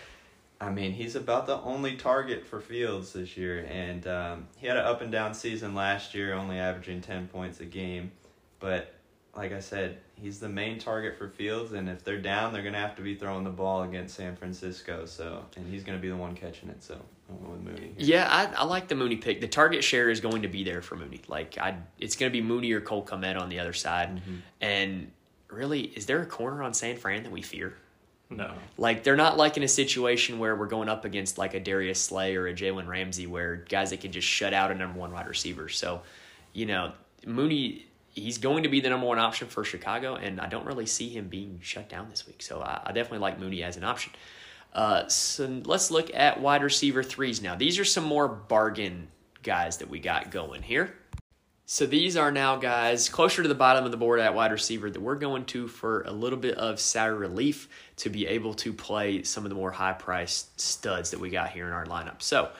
I 0.60 0.68
mean, 0.70 0.92
he's 0.92 1.16
about 1.16 1.46
the 1.46 1.58
only 1.62 1.96
target 1.96 2.46
for 2.46 2.60
Fields 2.60 3.14
this 3.14 3.34
year, 3.34 3.66
and 3.66 4.06
um, 4.06 4.46
he 4.58 4.66
had 4.66 4.76
an 4.76 4.84
up 4.84 5.00
and 5.00 5.10
down 5.10 5.32
season 5.32 5.74
last 5.74 6.14
year, 6.14 6.34
only 6.34 6.58
averaging 6.58 7.00
ten 7.00 7.28
points 7.28 7.60
a 7.60 7.64
game. 7.64 8.12
But 8.60 8.94
like 9.36 9.52
I 9.52 9.60
said, 9.60 9.98
he's 10.14 10.40
the 10.40 10.48
main 10.48 10.78
target 10.78 11.16
for 11.16 11.28
Fields, 11.28 11.72
and 11.72 11.88
if 11.88 12.04
they're 12.04 12.20
down, 12.20 12.52
they're 12.52 12.62
gonna 12.62 12.78
have 12.78 12.96
to 12.96 13.02
be 13.02 13.14
throwing 13.14 13.44
the 13.44 13.50
ball 13.50 13.82
against 13.82 14.14
San 14.16 14.36
Francisco. 14.36 15.06
So, 15.06 15.44
and 15.56 15.66
he's 15.66 15.84
gonna 15.84 15.98
be 15.98 16.08
the 16.08 16.16
one 16.16 16.34
catching 16.34 16.68
it. 16.68 16.82
So, 16.82 17.00
I 17.28 17.32
went 17.32 17.64
with 17.64 17.74
Mooney. 17.74 17.92
Here. 17.96 18.16
Yeah, 18.16 18.28
I, 18.30 18.62
I 18.62 18.64
like 18.64 18.88
the 18.88 18.94
Mooney 18.94 19.16
pick. 19.16 19.40
The 19.40 19.48
target 19.48 19.84
share 19.84 20.10
is 20.10 20.20
going 20.20 20.42
to 20.42 20.48
be 20.48 20.64
there 20.64 20.82
for 20.82 20.96
Mooney. 20.96 21.20
Like 21.28 21.58
I, 21.58 21.76
it's 21.98 22.16
going 22.16 22.30
to 22.30 22.32
be 22.32 22.42
Mooney 22.42 22.72
or 22.72 22.80
Cole 22.80 23.04
Kmet 23.04 23.40
on 23.40 23.48
the 23.48 23.58
other 23.58 23.72
side. 23.72 24.16
Mm-hmm. 24.16 24.36
And 24.60 25.10
really, 25.48 25.82
is 25.82 26.06
there 26.06 26.20
a 26.22 26.26
corner 26.26 26.62
on 26.62 26.74
San 26.74 26.96
Fran 26.96 27.22
that 27.22 27.32
we 27.32 27.42
fear? 27.42 27.74
No. 28.30 28.52
Like 28.78 29.02
they're 29.02 29.16
not 29.16 29.36
like 29.36 29.56
in 29.56 29.62
a 29.62 29.68
situation 29.68 30.38
where 30.38 30.56
we're 30.56 30.66
going 30.66 30.88
up 30.88 31.04
against 31.04 31.36
like 31.36 31.54
a 31.54 31.60
Darius 31.60 32.00
Slay 32.00 32.34
or 32.36 32.46
a 32.46 32.54
Jalen 32.54 32.86
Ramsey, 32.86 33.26
where 33.26 33.56
guys 33.68 33.90
that 33.90 34.00
can 34.00 34.12
just 34.12 34.26
shut 34.26 34.54
out 34.54 34.70
a 34.70 34.74
number 34.74 34.98
one 34.98 35.12
wide 35.12 35.28
receiver. 35.28 35.68
So, 35.68 36.02
you 36.52 36.66
know, 36.66 36.92
Mooney, 37.26 37.86
he's 38.12 38.38
going 38.38 38.62
to 38.62 38.68
be 38.68 38.80
the 38.80 38.90
number 38.90 39.06
one 39.06 39.18
option 39.18 39.48
for 39.48 39.64
Chicago, 39.64 40.14
and 40.14 40.40
I 40.40 40.46
don't 40.46 40.66
really 40.66 40.86
see 40.86 41.08
him 41.08 41.28
being 41.28 41.58
shut 41.62 41.88
down 41.88 42.08
this 42.10 42.26
week. 42.26 42.42
So 42.42 42.60
I, 42.60 42.80
I 42.86 42.92
definitely 42.92 43.18
like 43.18 43.40
Mooney 43.40 43.62
as 43.62 43.76
an 43.76 43.84
option. 43.84 44.12
Uh, 44.72 45.06
so 45.08 45.60
let's 45.64 45.90
look 45.90 46.14
at 46.14 46.40
wide 46.40 46.62
receiver 46.62 47.02
threes 47.02 47.42
now. 47.42 47.54
These 47.54 47.78
are 47.78 47.84
some 47.84 48.04
more 48.04 48.28
bargain 48.28 49.08
guys 49.42 49.78
that 49.78 49.90
we 49.90 49.98
got 49.98 50.30
going 50.30 50.62
here. 50.62 50.94
So 51.64 51.86
these 51.86 52.16
are 52.16 52.30
now 52.30 52.56
guys 52.56 53.08
closer 53.08 53.42
to 53.42 53.48
the 53.48 53.54
bottom 53.54 53.84
of 53.84 53.92
the 53.92 53.96
board 53.96 54.20
at 54.20 54.34
wide 54.34 54.52
receiver 54.52 54.90
that 54.90 55.00
we're 55.00 55.14
going 55.14 55.46
to 55.46 55.68
for 55.68 56.02
a 56.02 56.12
little 56.12 56.38
bit 56.38 56.56
of 56.56 56.78
salary 56.78 57.16
relief 57.16 57.68
to 57.96 58.10
be 58.10 58.26
able 58.26 58.52
to 58.54 58.72
play 58.72 59.22
some 59.22 59.44
of 59.44 59.48
the 59.48 59.54
more 59.54 59.70
high 59.70 59.94
priced 59.94 60.60
studs 60.60 61.10
that 61.12 61.20
we 61.20 61.30
got 61.30 61.50
here 61.50 61.66
in 61.66 61.72
our 61.72 61.86
lineup. 61.86 62.20
So 62.20 62.50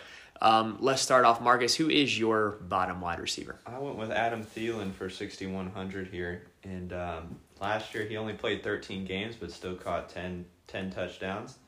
um, 0.43 0.77
let's 0.81 1.01
start 1.01 1.25
off, 1.25 1.41
Marcus. 1.41 1.77
Who 1.77 1.89
is 1.89 2.19
your 2.19 2.59
bottom 2.63 3.01
wide 3.01 3.21
receiver? 3.21 3.61
I 3.65 3.79
went 3.79 3.97
with 3.97 4.11
Adam 4.11 4.45
Thielen 4.45 4.93
for 4.93 5.09
6,100 5.09 6.09
here. 6.09 6.43
And 6.65 6.93
um, 6.93 7.37
last 7.61 7.95
year 7.95 8.05
he 8.05 8.17
only 8.17 8.33
played 8.33 8.65
13 8.65 9.05
games, 9.05 9.37
but 9.37 9.53
still 9.53 9.77
caught 9.77 10.09
10, 10.09 10.45
10 10.67 10.91
touchdowns. 10.91 11.59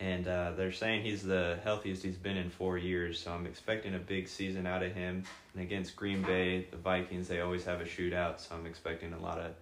And 0.00 0.26
uh, 0.26 0.52
they're 0.56 0.72
saying 0.72 1.04
he's 1.04 1.22
the 1.22 1.60
healthiest 1.62 2.02
he's 2.02 2.16
been 2.16 2.36
in 2.36 2.50
four 2.50 2.76
years. 2.76 3.20
So 3.20 3.30
I'm 3.30 3.46
expecting 3.46 3.94
a 3.94 4.00
big 4.00 4.26
season 4.26 4.66
out 4.66 4.82
of 4.82 4.92
him. 4.92 5.22
And 5.54 5.62
against 5.62 5.94
Green 5.94 6.22
Bay, 6.22 6.66
the 6.72 6.76
Vikings, 6.76 7.28
they 7.28 7.40
always 7.40 7.64
have 7.64 7.80
a 7.80 7.84
shootout. 7.84 8.40
So 8.40 8.56
I'm 8.56 8.66
expecting 8.66 9.12
a 9.12 9.18
lot 9.18 9.38
of 9.38 9.52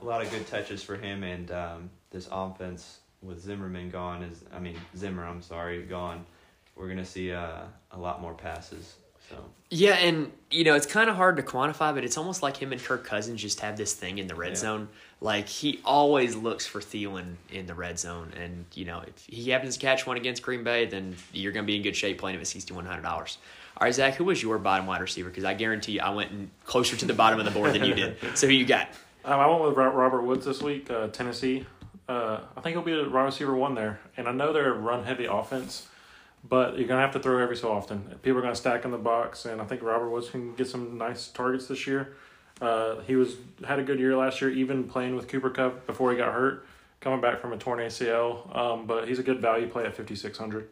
a 0.00 0.04
lot 0.04 0.22
of 0.22 0.30
good 0.30 0.46
touches 0.46 0.82
for 0.82 0.96
him. 0.96 1.22
And 1.22 1.50
um, 1.50 1.90
this 2.10 2.28
offense 2.30 2.98
with 3.22 3.40
Zimmerman 3.40 3.90
gone 3.90 4.22
is, 4.22 4.44
I 4.52 4.58
mean 4.58 4.76
Zimmer, 4.94 5.24
I'm 5.24 5.42
sorry, 5.42 5.82
gone. 5.84 6.26
We're 6.78 6.88
gonna 6.88 7.04
see 7.04 7.32
uh, 7.32 7.62
a 7.92 7.98
lot 7.98 8.20
more 8.22 8.34
passes. 8.34 8.94
So 9.28 9.36
Yeah, 9.70 9.94
and 9.94 10.32
you 10.50 10.64
know 10.64 10.74
it's 10.74 10.86
kind 10.86 11.10
of 11.10 11.16
hard 11.16 11.36
to 11.36 11.42
quantify, 11.42 11.94
but 11.94 12.04
it's 12.04 12.16
almost 12.16 12.42
like 12.42 12.56
him 12.56 12.72
and 12.72 12.82
Kirk 12.82 13.04
Cousins 13.04 13.42
just 13.42 13.60
have 13.60 13.76
this 13.76 13.92
thing 13.92 14.18
in 14.18 14.26
the 14.26 14.34
red 14.34 14.50
Yeah. 14.52 14.56
zone. 14.56 14.88
Like 15.20 15.48
he 15.48 15.80
always 15.84 16.36
looks 16.36 16.66
for 16.66 16.80
Thielen 16.80 17.34
in 17.50 17.66
the 17.66 17.74
red 17.74 17.98
zone, 17.98 18.32
and 18.40 18.64
you 18.74 18.84
know 18.84 19.02
if 19.06 19.26
he 19.26 19.50
happens 19.50 19.76
to 19.76 19.80
catch 19.80 20.06
one 20.06 20.16
against 20.16 20.42
Green 20.42 20.62
Bay, 20.64 20.86
then 20.86 21.16
you're 21.32 21.52
going 21.52 21.64
to 21.64 21.66
be 21.66 21.76
in 21.76 21.82
good 21.82 21.96
shape 21.96 22.18
playing 22.18 22.36
him 22.36 22.40
at 22.40 22.46
sixty 22.46 22.72
one 22.72 22.86
hundred 22.86 23.02
dollars. 23.02 23.38
All 23.76 23.84
right, 23.84 23.94
Zach, 23.94 24.14
who 24.14 24.24
was 24.24 24.42
your 24.42 24.58
bottom 24.58 24.86
wide 24.86 25.00
receiver? 25.00 25.28
Because 25.28 25.44
I 25.44 25.54
guarantee 25.54 25.92
you, 25.92 26.00
I 26.00 26.10
went 26.10 26.50
closer 26.64 26.96
to 26.96 27.04
the 27.06 27.14
bottom 27.14 27.38
of 27.38 27.44
the 27.44 27.50
board 27.52 27.74
than 27.74 27.84
you 27.84 27.94
did. 27.94 28.16
So 28.36 28.46
who 28.48 28.52
you 28.52 28.64
got? 28.66 28.88
Um, 29.24 29.38
I 29.38 29.46
went 29.46 29.62
with 29.62 29.74
Robert 29.76 30.22
Woods 30.22 30.46
this 30.46 30.62
week, 30.62 30.90
uh, 30.90 31.08
Tennessee. 31.08 31.66
Uh, 32.08 32.40
I 32.56 32.60
think 32.60 32.74
he'll 32.74 32.82
be 32.82 32.94
the 32.94 33.08
wide 33.10 33.24
receiver 33.24 33.54
one 33.54 33.74
there. 33.74 34.00
And 34.16 34.26
I 34.26 34.32
know 34.32 34.52
they're 34.52 34.72
a 34.72 34.78
run 34.78 35.04
heavy 35.04 35.26
offense, 35.26 35.86
but 36.46 36.78
you're 36.78 36.88
going 36.88 36.98
to 36.98 37.02
have 37.02 37.12
to 37.12 37.20
throw 37.20 37.38
every 37.38 37.56
so 37.56 37.70
often. 37.72 38.02
People 38.22 38.38
are 38.38 38.42
going 38.42 38.54
to 38.54 38.60
stack 38.60 38.84
in 38.84 38.90
the 38.90 38.98
box, 38.98 39.44
and 39.44 39.60
I 39.60 39.64
think 39.64 39.82
Robert 39.82 40.10
Woods 40.10 40.30
can 40.30 40.54
get 40.54 40.66
some 40.66 40.98
nice 40.98 41.28
targets 41.28 41.66
this 41.66 41.86
year. 41.86 42.16
Uh, 42.60 43.00
he 43.00 43.16
was 43.16 43.36
had 43.66 43.78
a 43.78 43.82
good 43.82 43.98
year 43.98 44.16
last 44.16 44.40
year, 44.40 44.50
even 44.50 44.84
playing 44.84 45.14
with 45.14 45.28
Cooper 45.28 45.50
Kupp 45.50 45.86
before 45.86 46.10
he 46.10 46.16
got 46.16 46.32
hurt, 46.32 46.66
coming 47.00 47.20
back 47.20 47.40
from 47.40 47.52
a 47.52 47.56
torn 47.56 47.78
ACL. 47.78 48.54
Um, 48.56 48.86
but 48.86 49.06
he's 49.08 49.18
a 49.18 49.22
good 49.22 49.40
value 49.40 49.68
play 49.68 49.84
at 49.84 49.96
5,600. 49.96 50.68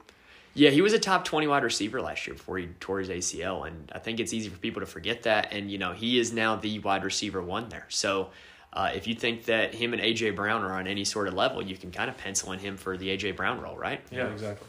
Yeah, 0.55 0.70
he 0.70 0.81
was 0.81 0.94
a 0.94 0.98
top 0.98 1.24
20 1.26 1.46
wide 1.46 1.62
receiver 1.62 2.00
last 2.00 2.26
year 2.26 2.35
before 2.35 2.57
he 2.57 2.68
tore 2.81 2.98
his 2.98 3.11
ACL. 3.11 3.66
And 3.66 3.92
I 3.94 3.98
think 3.98 4.20
it's 4.20 4.33
easy 4.33 4.48
for 4.48 4.57
people 4.57 4.81
to 4.81 4.87
forget 4.87 5.24
that. 5.24 5.52
And, 5.52 5.70
you 5.70 5.76
know, 5.76 5.92
he 5.92 6.18
is 6.18 6.33
now 6.33 6.57
the 6.57 6.79
wide 6.79 7.05
receiver 7.05 7.42
one 7.42 7.68
there. 7.68 7.85
So 7.90 8.31
uh, 8.72 8.90
if 8.94 9.07
you 9.07 9.14
think 9.14 9.44
that 9.44 9.74
him 9.74 9.92
and 9.92 10.00
A.J. 10.00 10.31
Brown 10.31 10.62
are 10.62 10.72
on 10.72 10.87
any 10.87 11.05
sort 11.05 11.29
of 11.29 11.35
level, 11.35 11.62
you 11.62 11.76
can 11.76 11.90
kind 11.90 12.09
of 12.09 12.16
pencil 12.16 12.52
in 12.52 12.59
him 12.59 12.79
for 12.79 12.96
the 12.96 13.11
A.J. 13.11 13.33
Brown 13.33 13.61
role, 13.61 13.76
right? 13.76 14.00
Yeah, 14.11 14.29
exactly. 14.29 14.66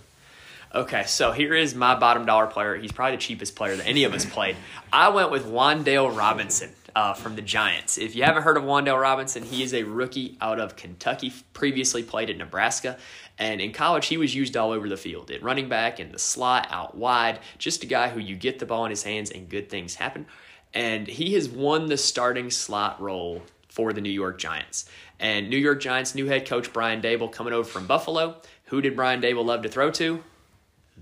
Okay, 0.76 1.06
so 1.08 1.32
here 1.32 1.54
is 1.54 1.74
my 1.74 1.96
bottom 1.96 2.26
dollar 2.26 2.46
player. 2.46 2.76
He's 2.76 2.92
probably 2.92 3.16
the 3.16 3.22
cheapest 3.22 3.56
player 3.56 3.76
that 3.78 3.88
any 3.88 4.04
of 4.04 4.14
us 4.14 4.26
played. 4.26 4.58
I 4.92 5.08
went 5.10 5.32
with 5.32 5.46
Wan'Dale 5.46 6.16
Robinson 6.16 6.72
uh, 6.94 7.14
from 7.14 7.38
the 7.38 7.42
Giants. 7.42 7.98
If 7.98 8.18
you 8.18 8.24
haven't 8.24 8.44
heard 8.44 8.58
of 8.58 8.64
Wan'Dale 8.64 9.00
Robinson, 9.00 9.44
he 9.44 9.64
is 9.64 9.74
a 9.74 9.84
rookie 9.84 10.38
out 10.42 10.60
of 10.60 10.76
Kentucky, 10.76 11.32
previously 11.54 12.04
played 12.04 12.30
at 12.30 12.36
Nebraska. 12.36 12.98
And 13.38 13.62
in 13.62 13.72
college, 13.72 14.08
he 14.08 14.18
was 14.18 14.36
used 14.36 14.58
all 14.58 14.72
over 14.72 14.90
the 14.90 14.98
field 14.98 15.32
at 15.32 15.42
running 15.42 15.70
back, 15.70 16.02
in 16.02 16.12
the 16.12 16.20
slot, 16.20 16.68
out 16.70 16.98
wide. 16.98 17.40
Just 17.58 17.84
a 17.84 17.88
guy 17.88 18.10
who 18.10 18.20
you 18.20 18.36
get 18.36 18.60
the 18.60 18.66
ball 18.66 18.84
in 18.84 18.90
his 18.90 19.04
hands 19.04 19.32
and 19.32 19.48
good 19.48 19.70
things 19.70 19.96
happen. 19.96 20.26
And 20.74 21.08
he 21.08 21.34
has 21.36 21.48
won 21.48 21.86
the 21.86 21.98
starting 21.98 22.50
slot 22.50 23.02
role 23.02 23.42
for 23.70 23.94
the 23.94 24.02
New 24.02 24.10
York 24.10 24.38
Giants. 24.38 24.90
And 25.18 25.50
New 25.50 25.58
York 25.58 25.80
Giants 25.80 26.14
new 26.14 26.26
head 26.26 26.46
coach 26.46 26.74
Brian 26.74 27.02
Daboll 27.02 27.32
coming 27.32 27.54
over 27.54 27.70
from 27.70 27.88
Buffalo. 27.88 28.42
Who 28.66 28.82
did 28.82 28.98
Brian 28.98 29.22
Daboll 29.22 29.46
love 29.46 29.62
to 29.62 29.70
throw 29.70 29.92
to? 29.92 30.24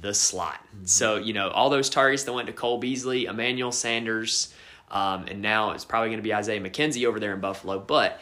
The 0.01 0.13
slot. 0.13 0.60
So, 0.84 1.15
you 1.15 1.34
know, 1.34 1.49
all 1.49 1.69
those 1.69 1.89
targets 1.89 2.23
that 2.23 2.34
went 2.34 2.47
to 2.47 2.53
Cole 2.53 2.77
Beasley, 2.77 3.25
Emmanuel 3.25 3.71
Sanders, 3.71 4.53
um, 4.91 5.25
and 5.27 5.41
now 5.41 5.71
it's 5.71 5.86
probably 5.86 6.10
going 6.10 6.19
to 6.19 6.23
be 6.23 6.34
Isaiah 6.34 6.62
McKenzie 6.62 7.05
over 7.05 7.19
there 7.19 7.34
in 7.34 7.39
Buffalo. 7.39 7.79
But 7.79 8.19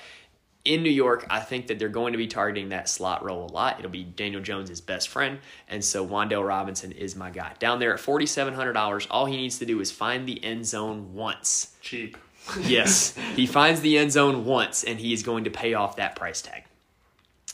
in 0.66 0.82
New 0.82 0.90
York, 0.90 1.28
I 1.30 1.42
think 1.42 1.68
that 1.68 1.78
they're 1.78 1.90
going 1.90 2.14
to 2.14 2.18
be 2.18 2.28
targeting 2.28 2.70
that 2.70 2.88
slot 2.88 3.24
role 3.24 3.46
a 3.46 3.52
lot. 3.52 3.80
It'll 3.80 3.92
be 3.92 4.04
Daniel 4.04 4.42
Jones' 4.42 4.80
best 4.80 5.10
friend. 5.10 5.40
And 5.68 5.84
so 5.84 6.08
Wan'Dale 6.08 6.48
Robinson 6.48 6.94
is 6.94 7.16
my 7.16 7.32
guy. 7.32 7.54
Down 7.60 7.80
there 7.80 7.94
at 7.94 8.00
$4,700, 8.00 9.08
all 9.10 9.26
he 9.26 9.36
needs 9.36 9.60
to 9.60 9.66
do 9.66 9.82
is 9.82 9.92
find 9.92 10.28
the 10.28 10.44
end 10.44 10.66
zone 10.66 11.14
once. 11.14 11.76
Cheap. 11.82 12.18
Yes, 12.62 13.16
he 13.36 13.46
finds 13.46 13.82
the 13.82 13.98
end 13.98 14.12
zone 14.12 14.46
once, 14.46 14.84
and 14.84 15.00
he 15.00 15.14
is 15.14 15.24
going 15.24 15.46
to 15.46 15.50
pay 15.50 15.74
off 15.74 15.98
that 15.98 16.16
price 16.16 16.42
tag. 16.42 16.64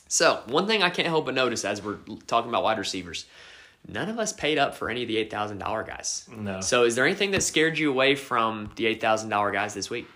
So, 0.08 0.42
one 0.48 0.66
thing 0.66 0.82
I 0.82 0.90
can't 0.90 1.08
help 1.08 1.26
but 1.26 1.36
notice 1.36 1.64
as 1.64 1.84
we're 1.84 1.98
talking 2.26 2.50
about 2.50 2.64
wide 2.64 2.80
receivers, 2.80 3.26
none 3.88 4.10
of 4.10 4.20
us 4.20 4.34
paid 4.34 4.58
up 4.58 4.76
for 4.76 4.90
any 4.90 5.02
of 5.04 5.08
the 5.08 5.18
$8,000 5.26 5.88
guys. 5.88 6.28
No. 6.36 6.62
So, 6.62 6.84
is 6.84 6.96
there 6.96 7.06
anything 7.06 7.32
that 7.32 7.44
scared 7.44 7.78
you 7.78 7.90
away 7.90 8.16
from 8.16 8.72
the 8.76 8.86
$8,000 8.96 9.54
guys 9.54 9.74
this 9.74 9.90
week? 9.90 10.08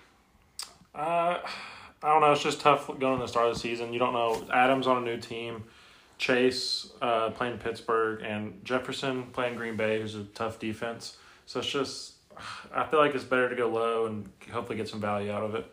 Uh, 0.96 1.40
I 2.04 2.10
don't 2.10 2.22
know. 2.22 2.32
It's 2.32 2.44
just 2.44 2.62
tough 2.62 2.88
going 2.88 3.18
to 3.20 3.26
the 3.26 3.28
start 3.28 3.48
of 3.48 3.54
the 3.54 3.60
season. 3.60 3.94
You 3.94 4.00
don't 4.00 4.14
know. 4.14 4.46
Adams 4.54 4.88
on 4.88 4.98
a 4.98 5.02
new 5.02 5.18
team, 5.18 5.64
Chase 6.18 6.92
uh, 7.02 7.30
playing 7.32 7.58
Pittsburgh, 7.58 8.22
and 8.24 8.64
Jefferson 8.64 9.24
playing 9.34 9.56
Green 9.56 9.76
Bay, 9.76 10.02
who's 10.02 10.16
a 10.16 10.24
tough 10.26 10.60
defense. 10.60 11.18
So 11.46 11.60
it's 11.60 11.70
just, 11.70 12.14
I 12.74 12.86
feel 12.86 13.00
like 13.00 13.16
it's 13.16 13.24
better 13.24 13.50
to 13.50 13.56
go 13.56 13.70
low 13.70 14.06
and 14.06 14.30
hopefully 14.52 14.78
get 14.78 14.88
some 14.88 15.02
value 15.02 15.32
out 15.32 15.44
of 15.44 15.56
it. 15.56 15.66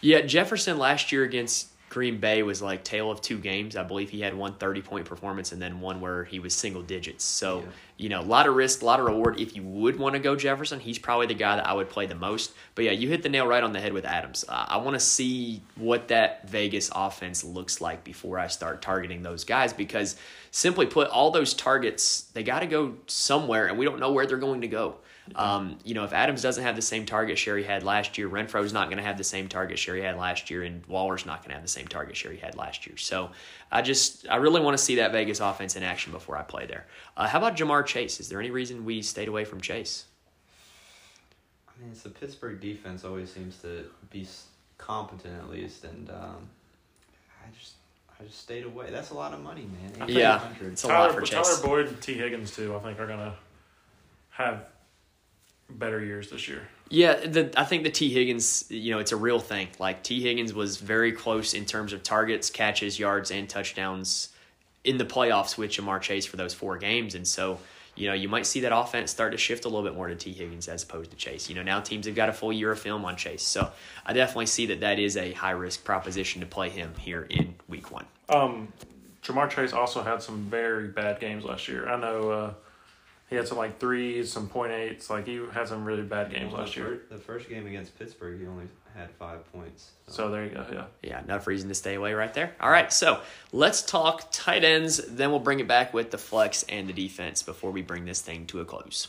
Yeah, 0.00 0.22
Jefferson 0.22 0.78
last 0.78 1.12
year 1.12 1.22
against 1.22 1.68
Green 1.92 2.16
Bay 2.16 2.42
was 2.42 2.62
like 2.62 2.84
tale 2.84 3.10
of 3.10 3.20
two 3.20 3.36
games. 3.38 3.76
I 3.76 3.82
believe 3.82 4.08
he 4.08 4.22
had 4.22 4.34
one 4.34 4.54
30 4.54 4.80
point 4.80 5.04
performance 5.04 5.52
and 5.52 5.60
then 5.60 5.78
one 5.80 6.00
where 6.00 6.24
he 6.24 6.40
was 6.40 6.54
single 6.54 6.80
digits. 6.80 7.22
So, 7.22 7.58
Yeah. 7.58 7.64
you 7.98 8.08
know, 8.08 8.20
a 8.20 8.22
lot 8.22 8.46
of 8.48 8.54
risk, 8.54 8.80
a 8.80 8.86
lot 8.86 8.98
of 8.98 9.04
reward. 9.04 9.38
If 9.38 9.54
you 9.54 9.62
would 9.62 9.98
want 9.98 10.14
to 10.14 10.18
go 10.18 10.34
Jefferson, 10.34 10.80
he's 10.80 10.98
probably 10.98 11.26
the 11.26 11.34
guy 11.34 11.56
that 11.56 11.66
I 11.66 11.74
would 11.74 11.90
play 11.90 12.06
the 12.06 12.14
most. 12.14 12.52
But 12.74 12.86
yeah, 12.86 12.92
you 12.92 13.10
hit 13.10 13.22
the 13.22 13.28
nail 13.28 13.46
right 13.46 13.62
on 13.62 13.74
the 13.74 13.80
head 13.80 13.92
with 13.92 14.06
Adams. 14.06 14.42
Uh, 14.48 14.64
I 14.68 14.78
want 14.78 14.94
to 14.94 15.00
see 15.00 15.60
what 15.76 16.08
that 16.08 16.48
Vegas 16.48 16.90
offense 16.94 17.44
looks 17.44 17.82
like 17.82 18.04
before 18.04 18.38
I 18.38 18.46
start 18.46 18.80
targeting 18.80 19.22
those 19.22 19.44
guys 19.44 19.74
because 19.74 20.16
simply 20.50 20.86
put, 20.86 21.08
all 21.08 21.30
those 21.30 21.52
targets, 21.52 22.22
they 22.32 22.42
got 22.42 22.60
to 22.60 22.66
go 22.66 22.94
somewhere 23.06 23.66
and 23.66 23.76
we 23.76 23.84
don't 23.84 24.00
know 24.00 24.12
where 24.12 24.24
they're 24.26 24.38
going 24.38 24.62
to 24.62 24.68
go. 24.68 24.96
Um, 25.36 25.78
you 25.84 25.94
know, 25.94 26.04
if 26.04 26.12
Adams 26.12 26.42
doesn't 26.42 26.62
have 26.64 26.74
the 26.74 26.82
same 26.82 27.06
target 27.06 27.38
share 27.38 27.56
he 27.56 27.64
had 27.64 27.84
last 27.84 28.18
year, 28.18 28.28
Renfrow's 28.28 28.72
not 28.72 28.86
going 28.86 28.98
to 28.98 29.04
have 29.04 29.16
the 29.16 29.24
same 29.24 29.48
target 29.48 29.78
share 29.78 29.94
he 29.94 30.02
had 30.02 30.16
last 30.16 30.50
year, 30.50 30.62
and 30.64 30.84
Waller's 30.86 31.24
not 31.24 31.40
going 31.40 31.50
to 31.50 31.54
have 31.54 31.62
the 31.62 31.68
same 31.68 31.86
target 31.86 32.16
share 32.16 32.32
he 32.32 32.38
had 32.38 32.56
last 32.56 32.86
year. 32.86 32.96
So 32.96 33.30
I 33.70 33.82
just, 33.82 34.28
I 34.28 34.36
really 34.36 34.60
want 34.60 34.76
to 34.76 34.82
see 34.82 34.96
that 34.96 35.12
Vegas 35.12 35.38
offense 35.40 35.76
in 35.76 35.84
action 35.84 36.12
before 36.12 36.36
I 36.36 36.42
play 36.42 36.66
there. 36.66 36.86
Uh, 37.16 37.28
how 37.28 37.38
about 37.38 37.56
Ja'Marr 37.56 37.86
Chase? 37.86 38.18
Is 38.18 38.28
there 38.28 38.40
any 38.40 38.50
reason 38.50 38.84
we 38.84 39.00
stayed 39.00 39.28
away 39.28 39.44
from 39.44 39.60
Chase? 39.60 40.06
I 41.68 41.80
mean, 41.80 41.92
it's 41.92 42.02
the 42.02 42.10
Pittsburgh 42.10 42.60
defense 42.60 43.04
always 43.04 43.32
seems 43.32 43.58
to 43.58 43.84
be 44.10 44.26
competent 44.78 45.38
at 45.38 45.50
least, 45.50 45.84
and 45.84 46.10
um, 46.10 46.48
I 47.42 47.48
just 47.58 47.74
I 48.20 48.24
just 48.24 48.40
stayed 48.40 48.64
away. 48.64 48.90
That's 48.90 49.10
a 49.10 49.14
lot 49.14 49.32
of 49.32 49.40
money, 49.40 49.68
man. 49.98 50.08
Yeah. 50.08 50.40
It's 50.60 50.84
a 50.84 50.88
lot 50.88 51.10
Tyler, 51.10 51.20
for 51.20 51.26
Tyler 51.26 51.62
Boyd 51.62 51.86
and 51.88 52.00
Tee 52.00 52.14
Higgins, 52.14 52.54
too, 52.54 52.74
I 52.76 52.80
think 52.80 53.00
are 53.00 53.06
going 53.06 53.18
to 53.18 53.34
have 54.30 54.68
better 55.78 56.02
years 56.02 56.30
this 56.30 56.48
year. 56.48 56.62
Yeah, 56.88 57.14
the, 57.14 57.52
I 57.56 57.64
think 57.64 57.84
the 57.84 57.90
Tee 57.90 58.10
Higgins, 58.10 58.66
you 58.68 58.90
know, 58.90 58.98
it's 58.98 59.12
a 59.12 59.16
real 59.16 59.38
thing. 59.38 59.68
Like 59.78 60.02
Tee 60.02 60.20
Higgins 60.20 60.52
was 60.52 60.76
very 60.76 61.12
close 61.12 61.54
in 61.54 61.64
terms 61.64 61.92
of 61.92 62.02
targets, 62.02 62.50
catches, 62.50 62.98
yards, 62.98 63.30
and 63.30 63.48
touchdowns 63.48 64.28
in 64.84 64.98
the 64.98 65.04
playoffs 65.04 65.56
with 65.56 65.70
Ja'Marr 65.70 66.00
Chase 66.00 66.26
for 66.26 66.36
those 66.36 66.52
four 66.52 66.76
games, 66.76 67.14
and 67.14 67.26
so 67.26 67.58
you 67.94 68.08
know 68.08 68.14
you 68.14 68.28
might 68.28 68.46
see 68.46 68.60
that 68.60 68.76
offense 68.76 69.10
start 69.10 69.32
to 69.32 69.38
shift 69.38 69.64
a 69.64 69.68
little 69.68 69.84
bit 69.84 69.94
more 69.94 70.08
to 70.08 70.14
Tee 70.14 70.32
Higgins 70.32 70.68
as 70.68 70.82
opposed 70.82 71.10
to 71.12 71.16
Chase. 71.16 71.48
You 71.48 71.54
know, 71.54 71.62
now 71.62 71.80
teams 71.80 72.06
have 72.06 72.14
got 72.14 72.28
a 72.28 72.32
full 72.32 72.52
year 72.52 72.72
of 72.72 72.78
film 72.78 73.04
on 73.04 73.16
Chase, 73.16 73.42
so 73.42 73.70
I 74.04 74.12
definitely 74.12 74.46
see 74.46 74.66
that 74.66 74.80
that 74.80 74.98
is 74.98 75.16
a 75.16 75.32
high 75.32 75.52
risk 75.52 75.84
proposition 75.84 76.40
to 76.40 76.46
play 76.46 76.68
him 76.68 76.92
here 76.98 77.26
in 77.30 77.54
Week 77.68 77.90
One. 77.90 78.06
Um, 78.28 78.72
Ja'Marr 79.22 79.48
Chase 79.48 79.72
also 79.72 80.02
had 80.02 80.20
some 80.22 80.42
very 80.50 80.88
bad 80.88 81.20
games 81.20 81.44
last 81.44 81.68
year. 81.68 81.88
I 81.88 81.98
know 81.98 82.30
uh, 82.30 82.54
he 83.32 83.36
had 83.36 83.48
some 83.48 83.58
like 83.58 83.80
threes, 83.80 84.32
some 84.32 84.48
point 84.48 84.72
eights. 84.72 85.10
Like 85.10 85.26
he 85.26 85.40
had 85.52 85.66
some 85.68 85.84
really 85.84 86.02
bad 86.02 86.30
games 86.30 86.52
Well, 86.52 86.62
last 86.62 86.74
the 86.74 86.80
year. 86.80 87.00
fir- 87.08 87.16
The 87.16 87.20
first 87.20 87.48
game 87.48 87.66
against 87.66 87.98
Pittsburgh, 87.98 88.38
he 88.40 88.46
only 88.46 88.66
had 88.94 89.10
five 89.12 89.50
points. 89.52 89.90
So 90.06 90.30
there 90.30 90.44
you 90.44 90.50
go. 90.50 90.64
Yeah. 90.70 90.84
Yeah, 91.02 91.22
enough 91.24 91.46
reason 91.46 91.68
to 91.70 91.74
stay 91.74 91.94
away 91.94 92.12
right 92.12 92.32
there. 92.34 92.54
All 92.60 92.70
right, 92.70 92.92
so 92.92 93.20
let's 93.52 93.82
talk 93.82 94.28
tight 94.30 94.64
ends. 94.64 94.98
Then 95.08 95.30
we'll 95.30 95.40
bring 95.40 95.60
it 95.60 95.66
back 95.68 95.92
with 95.94 96.10
the 96.10 96.18
flex 96.18 96.62
and 96.68 96.86
the 96.88 96.92
defense 96.92 97.42
before 97.42 97.70
we 97.70 97.80
bring 97.82 98.04
this 98.04 98.20
thing 98.20 98.46
to 98.46 98.60
a 98.60 98.64
close. 98.64 99.08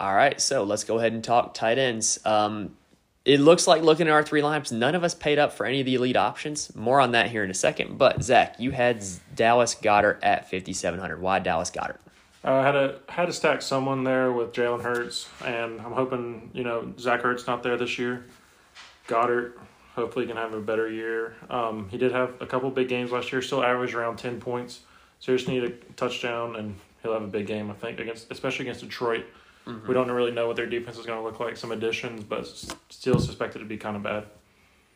All 0.00 0.14
right, 0.14 0.40
so 0.40 0.64
let's 0.64 0.84
go 0.84 0.98
ahead 0.98 1.12
and 1.12 1.22
talk 1.22 1.54
tight 1.54 1.78
ends. 1.78 2.18
Um, 2.26 2.76
it 3.24 3.40
looks 3.40 3.66
like 3.66 3.82
looking 3.82 4.06
at 4.06 4.12
our 4.12 4.22
three 4.22 4.42
lineups, 4.42 4.70
none 4.70 4.94
of 4.94 5.02
us 5.02 5.14
paid 5.14 5.38
up 5.38 5.52
for 5.52 5.64
any 5.64 5.80
of 5.80 5.86
the 5.86 5.94
elite 5.94 6.16
options. 6.16 6.74
More 6.74 7.00
on 7.00 7.12
that 7.12 7.30
here 7.30 7.42
in 7.42 7.50
a 7.50 7.54
second. 7.54 7.96
But 7.96 8.22
Zach, 8.22 8.60
you 8.60 8.70
had 8.70 9.02
Dallas 9.34 9.74
Goedert 9.74 10.18
at 10.22 10.50
5,700. 10.50 11.20
Why 11.20 11.38
Dallas 11.38 11.70
Goedert? 11.70 12.00
Uh, 12.44 12.52
I 12.52 12.62
had 12.66 12.72
to 12.72 13.00
had 13.08 13.26
to 13.26 13.32
stack 13.32 13.62
someone 13.62 14.04
there 14.04 14.30
with 14.30 14.52
Jalen 14.52 14.82
Hurts, 14.82 15.30
and 15.42 15.80
I'm 15.80 15.92
hoping 15.92 16.50
you 16.52 16.62
know 16.62 16.92
Zach 16.98 17.22
Ertz 17.22 17.46
not 17.46 17.62
there 17.62 17.78
this 17.78 17.98
year. 17.98 18.26
Goedert 19.08 19.54
hopefully 19.94 20.26
can 20.26 20.36
have 20.36 20.52
a 20.52 20.60
better 20.60 20.90
year. 20.90 21.36
Um, 21.48 21.88
he 21.88 21.96
did 21.96 22.12
have 22.12 22.34
a 22.42 22.46
couple 22.46 22.70
big 22.70 22.88
games 22.88 23.12
last 23.12 23.32
year, 23.32 23.40
still 23.40 23.64
averaged 23.64 23.94
around 23.94 24.18
ten 24.18 24.40
points. 24.40 24.80
So 25.20 25.34
just 25.34 25.48
need 25.48 25.64
a 25.64 25.70
touchdown, 25.94 26.56
and 26.56 26.76
he'll 27.02 27.14
have 27.14 27.22
a 27.22 27.28
big 27.28 27.46
game. 27.46 27.70
I 27.70 27.74
think 27.74 27.98
against 27.98 28.30
especially 28.30 28.66
against 28.66 28.82
Detroit. 28.82 29.24
We 29.66 29.94
don't 29.94 30.10
really 30.10 30.30
know 30.30 30.46
what 30.46 30.56
their 30.56 30.66
defense 30.66 30.98
is 30.98 31.06
going 31.06 31.18
to 31.18 31.24
look 31.24 31.40
like. 31.40 31.56
Some 31.56 31.72
additions, 31.72 32.24
but 32.24 32.46
still 32.90 33.18
suspected 33.18 33.60
to 33.60 33.64
be 33.64 33.76
kind 33.76 33.96
of 33.96 34.02
bad. 34.02 34.26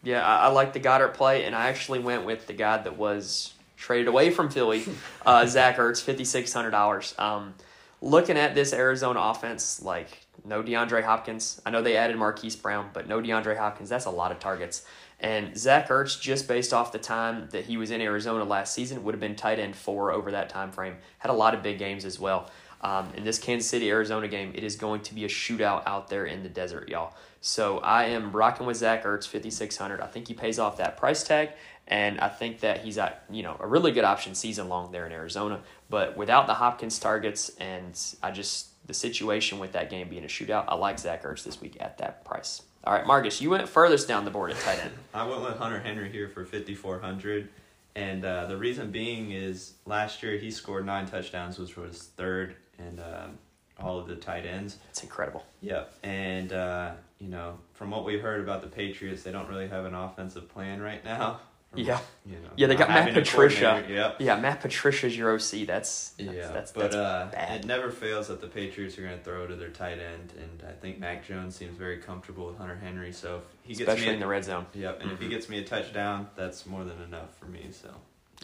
Yeah, 0.03 0.27
I, 0.27 0.47
I 0.47 0.47
like 0.49 0.73
the 0.73 0.81
Goedert 0.81 1.15
play, 1.15 1.45
and 1.45 1.55
I 1.55 1.69
actually 1.69 2.01
went 2.01 2.25
with 2.25 2.47
the 2.47 2.53
guy 2.53 2.79
that 2.79 2.97
was 2.97 3.55
traded 3.77 4.09
away 4.09 4.31
from 4.31 4.51
Philly, 4.51 4.85
uh, 5.27 5.47
Zach 5.47 5.77
Ertz, 5.77 6.03
fifty 6.03 6.25
six 6.25 6.53
hundred 6.53 6.73
dollars. 6.73 7.15
Um, 7.19 7.55
looking 8.01 8.37
at 8.37 8.55
this 8.55 8.73
Arizona 8.73 9.21
offense, 9.21 9.83
like 9.83 10.27
no 10.45 10.63
DeAndre 10.63 11.03
Hopkins. 11.03 11.61
I 11.65 11.71
know 11.71 11.83
they 11.83 11.97
added 11.97 12.17
Marquise 12.17 12.57
Brown, 12.57 12.91
but 12.93 13.09
no 13.09 13.21
DeAndre 13.21 13.57
Hopkins. 13.57 13.89
That's 13.89 14.07
a 14.07 14.11
lot 14.11 14.33
of 14.33 14.39
targets. 14.39 14.85
And 15.21 15.59
Zach 15.59 15.89
Ertz, 15.89 16.21
just 16.21 16.47
based 16.47 16.73
off 16.73 16.93
the 16.93 16.99
time 16.99 17.49
that 17.51 17.65
he 17.65 17.77
was 17.77 17.91
in 17.91 18.01
Arizona 18.01 18.45
last 18.45 18.73
season, 18.73 19.03
would 19.03 19.15
have 19.15 19.21
been 19.21 19.35
tight 19.35 19.59
end 19.59 19.75
four 19.75 20.13
over 20.13 20.31
that 20.31 20.49
time 20.49 20.71
frame. 20.71 20.97
Had 21.19 21.31
a 21.31 21.35
lot 21.35 21.55
of 21.55 21.63
big 21.63 21.79
games 21.79 22.05
as 22.05 22.21
well. 22.21 22.49
Um, 22.81 23.09
in 23.17 23.25
this 23.25 23.39
Kansas 23.39 23.69
City 23.69 23.91
Arizona 23.91 24.29
game, 24.29 24.53
it 24.55 24.63
is 24.63 24.77
going 24.77 25.03
to 25.03 25.15
be 25.15 25.25
a 25.25 25.29
shootout 25.29 25.83
out 25.87 26.09
there 26.09 26.27
in 26.27 26.43
the 26.43 26.49
desert, 26.49 26.89
y'all. 26.89 27.13
So 27.41 27.79
I 27.79 28.05
am 28.05 28.33
rocking 28.33 28.67
with 28.67 28.77
Zach 28.77 29.05
Ertz, 29.05 29.27
fifty 29.27 29.51
six 29.51 29.77
hundred. 29.77 30.01
I 30.01 30.07
think 30.07 30.29
he 30.29 30.35
pays 30.35 30.59
off 30.59 30.77
that 30.79 30.97
price 30.97 31.23
tag, 31.25 31.51
and 31.87 32.21
I 32.21 32.29
think 32.29 32.61
that 32.61 32.81
he's 32.81 32.99
at 32.99 33.25
you 33.31 33.43
know 33.43 33.57
a 33.61 33.67
really 33.67 33.93
good 33.93 34.05
option 34.05 34.35
season 34.35 34.69
long 34.69 34.93
there 34.93 35.07
in 35.07 35.13
Arizona. 35.13 35.61
But 35.91 36.17
without 36.17 36.47
the 36.47 36.55
Hopkins 36.55 36.99
targets, 36.99 37.51
and 37.61 37.99
I 38.23 38.31
just 38.31 38.87
the 38.87 38.95
situation 38.95 39.59
with 39.59 39.73
that 39.73 39.91
game 39.91 40.09
being 40.09 40.25
a 40.25 40.29
shootout, 40.29 40.65
I 40.69 40.75
like 40.75 40.99
Zach 40.99 41.23
Ertz 41.23 41.45
this 41.45 41.61
week 41.61 41.77
at 41.81 41.99
that 41.99 42.25
price. 42.25 42.63
All 42.85 42.95
right, 42.95 43.07
Marcus, 43.07 43.41
you 43.43 43.51
went 43.51 43.69
furthest 43.69 44.09
down 44.09 44.25
the 44.25 44.31
board 44.31 44.51
at 44.51 44.59
tight 44.61 44.83
end. 44.83 44.93
I 45.15 45.27
went 45.27 45.43
with 45.43 45.59
Hunter 45.59 45.81
Henry 45.81 46.11
here 46.11 46.29
for 46.29 46.45
5,400. 46.45 47.49
And 47.97 48.25
uh, 48.25 48.47
the 48.47 48.57
reason 48.57 48.91
being 48.91 49.33
is 49.33 49.75
last 49.85 50.23
year 50.23 50.39
he 50.39 50.51
scored 50.51 50.87
nine 50.87 51.07
touchdowns, 51.07 51.59
which 51.59 51.77
was 51.77 52.11
third 52.17 52.55
in 52.79 52.99
um, 53.01 53.39
all 53.79 53.99
of 53.99 54.07
the 54.09 54.17
tight 54.17 54.47
ends. 54.47 54.77
It's 54.91 55.03
incredible. 55.03 55.45
Yep. 55.61 55.93
And, 56.03 56.53
uh, 56.53 56.93
you 57.19 57.29
know, 57.29 57.59
from 57.75 57.91
what 57.91 58.05
we've 58.05 58.21
heard 58.23 58.41
about 58.41 58.63
the 58.63 58.69
Patriots, 58.69 59.23
they 59.23 59.33
don't 59.33 59.49
really 59.49 59.69
have 59.69 59.85
an 59.85 59.95
offensive 59.95 60.49
plan 60.49 60.81
right 60.81 61.05
now. 61.05 61.41
From, 61.71 61.81
Yeah. 61.81 61.99
You 62.25 62.37
know, 62.37 62.49
Yeah, 62.57 62.67
they 62.69 62.77
got 62.77 62.89
Matt 62.89 63.13
Patricia. 63.13 63.85
Yep. 63.89 64.17
Yeah, 64.21 64.41
Matt 64.41 64.61
Patricia's 64.63 65.17
your 65.17 65.35
OC. 65.35 65.67
That's, 65.67 66.11
that's 66.11 66.21
Yeah, 66.21 66.49
that's, 66.51 66.73
but 66.73 66.81
that's 66.93 66.97
uh, 66.97 67.29
bad. 67.31 67.61
it 67.61 67.67
never 67.67 67.91
fails 67.91 68.29
that 68.29 68.41
the 68.41 68.47
Patriots 68.47 68.99
are 68.99 69.03
going 69.03 69.19
to 69.19 69.23
throw 69.23 69.47
to 69.47 69.55
their 69.55 69.69
tight 69.69 69.99
end, 69.99 70.33
and 70.41 70.63
I 70.69 70.73
think 70.73 70.99
Mac 70.99 71.27
Jones 71.27 71.55
seems 71.55 71.77
very 71.77 71.99
comfortable 71.99 72.47
with 72.47 72.57
Hunter 72.59 72.77
Henry. 72.83 73.13
So 73.13 73.37
if 73.37 73.43
he 73.63 73.75
gets 73.75 73.81
especially 73.81 74.07
me, 74.09 74.15
in 74.15 74.21
the 74.21 74.27
red 74.27 74.45
zone. 74.45 74.65
yep, 74.75 75.01
and 75.03 75.13
if 75.13 75.21
he 75.21 75.27
Mhm. 75.27 75.31
gets 75.31 75.49
me 75.51 75.59
a 75.59 75.65
touchdown, 75.65 76.29
that's 76.37 76.65
more 76.65 76.85
than 76.85 77.01
enough 77.03 77.37
for 77.39 77.45
me. 77.47 77.67
So 77.71 77.91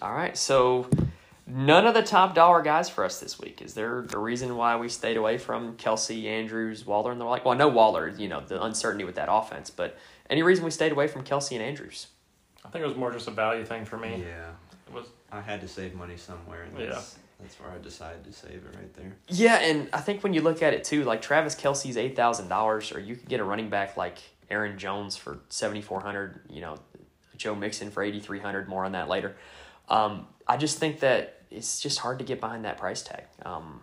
All 0.02 0.12
right, 0.12 0.36
so 0.36 0.86
none 1.46 1.86
of 1.86 1.94
the 1.94 2.02
top 2.02 2.34
dollar 2.34 2.62
guys 2.62 2.88
for 2.88 3.04
us 3.04 3.20
this 3.20 3.38
week. 3.38 3.60
Is 3.62 3.74
there 3.74 4.00
a 4.12 4.18
reason 4.18 4.56
why 4.56 4.76
we 4.76 4.88
stayed 4.88 5.16
away 5.16 5.38
from 5.38 5.76
Kelce, 5.76 6.24
Andrews, 6.26 6.86
Waller, 6.86 7.12
and 7.12 7.20
the 7.20 7.24
like? 7.24 7.44
Well, 7.44 7.54
I 7.54 7.56
know 7.56 7.68
Waller, 7.68 8.08
you 8.08 8.28
know, 8.28 8.40
the 8.40 8.62
uncertainty 8.62 9.04
with 9.04 9.16
that 9.16 9.28
offense, 9.30 9.70
but 9.70 9.96
any 10.30 10.42
reason 10.42 10.64
we 10.64 10.70
stayed 10.70 10.92
away 10.92 11.06
from 11.06 11.22
Kelce 11.24 11.52
and 11.52 11.62
Andrews? 11.62 12.06
I 12.64 12.68
think 12.70 12.82
it 12.84 12.88
was 12.88 12.96
more 12.96 13.12
just 13.12 13.28
a 13.28 13.30
value 13.30 13.64
thing 13.64 13.84
for 13.84 13.98
me. 13.98 14.24
yeah, 14.26 14.50
It 14.86 14.94
was 14.94 15.06
I 15.30 15.40
had 15.40 15.60
to 15.60 15.68
save 15.68 15.94
money 15.94 16.16
somewhere, 16.16 16.62
and 16.62 16.76
that's 16.76 17.18
that's 17.40 17.60
where 17.60 17.70
I 17.70 17.78
decided 17.78 18.24
to 18.24 18.32
save 18.32 18.64
it 18.64 18.74
right 18.76 18.94
there. 18.94 19.16
Yeah, 19.28 19.56
and 19.56 19.90
I 19.92 20.00
think 20.00 20.22
when 20.22 20.32
you 20.32 20.40
look 20.40 20.62
at 20.62 20.72
it 20.72 20.84
too, 20.84 21.04
like 21.04 21.20
Travis 21.20 21.54
Kelce's 21.54 21.96
eight 21.98 22.16
thousand 22.16 22.48
dollars, 22.48 22.90
or 22.92 23.00
you 23.00 23.16
could 23.16 23.28
get 23.28 23.40
a 23.40 23.44
running 23.44 23.68
back 23.68 23.96
like 23.98 24.18
Aaron 24.50 24.78
Jones 24.78 25.16
for 25.16 25.40
seventy 25.50 25.82
four 25.82 26.00
hundred. 26.00 26.40
You 26.48 26.62
know, 26.62 26.76
Joe 27.36 27.54
Mixon 27.54 27.90
for 27.90 28.02
eighty 28.02 28.20
three 28.20 28.38
hundred. 28.38 28.68
More 28.68 28.84
on 28.84 28.92
that 28.92 29.08
later. 29.08 29.36
Um, 29.90 30.26
I 30.46 30.56
just 30.56 30.78
think 30.78 31.00
that 31.00 31.33
it's 31.54 31.80
just 31.80 31.98
hard 32.00 32.18
to 32.18 32.24
get 32.24 32.40
behind 32.40 32.64
that 32.64 32.78
price 32.78 33.02
tag. 33.02 33.24
Um, 33.44 33.80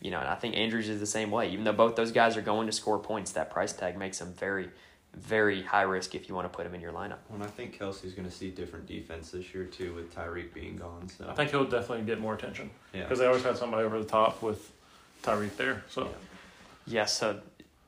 you 0.00 0.10
know, 0.10 0.18
and 0.18 0.28
I 0.28 0.34
think 0.34 0.56
Andrews 0.56 0.88
is 0.88 1.00
the 1.00 1.06
same 1.06 1.30
way. 1.30 1.50
Even 1.50 1.64
though 1.64 1.72
both 1.72 1.94
those 1.94 2.12
guys 2.12 2.36
are 2.36 2.42
going 2.42 2.66
to 2.66 2.72
score 2.72 2.98
points, 2.98 3.32
that 3.32 3.50
price 3.50 3.72
tag 3.72 3.98
makes 3.98 4.18
them 4.18 4.32
very, 4.32 4.70
very 5.14 5.62
high 5.62 5.82
risk 5.82 6.14
if 6.14 6.28
you 6.28 6.34
want 6.34 6.50
to 6.50 6.56
put 6.56 6.64
them 6.64 6.74
in 6.74 6.80
your 6.80 6.92
lineup. 6.92 7.18
Well, 7.28 7.34
and 7.34 7.44
I 7.44 7.48
think 7.48 7.78
Kelce's 7.78 8.14
going 8.14 8.28
to 8.28 8.34
see 8.34 8.50
different 8.50 8.86
defense 8.86 9.30
this 9.30 9.52
year 9.52 9.64
too, 9.64 9.94
with 9.94 10.14
Tyreek 10.14 10.54
being 10.54 10.76
gone. 10.76 11.08
So 11.18 11.28
I 11.28 11.34
think 11.34 11.50
he'll 11.50 11.64
definitely 11.64 12.06
get 12.06 12.18
more 12.18 12.34
attention 12.34 12.70
yeah, 12.94 13.02
because 13.02 13.18
they 13.18 13.26
always 13.26 13.42
had 13.42 13.56
somebody 13.56 13.84
over 13.84 13.98
the 13.98 14.08
top 14.08 14.42
with 14.42 14.72
Tyreek 15.22 15.56
there. 15.56 15.84
So 15.88 16.04
Yeah. 16.04 16.08
Yeah, 16.86 17.04
so 17.04 17.40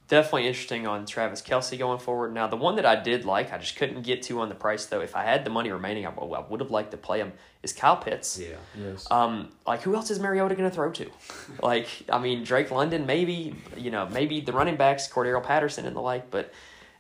definitely 0.09 0.47
interesting 0.47 0.87
on 0.87 1.07
Travis 1.07 1.41
Kelce 1.41 1.79
going 1.79 1.99
forward. 1.99 2.35
Now, 2.35 2.47
the 2.47 2.57
one 2.57 2.77
that 2.77 2.85
I 2.87 2.97
did 2.97 3.25
like, 3.25 3.53
I 3.53 3.59
just 3.59 3.77
couldn't 3.77 4.03
get 4.03 4.23
to 4.25 4.41
on 4.41 4.49
the 4.49 4.55
price 4.55 4.87
though. 4.87 5.01
If 5.01 5.17
I 5.17 5.25
had 5.25 5.45
the 5.45 5.51
money 5.51 5.71
remaining, 5.71 6.07
I, 6.07 6.11
I 6.11 6.45
would 6.49 6.61
have 6.61 6.71
liked 6.71 6.91
to 6.91 6.97
play 6.97 7.19
him. 7.19 7.33
Is 7.62 7.73
Kyle 7.73 7.97
Pitts? 7.97 8.38
yeah. 8.38 8.57
yes, 8.77 9.07
Um, 9.11 9.51
like 9.67 9.83
who 9.83 9.95
else 9.95 10.11
is 10.11 10.19
Mariota 10.19 10.55
going 10.55 10.69
to 10.69 10.75
throw 10.75 10.91
to? 10.93 11.11
like, 11.62 11.88
I 12.11 12.19
mean, 12.19 12.45
Drake 12.45 12.71
London, 12.71 13.07
maybe 13.07 13.55
you 13.77 13.91
know, 13.91 14.09
maybe 14.09 14.41
the 14.41 14.53
running 14.53 14.77
backs, 14.77 15.09
Cordarrelle 15.09 15.45
Patterson 15.45 15.87
and 15.87 15.95
the 15.97 16.01
like. 16.01 16.31
But 16.31 16.53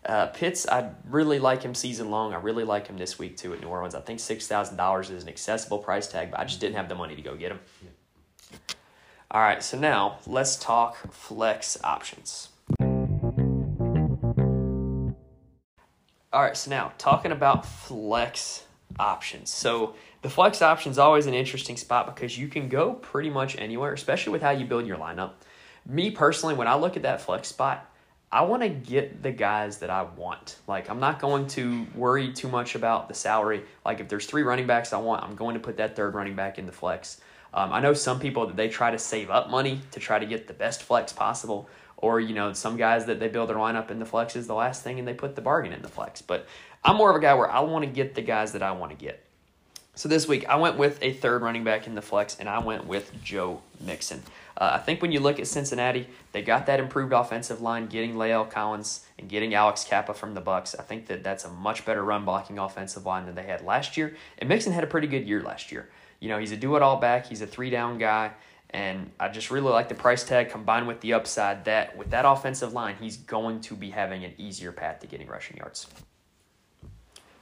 uh, 0.06 0.26
Pitts, 0.26 0.66
I 0.68 0.90
really 1.08 1.38
like 1.38 1.62
him 1.62 1.74
season 1.74 2.10
long. 2.10 2.32
I 2.32 2.38
really 2.38 2.64
like 2.64 2.86
him 2.86 2.96
this 2.96 3.18
week 3.18 3.36
too 3.36 3.52
at 3.52 3.60
New 3.60 3.68
Orleans. 3.68 3.94
I 3.94 4.00
think 4.00 4.20
six 4.20 4.46
thousand 4.46 4.76
dollars 4.76 5.10
is 5.10 5.22
an 5.22 5.28
accessible 5.28 5.78
price 5.78 6.06
tag, 6.06 6.30
but 6.30 6.40
I 6.40 6.44
just 6.44 6.60
didn't 6.60 6.76
have 6.76 6.88
the 6.88 6.94
money 6.94 7.14
to 7.16 7.22
go 7.22 7.36
get 7.36 7.52
him. 7.52 7.60
All 9.30 9.40
right, 9.40 9.62
so 9.62 9.78
now 9.78 10.18
let's 10.26 10.56
talk 10.56 11.12
flex 11.12 11.78
options. 11.82 12.50
All 16.32 16.40
right, 16.40 16.56
so 16.56 16.70
now 16.70 16.92
talking 16.96 17.30
about 17.30 17.66
flex 17.66 18.64
options. 18.98 19.52
So 19.52 19.96
the 20.22 20.30
flex 20.30 20.62
option 20.62 20.90
is 20.90 20.98
always 20.98 21.26
an 21.26 21.34
interesting 21.34 21.76
spot 21.76 22.06
because 22.06 22.38
you 22.38 22.48
can 22.48 22.70
go 22.70 22.94
pretty 22.94 23.28
much 23.28 23.58
anywhere, 23.58 23.92
especially 23.92 24.32
with 24.32 24.40
how 24.40 24.48
you 24.48 24.64
build 24.64 24.86
your 24.86 24.96
lineup. 24.96 25.32
Me 25.86 26.10
personally, 26.10 26.54
when 26.54 26.68
I 26.68 26.74
look 26.76 26.96
at 26.96 27.02
that 27.02 27.20
flex 27.20 27.48
spot, 27.48 27.86
I 28.30 28.44
want 28.44 28.62
to 28.62 28.70
get 28.70 29.22
the 29.22 29.30
guys 29.30 29.76
that 29.78 29.90
I 29.90 30.04
want. 30.04 30.56
Like 30.66 30.88
I'm 30.88 31.00
not 31.00 31.20
going 31.20 31.48
to 31.48 31.86
worry 31.94 32.32
too 32.32 32.48
much 32.48 32.76
about 32.76 33.08
the 33.08 33.14
salary. 33.14 33.64
Like 33.84 34.00
if 34.00 34.08
there's 34.08 34.24
three 34.24 34.42
running 34.42 34.66
backs 34.66 34.94
I 34.94 34.98
want, 35.00 35.22
I'm 35.22 35.36
going 35.36 35.52
to 35.52 35.60
put 35.60 35.76
that 35.76 35.96
third 35.96 36.14
running 36.14 36.34
back 36.34 36.58
in 36.58 36.64
the 36.64 36.72
flex. 36.72 37.20
Um, 37.52 37.74
I 37.74 37.80
know 37.80 37.92
some 37.92 38.18
people 38.18 38.46
that 38.46 38.56
they 38.56 38.70
try 38.70 38.90
to 38.90 38.98
save 38.98 39.28
up 39.28 39.50
money 39.50 39.82
to 39.90 40.00
try 40.00 40.18
to 40.18 40.24
get 40.24 40.48
the 40.48 40.54
best 40.54 40.82
flex 40.82 41.12
possible, 41.12 41.68
or 42.02 42.20
you 42.20 42.34
know 42.34 42.52
some 42.52 42.76
guys 42.76 43.06
that 43.06 43.18
they 43.18 43.28
build 43.28 43.48
their 43.48 43.56
lineup 43.56 43.90
in 43.90 43.98
the 43.98 44.04
flex 44.04 44.36
is 44.36 44.46
the 44.46 44.54
last 44.54 44.82
thing 44.82 44.98
and 44.98 45.08
they 45.08 45.14
put 45.14 45.34
the 45.34 45.40
bargain 45.40 45.72
in 45.72 45.80
the 45.80 45.88
flex. 45.88 46.20
But 46.20 46.46
I'm 46.84 46.96
more 46.96 47.08
of 47.08 47.16
a 47.16 47.20
guy 47.20 47.32
where 47.32 47.50
I 47.50 47.60
want 47.60 47.84
to 47.84 47.90
get 47.90 48.14
the 48.14 48.22
guys 48.22 48.52
that 48.52 48.62
I 48.62 48.72
want 48.72 48.90
to 48.90 48.96
get. 48.96 49.24
So 49.94 50.08
this 50.08 50.26
week 50.26 50.48
I 50.48 50.56
went 50.56 50.76
with 50.76 50.98
a 51.02 51.12
third 51.12 51.42
running 51.42 51.64
back 51.64 51.86
in 51.86 51.94
the 51.94 52.02
flex, 52.02 52.38
and 52.38 52.48
I 52.48 52.58
went 52.58 52.86
with 52.86 53.12
Joe 53.22 53.62
Mixon. 53.80 54.22
Uh, 54.56 54.70
I 54.74 54.78
think 54.78 55.00
when 55.00 55.12
you 55.12 55.20
look 55.20 55.38
at 55.38 55.46
Cincinnati, 55.46 56.08
they 56.32 56.42
got 56.42 56.66
that 56.66 56.80
improved 56.80 57.12
offensive 57.12 57.60
line, 57.60 57.86
getting 57.86 58.14
La'el 58.14 58.50
Collins 58.50 59.06
and 59.18 59.28
getting 59.28 59.54
Alex 59.54 59.84
Cappa 59.84 60.14
from 60.14 60.34
the 60.34 60.40
Bucks. 60.40 60.74
I 60.78 60.82
think 60.82 61.06
that 61.06 61.22
that's 61.22 61.44
a 61.44 61.50
much 61.50 61.84
better 61.84 62.02
run 62.02 62.24
blocking 62.24 62.58
offensive 62.58 63.06
line 63.06 63.26
than 63.26 63.34
they 63.34 63.44
had 63.44 63.64
last 63.64 63.96
year. 63.96 64.16
And 64.38 64.48
Mixon 64.48 64.72
had 64.72 64.84
a 64.84 64.86
pretty 64.86 65.06
good 65.08 65.26
year 65.26 65.42
last 65.42 65.72
year. 65.72 65.88
You 66.20 66.28
know, 66.28 66.38
he's 66.38 66.52
a 66.52 66.56
do 66.56 66.76
it 66.76 66.82
all 66.82 66.96
back. 66.96 67.26
He's 67.26 67.42
a 67.42 67.46
three 67.46 67.70
down 67.70 67.98
guy, 67.98 68.32
And 68.72 69.10
I 69.20 69.28
just 69.28 69.50
really 69.50 69.70
like 69.70 69.88
the 69.88 69.94
price 69.94 70.24
tag 70.24 70.50
combined 70.50 70.86
with 70.86 71.00
the 71.00 71.12
upside 71.12 71.66
that 71.66 71.96
with 71.96 72.10
that 72.10 72.24
offensive 72.24 72.72
line, 72.72 72.96
he's 72.98 73.18
going 73.18 73.60
to 73.62 73.74
be 73.74 73.90
having 73.90 74.24
an 74.24 74.32
easier 74.38 74.72
path 74.72 75.00
to 75.00 75.06
getting 75.06 75.26
rushing 75.26 75.58
yards. 75.58 75.86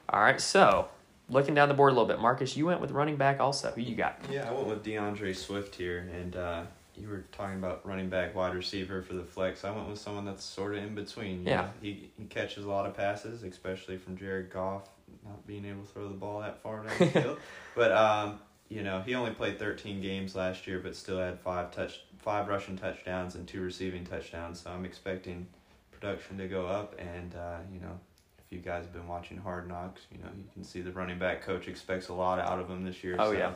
All 0.08 0.20
right, 0.20 0.40
so 0.40 0.88
looking 1.28 1.54
down 1.54 1.68
the 1.68 1.74
board 1.74 1.92
a 1.92 1.94
little 1.94 2.08
bit, 2.08 2.20
Marcus, 2.20 2.56
you 2.56 2.66
went 2.66 2.80
with 2.80 2.90
running 2.90 3.16
back 3.16 3.38
also. 3.38 3.70
Who 3.70 3.80
you 3.80 3.94
got? 3.94 4.18
Yeah, 4.28 4.48
I 4.48 4.52
went 4.52 4.66
with 4.66 4.82
D'Andre 4.82 5.32
Swift 5.32 5.76
here, 5.76 6.10
and 6.12 6.34
uh, 6.34 6.62
you 6.96 7.08
were 7.08 7.24
talking 7.30 7.58
about 7.58 7.86
running 7.86 8.08
back, 8.08 8.34
wide 8.34 8.54
receiver 8.54 9.02
for 9.02 9.14
the 9.14 9.22
flex. 9.22 9.64
I 9.64 9.70
went 9.70 9.88
with 9.88 10.00
someone 10.00 10.24
that's 10.24 10.44
sort 10.44 10.74
of 10.74 10.82
in 10.82 10.96
between. 10.96 11.46
Yeah. 11.46 11.56
know. 11.56 11.70
he 11.80 12.10
he 12.18 12.24
catches 12.24 12.64
a 12.64 12.68
lot 12.68 12.86
of 12.86 12.96
passes, 12.96 13.44
especially 13.44 13.98
from 13.98 14.16
Jared 14.16 14.50
Goff 14.50 14.88
not 15.24 15.46
being 15.46 15.64
able 15.64 15.82
to 15.82 15.88
throw 15.88 16.08
the 16.08 16.14
ball 16.14 16.40
that 16.40 16.62
far 16.62 16.82
down 16.82 16.92
the 16.98 17.06
field. 17.20 17.38
But 17.74 17.92
um, 17.92 18.40
you 18.70 18.82
know, 18.82 19.02
he 19.04 19.14
only 19.14 19.32
played 19.32 19.58
13 19.58 20.00
games 20.00 20.34
last 20.34 20.66
year, 20.66 20.78
but 20.78 20.96
still 20.96 21.18
had 21.18 21.38
five 21.40 21.70
touch, 21.72 22.00
five 22.18 22.48
rushing 22.48 22.78
touchdowns 22.78 23.34
and 23.34 23.46
two 23.46 23.60
receiving 23.60 24.06
touchdowns. 24.06 24.60
So 24.60 24.70
I'm 24.70 24.86
expecting 24.86 25.46
production 25.92 26.38
to 26.38 26.48
go 26.48 26.66
up, 26.66 26.94
and 26.98 27.34
uh, 27.34 27.58
you 27.72 27.80
know. 27.80 27.98
If 28.38 28.56
you 28.56 28.62
guys 28.64 28.82
have 28.82 28.92
been 28.92 29.06
watching 29.06 29.36
Hard 29.36 29.68
Knocks, 29.68 30.02
you 30.10 30.18
know 30.18 30.28
you 30.36 30.42
can 30.52 30.64
see 30.64 30.80
the 30.80 30.90
running 30.90 31.20
back 31.20 31.40
coach 31.42 31.68
expects 31.68 32.08
a 32.08 32.12
lot 32.12 32.40
out 32.40 32.58
of 32.58 32.68
him 32.68 32.82
this 32.84 33.04
year. 33.04 33.14
Oh, 33.16 33.30
so 33.30 33.38
yeah. 33.38 33.52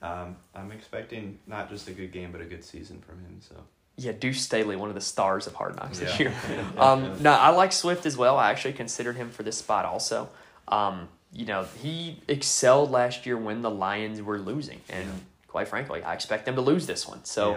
um, 0.00 0.36
I'm 0.54 0.72
expecting 0.72 1.38
not 1.46 1.68
just 1.68 1.86
a 1.88 1.92
good 1.92 2.12
game, 2.12 2.32
but 2.32 2.40
a 2.40 2.46
good 2.46 2.64
season 2.64 3.02
from 3.06 3.18
him. 3.18 3.40
So 3.40 3.56
Yeah, 3.98 4.12
Deuce 4.12 4.40
Staley, 4.40 4.74
one 4.76 4.88
of 4.88 4.94
the 4.94 5.02
stars 5.02 5.46
of 5.46 5.54
Hard 5.54 5.76
Knocks 5.76 5.98
this 5.98 6.18
year. 6.18 6.32
Um, 6.78 7.22
no, 7.22 7.30
I 7.30 7.50
like 7.50 7.72
Swift 7.72 8.06
as 8.06 8.16
well. 8.16 8.38
I 8.38 8.48
actually 8.50 8.72
considered 8.72 9.16
him 9.16 9.28
for 9.28 9.42
this 9.42 9.58
spot 9.58 9.84
also. 9.84 10.30
Um, 10.66 11.08
you 11.32 11.46
know, 11.46 11.66
he 11.82 12.20
excelled 12.28 12.90
last 12.90 13.24
year 13.26 13.36
when 13.36 13.62
the 13.62 13.70
Lions 13.70 14.20
were 14.20 14.38
losing, 14.38 14.80
and 14.88 15.04
Yeah. 15.06 15.12
quite 15.48 15.68
frankly, 15.68 16.02
I 16.02 16.12
expect 16.14 16.44
them 16.46 16.54
to 16.56 16.60
lose 16.60 16.86
this 16.86 17.08
one. 17.08 17.24
So, 17.24 17.52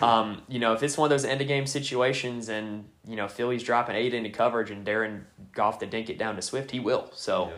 Yeah. 0.00 0.18
um, 0.20 0.42
you 0.48 0.58
know, 0.58 0.72
if 0.72 0.82
it's 0.82 0.96
one 0.98 1.06
of 1.06 1.10
those 1.10 1.24
end 1.24 1.40
of 1.40 1.46
game 1.48 1.66
situations, 1.66 2.48
and 2.48 2.88
you 3.06 3.16
know 3.16 3.28
Philly's 3.28 3.62
dropping 3.62 3.96
eight 3.96 4.14
into 4.14 4.30
coverage, 4.30 4.70
and 4.70 4.84
Darren 4.86 5.22
Goff 5.52 5.78
to 5.80 5.86
dink 5.86 6.10
it 6.10 6.18
down 6.18 6.36
to 6.36 6.42
Swift, 6.42 6.70
he 6.72 6.80
will. 6.80 7.08
So, 7.14 7.52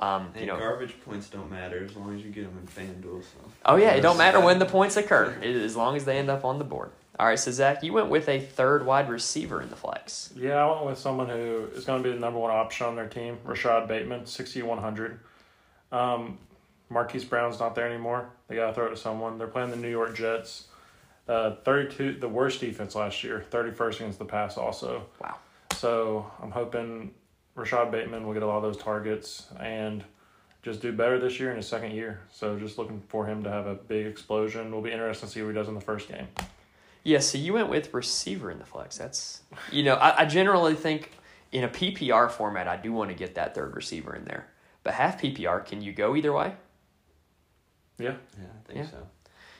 Yeah. 0.00 0.16
um, 0.16 0.32
you 0.38 0.46
know, 0.46 0.56
garbage 0.58 0.94
points 1.04 1.28
don't 1.28 1.50
matter 1.50 1.84
as 1.84 1.94
long 1.96 2.14
as 2.16 2.22
you 2.24 2.30
get 2.30 2.44
them 2.44 2.58
in 2.58 2.66
FanDuel. 2.66 3.22
So. 3.22 3.38
oh 3.66 3.76
yeah, 3.76 3.90
it 3.92 4.00
don't 4.00 4.16
matter 4.18 4.40
when 4.40 4.58
the 4.58 4.66
points 4.66 4.96
occur, 4.96 5.34
as 5.42 5.76
long 5.76 5.96
as 5.96 6.04
they 6.06 6.18
end 6.18 6.30
up 6.30 6.44
on 6.44 6.58
the 6.58 6.64
board. 6.64 6.90
All 7.20 7.26
right, 7.26 7.38
so 7.38 7.50
Zach, 7.50 7.82
you 7.82 7.92
went 7.92 8.08
with 8.08 8.30
a 8.30 8.40
third 8.40 8.86
wide 8.86 9.10
receiver 9.10 9.60
in 9.60 9.68
the 9.68 9.76
flex. 9.76 10.30
Yeah, 10.34 10.54
I 10.54 10.72
went 10.72 10.86
with 10.86 10.98
someone 10.98 11.28
who 11.28 11.68
is 11.74 11.84
going 11.84 12.02
to 12.02 12.08
be 12.08 12.14
the 12.14 12.18
number 12.18 12.38
one 12.38 12.50
option 12.50 12.86
on 12.86 12.96
their 12.96 13.08
team, 13.08 13.36
Rashod 13.44 13.86
Bateman, 13.88 14.24
6,100. 14.24 15.20
Um, 15.92 16.38
Marquise 16.88 17.26
Brown's 17.26 17.60
not 17.60 17.74
there 17.74 17.86
anymore. 17.86 18.30
They 18.48 18.54
got 18.54 18.68
to 18.68 18.72
throw 18.72 18.86
it 18.86 18.90
to 18.90 18.96
someone. 18.96 19.36
They're 19.36 19.48
playing 19.48 19.68
the 19.68 19.76
New 19.76 19.90
York 19.90 20.16
Jets. 20.16 20.68
Uh, 21.28 21.56
32, 21.56 22.14
the 22.14 22.26
worst 22.26 22.58
defense 22.58 22.94
last 22.94 23.22
year, 23.22 23.44
31st 23.50 23.96
against 23.96 24.18
the 24.18 24.24
pass 24.24 24.56
also. 24.56 25.04
Wow. 25.20 25.36
So 25.76 26.30
I'm 26.42 26.50
hoping 26.50 27.12
Rashod 27.54 27.92
Bateman 27.92 28.26
will 28.26 28.32
get 28.32 28.42
a 28.42 28.46
lot 28.46 28.56
of 28.56 28.62
those 28.62 28.78
targets 28.78 29.48
and 29.60 30.02
just 30.62 30.80
do 30.80 30.90
better 30.90 31.18
this 31.18 31.38
year 31.38 31.50
in 31.50 31.58
his 31.58 31.68
second 31.68 31.90
year. 31.90 32.22
So 32.32 32.58
just 32.58 32.78
looking 32.78 33.02
for 33.08 33.26
him 33.26 33.42
to 33.42 33.50
have 33.50 33.66
a 33.66 33.74
big 33.74 34.06
explosion. 34.06 34.72
We'll 34.72 34.80
be 34.80 34.90
interesting 34.90 35.28
to 35.28 35.34
see 35.34 35.42
what 35.42 35.48
he 35.48 35.54
does 35.54 35.68
in 35.68 35.74
the 35.74 35.82
first 35.82 36.08
game. 36.08 36.26
Yeah, 37.02 37.20
so 37.20 37.38
you 37.38 37.54
went 37.54 37.68
with 37.68 37.94
receiver 37.94 38.50
in 38.50 38.58
the 38.58 38.64
flex. 38.66 38.98
That's 38.98 39.40
you 39.72 39.82
know, 39.82 39.94
I, 39.94 40.20
I 40.22 40.24
generally 40.26 40.74
think 40.74 41.12
in 41.52 41.64
a 41.64 41.68
PPR 41.68 42.30
format 42.30 42.68
I 42.68 42.76
do 42.76 42.92
want 42.92 43.10
to 43.10 43.14
get 43.16 43.34
that 43.36 43.54
third 43.54 43.74
receiver 43.74 44.14
in 44.14 44.24
there. 44.24 44.46
But 44.82 44.94
half 44.94 45.20
PPR, 45.20 45.64
can 45.64 45.82
you 45.82 45.92
go 45.92 46.14
either 46.16 46.32
way? 46.32 46.54
Yeah. 47.98 48.14
Yeah, 48.38 48.46
I 48.46 48.66
think 48.66 48.78
Yeah. 48.84 48.90
so. 48.90 49.06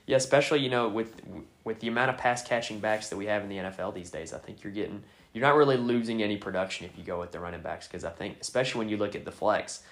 Yeah, 0.07 0.16
especially 0.16 0.61
you 0.61 0.70
know 0.70 0.88
with 0.88 1.20
with 1.64 1.81
the 1.81 1.88
amount 1.88 2.11
of 2.11 2.16
pass 2.18 2.42
catching 2.42 2.81
backs 2.81 3.09
that 3.11 3.16
we 3.16 3.26
have 3.26 3.42
in 3.42 3.48
the 3.48 3.57
NFL 3.59 3.94
these 3.94 4.11
days, 4.11 4.33
I 4.33 4.38
think 4.38 4.64
you're 4.64 4.72
getting 4.72 5.03
you're 5.33 5.42
not 5.42 5.55
really 5.55 5.76
losing 5.76 6.22
any 6.22 6.37
production 6.37 6.85
if 6.87 6.98
you 6.98 7.05
go 7.05 7.20
with 7.20 7.31
the 7.33 7.38
running 7.38 7.61
backs 7.61 7.87
because 7.87 8.05
I 8.05 8.11
think 8.11 8.38
especially 8.40 8.81
when 8.81 8.88
you 8.88 8.96
look 8.96 9.14
at 9.14 9.24
the 9.24 9.31
flex 9.31 9.83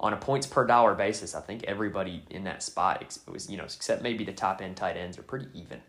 on 0.00 0.12
a 0.12 0.16
points 0.16 0.46
per 0.46 0.66
dollar 0.66 0.94
basis, 0.94 1.34
I 1.34 1.40
think 1.40 1.64
everybody 1.64 2.24
in 2.30 2.44
that 2.44 2.62
spot 2.62 3.16
was 3.30 3.48
you 3.48 3.56
know 3.56 3.64
except 3.64 4.02
maybe 4.02 4.24
the 4.24 4.32
top 4.32 4.60
end 4.60 4.76
tight 4.76 4.96
ends 4.96 5.16
are 5.18 5.22
pretty 5.22 5.46
even. 5.54 5.80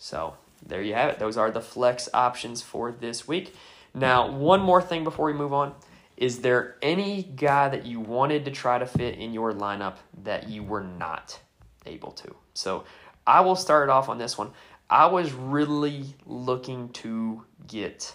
So 0.00 0.34
there 0.66 0.82
you 0.82 0.94
have 0.94 1.10
it. 1.10 1.18
Those 1.18 1.36
are 1.36 1.50
the 1.50 1.60
flex 1.60 2.08
options 2.12 2.62
for 2.62 2.90
this 2.90 3.28
week. 3.28 3.54
Now, 3.94 4.30
one 4.30 4.60
more 4.60 4.80
thing 4.82 5.04
before 5.04 5.26
we 5.26 5.34
move 5.34 5.52
on. 5.52 5.74
Is 6.16 6.40
there 6.40 6.76
any 6.82 7.22
guy 7.22 7.68
that 7.68 7.86
you 7.86 8.00
wanted 8.00 8.44
to 8.46 8.50
try 8.50 8.78
to 8.78 8.86
fit 8.86 9.16
in 9.16 9.32
your 9.32 9.52
lineup 9.52 9.96
that 10.22 10.48
you 10.48 10.62
were 10.62 10.82
not 10.82 11.38
able 11.86 12.12
to? 12.12 12.34
So 12.54 12.84
I 13.26 13.40
will 13.40 13.56
start 13.56 13.88
off 13.88 14.08
on 14.08 14.18
this 14.18 14.36
one. 14.36 14.50
I 14.88 15.06
was 15.06 15.32
really 15.32 16.04
looking 16.26 16.88
to 16.90 17.44
get 17.66 18.14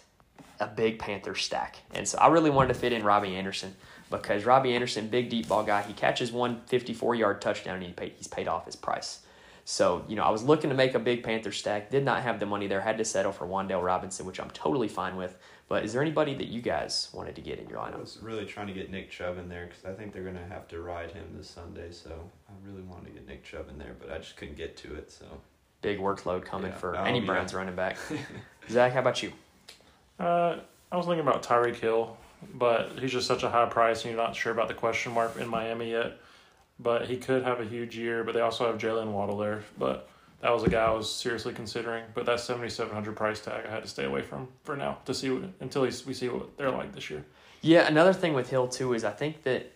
a 0.59 0.67
big 0.67 0.99
Panther 0.99 1.35
stack. 1.35 1.77
And 1.93 2.07
so 2.07 2.17
I 2.17 2.27
really 2.27 2.49
wanted 2.49 2.73
to 2.73 2.79
fit 2.79 2.93
in 2.93 3.03
Robbie 3.03 3.35
Anderson 3.35 3.75
because 4.09 4.45
Robbie 4.45 4.73
Anderson, 4.73 5.07
big 5.07 5.29
deep 5.29 5.47
ball 5.47 5.63
guy, 5.63 5.81
he 5.83 5.93
catches 5.93 6.31
one 6.31 6.61
54 6.67 7.15
yard 7.15 7.41
touchdown 7.41 7.75
and 7.75 7.85
he 7.85 7.93
paid, 7.93 8.13
he's 8.17 8.27
paid 8.27 8.47
off 8.47 8.65
his 8.65 8.75
price. 8.75 9.24
So, 9.67 10.05
you 10.07 10.15
know, 10.15 10.21
I 10.21 10.29
was 10.29 10.43
looking 10.43 10.69
to 10.69 10.75
make 10.75 10.93
a 10.93 10.99
big 10.99 11.23
Panther 11.23 11.51
stack, 11.51 11.89
did 11.89 12.05
not 12.05 12.21
have 12.21 12.39
the 12.39 12.45
money 12.45 12.67
there, 12.67 12.79
had 12.81 12.99
to 12.99 13.05
settle 13.05 13.31
for 13.31 13.47
Wan'Dale 13.47 13.83
Robinson, 13.83 14.23
which 14.27 14.39
I'm 14.39 14.51
totally 14.51 14.87
fine 14.87 15.15
with. 15.15 15.37
But 15.67 15.83
is 15.83 15.91
there 15.91 16.03
anybody 16.03 16.35
that 16.35 16.47
you 16.49 16.61
guys 16.61 17.09
wanted 17.13 17.35
to 17.35 17.41
get 17.41 17.57
in 17.57 17.67
your 17.67 17.79
lineup? 17.79 17.95
I 17.95 17.99
was 17.99 18.19
really 18.21 18.45
trying 18.45 18.67
to 18.67 18.73
get 18.73 18.91
Nick 18.91 19.09
Chubb 19.09 19.39
in 19.39 19.49
there 19.49 19.65
because 19.65 19.83
I 19.83 19.93
think 19.93 20.13
they're 20.13 20.21
going 20.21 20.35
to 20.37 20.45
have 20.45 20.67
to 20.67 20.81
ride 20.81 21.09
him 21.09 21.25
this 21.35 21.49
Sunday. 21.49 21.87
So 21.89 22.11
I 22.47 22.51
really 22.63 22.83
wanted 22.83 23.05
to 23.07 23.11
get 23.13 23.27
Nick 23.27 23.43
Chubb 23.43 23.67
in 23.71 23.79
there, 23.79 23.95
but 23.99 24.11
I 24.11 24.19
just 24.19 24.37
couldn't 24.37 24.55
get 24.55 24.77
to 24.77 24.93
it. 24.93 25.11
So 25.11 25.25
Big 25.81 25.97
workload 25.99 26.45
coming 26.45 26.69
Yeah. 26.71 26.77
for 26.77 26.95
Oh, 26.95 27.03
any 27.03 27.19
yeah. 27.19 27.25
Browns 27.25 27.53
running 27.55 27.75
back. 27.75 27.97
Zach, 28.69 28.93
how 28.93 28.99
about 28.99 29.23
you? 29.23 29.31
Uh, 30.19 30.57
I 30.91 30.95
was 30.97 31.07
thinking 31.07 31.27
about 31.27 31.41
Tyreek 31.41 31.75
Hill, 31.77 32.15
but 32.53 32.91
he's 32.99 33.11
just 33.11 33.25
such 33.27 33.41
a 33.41 33.49
high 33.49 33.65
price, 33.65 34.03
and 34.05 34.13
you're 34.13 34.23
not 34.23 34.35
sure 34.35 34.51
about 34.51 34.67
the 34.67 34.73
question 34.75 35.11
mark 35.13 35.37
in 35.39 35.47
Miami 35.47 35.89
yet. 35.91 36.19
But 36.79 37.07
he 37.07 37.17
could 37.17 37.43
have 37.43 37.59
a 37.59 37.65
huge 37.65 37.97
year. 37.97 38.23
But 38.23 38.33
they 38.33 38.41
also 38.41 38.67
have 38.67 38.77
Jaylen 38.77 39.11
Waddle 39.11 39.37
there. 39.37 39.63
But 39.77 40.09
that 40.41 40.51
was 40.51 40.63
a 40.63 40.69
guy 40.69 40.85
I 40.85 40.91
was 40.91 41.11
seriously 41.11 41.53
considering. 41.53 42.03
But 42.13 42.25
that 42.25 42.39
7,700 42.39 43.15
price 43.15 43.39
tag 43.39 43.65
I 43.65 43.71
had 43.71 43.83
to 43.83 43.89
stay 43.89 44.05
away 44.05 44.21
from 44.21 44.47
for 44.63 44.75
now 44.75 44.99
to 45.05 45.13
see 45.13 45.29
what, 45.29 45.49
until 45.59 45.83
he's, 45.83 46.05
we 46.05 46.13
see 46.13 46.29
what 46.29 46.57
they're 46.57 46.71
like 46.71 46.93
this 46.93 47.09
year. 47.09 47.25
Yeah, 47.61 47.87
another 47.87 48.13
thing 48.13 48.33
with 48.33 48.49
Hill 48.49 48.67
too 48.67 48.93
is 48.93 49.03
I 49.03 49.11
think 49.11 49.43
that 49.43 49.71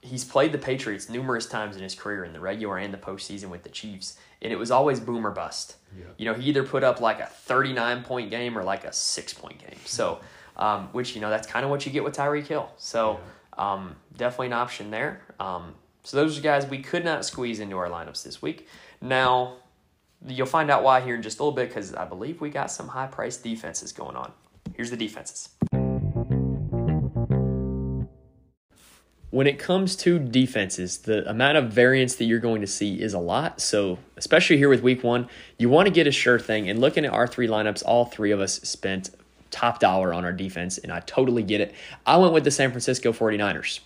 he's 0.00 0.24
played 0.24 0.52
the 0.52 0.58
Patriots 0.58 1.08
numerous 1.08 1.46
times 1.46 1.76
in 1.76 1.82
his 1.82 1.94
career 1.94 2.24
in 2.24 2.32
the 2.32 2.40
regular 2.40 2.78
and 2.78 2.92
the 2.92 2.98
postseason 2.98 3.50
with 3.50 3.62
the 3.62 3.68
Chiefs, 3.68 4.16
and 4.40 4.52
it 4.52 4.56
was 4.56 4.70
always 4.70 5.00
boom 5.00 5.26
or 5.26 5.30
bust. 5.30 5.76
Yeah. 5.96 6.04
You 6.16 6.24
know, 6.26 6.34
he 6.34 6.48
either 6.48 6.64
put 6.64 6.84
up 6.84 7.00
like 7.00 7.20
a 7.20 7.26
thirty-nine 7.26 8.04
point 8.04 8.30
game 8.30 8.56
or 8.56 8.62
like 8.62 8.84
a 8.84 8.92
six-point 8.92 9.58
game. 9.58 9.78
So, 9.84 10.20
um, 10.56 10.88
which 10.92 11.14
you 11.14 11.20
know 11.20 11.30
that's 11.30 11.46
kind 11.46 11.64
of 11.64 11.70
what 11.70 11.84
you 11.84 11.92
get 11.92 12.04
with 12.04 12.16
Tyreek 12.16 12.46
Hill. 12.46 12.70
So, 12.76 13.20
um, 13.56 13.96
definitely 14.16 14.48
an 14.48 14.52
option 14.54 14.90
there. 14.90 15.20
Um, 15.38 15.74
so 16.02 16.16
those 16.16 16.38
are 16.38 16.42
guys 16.42 16.66
we 16.66 16.78
could 16.78 17.04
not 17.04 17.24
squeeze 17.24 17.60
into 17.60 17.76
our 17.76 17.88
lineups 17.88 18.22
this 18.22 18.40
week. 18.40 18.68
Now, 19.00 19.56
you'll 20.26 20.46
find 20.46 20.70
out 20.70 20.82
why 20.82 21.00
here 21.00 21.14
in 21.14 21.22
just 21.22 21.38
a 21.38 21.42
little 21.42 21.54
bit 21.54 21.68
because 21.68 21.94
I 21.94 22.04
believe 22.04 22.40
we 22.40 22.50
got 22.50 22.70
some 22.70 22.88
high-priced 22.88 23.42
defenses 23.44 23.92
going 23.92 24.16
on. 24.16 24.32
Here's 24.74 24.90
the 24.90 24.96
defenses. 24.96 25.50
When 29.30 29.46
it 29.46 29.58
comes 29.58 29.94
to 29.96 30.18
defenses, 30.18 30.98
the 30.98 31.28
amount 31.28 31.58
of 31.58 31.70
variance 31.70 32.14
that 32.16 32.24
you're 32.24 32.38
going 32.38 32.62
to 32.62 32.66
see 32.66 33.00
is 33.00 33.12
a 33.12 33.18
lot. 33.18 33.60
So, 33.60 33.98
especially 34.16 34.56
here 34.56 34.70
with 34.70 34.82
week 34.82 35.04
one, 35.04 35.28
you 35.58 35.68
want 35.68 35.86
to 35.86 35.92
get 35.92 36.06
a 36.06 36.10
sure 36.10 36.38
thing. 36.38 36.70
And 36.70 36.80
looking 36.80 37.04
at 37.04 37.12
our 37.12 37.26
three 37.26 37.46
lineups, 37.46 37.82
all 37.84 38.06
three 38.06 38.30
of 38.30 38.40
us 38.40 38.54
spent 38.62 39.10
top 39.50 39.80
dollar 39.80 40.14
on 40.14 40.24
our 40.24 40.32
defense, 40.32 40.78
and 40.78 40.90
I 40.90 41.00
totally 41.00 41.42
get 41.42 41.60
it. 41.60 41.74
I 42.06 42.16
went 42.16 42.32
with 42.32 42.44
the 42.44 42.50
San 42.50 42.70
Francisco 42.70 43.12
49ers. 43.12 43.80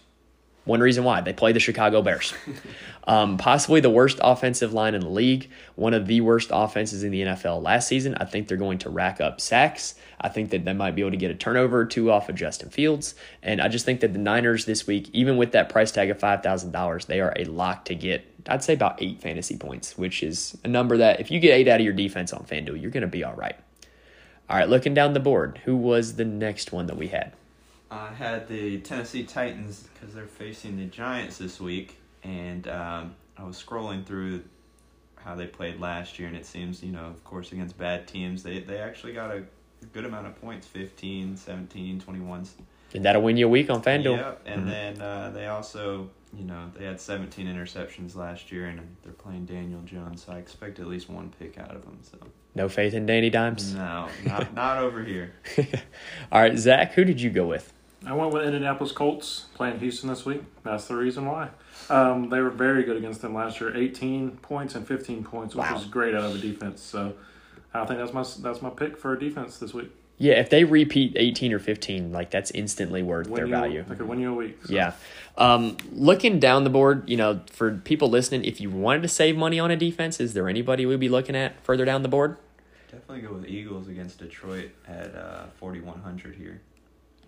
One 0.64 0.80
reason 0.80 1.02
why 1.02 1.20
they 1.20 1.32
play 1.32 1.52
the 1.52 1.60
Chicago 1.60 2.02
Bears. 2.02 2.34
Um, 3.04 3.36
possibly 3.36 3.80
the 3.80 3.90
worst 3.90 4.20
offensive 4.22 4.72
line 4.72 4.94
in 4.94 5.00
the 5.00 5.08
league, 5.08 5.50
one 5.74 5.92
of 5.92 6.06
the 6.06 6.20
worst 6.20 6.50
offenses 6.52 7.02
in 7.02 7.10
the 7.10 7.22
NFL 7.22 7.62
last 7.62 7.88
season. 7.88 8.14
I 8.20 8.24
think 8.24 8.46
they're 8.46 8.56
going 8.56 8.78
to 8.78 8.90
rack 8.90 9.20
up 9.20 9.40
sacks. 9.40 9.96
I 10.20 10.28
think 10.28 10.50
that 10.50 10.64
they 10.64 10.72
might 10.72 10.94
be 10.94 11.02
able 11.02 11.10
to 11.10 11.16
get 11.16 11.30
a 11.30 11.34
turnover 11.34 11.80
or 11.80 11.84
two 11.84 12.12
off 12.12 12.28
of 12.28 12.36
Justin 12.36 12.70
Fields. 12.70 13.16
And 13.42 13.60
I 13.60 13.66
just 13.66 13.84
think 13.84 14.00
that 14.00 14.12
the 14.12 14.20
Niners 14.20 14.66
this 14.66 14.86
week, 14.86 15.10
even 15.12 15.36
with 15.36 15.52
that 15.52 15.68
price 15.68 15.90
tag 15.90 16.10
of 16.10 16.18
$5,000, 16.18 17.06
they 17.06 17.20
are 17.20 17.32
a 17.34 17.44
lock 17.44 17.86
to 17.86 17.96
get, 17.96 18.24
I'd 18.48 18.62
say 18.62 18.74
about 18.74 19.02
eight 19.02 19.20
fantasy 19.20 19.56
points, 19.56 19.98
which 19.98 20.22
is 20.22 20.56
a 20.62 20.68
number 20.68 20.96
that 20.98 21.18
if 21.18 21.30
you 21.30 21.40
get 21.40 21.54
eight 21.54 21.66
out 21.66 21.80
of 21.80 21.84
your 21.84 21.94
defense 21.94 22.32
on 22.32 22.44
FanDuel, 22.44 22.80
you're 22.80 22.92
going 22.92 23.00
to 23.00 23.08
be 23.08 23.24
all 23.24 23.34
right. 23.34 23.56
All 24.48 24.56
right, 24.56 24.68
looking 24.68 24.94
down 24.94 25.12
the 25.12 25.20
board, 25.20 25.60
who 25.64 25.76
was 25.76 26.14
the 26.16 26.24
next 26.24 26.72
one 26.72 26.86
that 26.86 26.96
we 26.96 27.08
had? 27.08 27.32
I 27.92 28.12
had 28.14 28.48
the 28.48 28.78
Tennessee 28.80 29.24
Titans 29.24 29.86
because 29.92 30.14
they're 30.14 30.26
facing 30.26 30.78
the 30.78 30.86
Giants 30.86 31.36
this 31.38 31.60
week, 31.60 31.98
and 32.24 32.66
um, 32.68 33.14
I 33.36 33.44
was 33.44 33.62
scrolling 33.62 34.04
through 34.06 34.42
how 35.16 35.34
they 35.34 35.46
played 35.46 35.78
last 35.78 36.18
year, 36.18 36.26
and 36.28 36.36
it 36.36 36.46
seems, 36.46 36.82
you 36.82 36.90
know, 36.90 37.04
of 37.04 37.22
course, 37.22 37.52
against 37.52 37.76
bad 37.78 38.08
teams, 38.08 38.42
they, 38.42 38.60
they 38.60 38.78
actually 38.78 39.12
got 39.12 39.30
a 39.30 39.44
good 39.92 40.04
amount 40.06 40.26
of 40.26 40.40
points 40.40 40.66
15, 40.66 41.36
17, 41.36 42.00
21. 42.00 42.46
And 42.94 43.04
that'll 43.04 43.22
win 43.22 43.36
you 43.36 43.46
a 43.46 43.50
week 43.50 43.68
on 43.70 43.82
FanDuel. 43.82 44.16
Yep, 44.16 44.42
and 44.46 44.62
Mhm. 44.62 44.66
then 44.70 45.02
uh, 45.02 45.30
they 45.34 45.46
also 45.46 46.08
you 46.34 46.44
know, 46.44 46.70
they 46.74 46.86
had 46.86 46.98
17 46.98 47.46
interceptions 47.46 48.16
last 48.16 48.50
year, 48.50 48.64
and 48.64 48.80
they're 49.02 49.12
playing 49.12 49.44
Daniel 49.44 49.82
Jones, 49.82 50.24
so 50.24 50.32
I 50.32 50.38
expect 50.38 50.78
at 50.80 50.86
least 50.86 51.10
one 51.10 51.30
pick 51.38 51.58
out 51.58 51.74
of 51.76 51.82
them. 51.84 51.98
So 52.00 52.16
No 52.54 52.70
faith 52.70 52.94
in 52.94 53.04
Danny 53.04 53.28
Dimes. 53.28 53.74
no, 53.74 54.08
not 54.24 54.54
not 54.54 54.78
over 54.78 55.04
here. 55.04 55.34
All 56.32 56.40
right, 56.40 56.56
Zach, 56.56 56.94
who 56.94 57.04
did 57.04 57.20
you 57.20 57.28
go 57.28 57.46
with? 57.46 57.70
I 58.06 58.12
went 58.14 58.32
with 58.32 58.44
Indianapolis 58.44 58.92
Colts 58.92 59.46
playing 59.54 59.78
Houston 59.78 60.08
this 60.08 60.24
week. 60.24 60.42
That's 60.64 60.86
the 60.88 60.96
reason 60.96 61.26
why. 61.26 61.50
Um, 61.88 62.28
they 62.30 62.40
were 62.40 62.50
very 62.50 62.82
good 62.82 62.96
against 62.96 63.22
them 63.22 63.34
last 63.34 63.60
year, 63.60 63.76
18 63.76 64.38
points 64.38 64.74
and 64.74 64.86
15 64.86 65.22
points, 65.24 65.54
which 65.54 65.64
Wow. 65.64 65.74
was 65.74 65.84
great 65.84 66.14
out 66.14 66.24
of 66.24 66.34
a 66.34 66.38
defense. 66.38 66.80
So 66.80 67.14
I 67.72 67.84
think 67.86 68.00
that's 68.00 68.12
my 68.12 68.24
that's 68.42 68.60
my 68.62 68.70
pick 68.70 68.96
for 68.96 69.12
a 69.12 69.18
defense 69.18 69.58
this 69.58 69.72
week. 69.72 69.90
Yeah, 70.18 70.34
if 70.34 70.50
they 70.50 70.62
repeat 70.64 71.14
18 71.16 71.52
or 71.52 71.58
15, 71.58 72.12
like 72.12 72.30
that's 72.30 72.50
instantly 72.52 73.02
worth 73.02 73.26
Win 73.28 73.34
their 73.36 73.46
you, 73.46 73.50
value. 73.52 73.84
They 73.88 73.94
could 73.96 74.06
win 74.08 74.20
you 74.20 74.32
a 74.32 74.34
week. 74.36 74.58
so. 74.66 74.72
Yeah. 74.72 74.92
Um, 75.36 75.76
looking 75.92 76.38
down 76.38 76.64
the 76.64 76.70
board, 76.70 77.08
you 77.08 77.16
know, 77.16 77.40
for 77.50 77.72
people 77.78 78.08
listening, 78.10 78.44
if 78.44 78.60
you 78.60 78.70
wanted 78.70 79.02
to 79.02 79.08
save 79.08 79.36
money 79.36 79.58
on 79.58 79.70
a 79.70 79.76
defense, 79.76 80.20
is 80.20 80.34
there 80.34 80.48
anybody 80.48 80.86
we'd 80.86 81.00
be 81.00 81.08
looking 81.08 81.34
at 81.34 81.60
further 81.64 81.84
down 81.84 82.02
the 82.02 82.08
board? 82.08 82.36
Definitely 82.90 83.22
go 83.22 83.32
with 83.34 83.46
Eagles 83.48 83.88
against 83.88 84.18
Detroit 84.18 84.70
at 84.86 85.14
uh, 85.14 85.46
4100 85.58 86.34
here. 86.36 86.60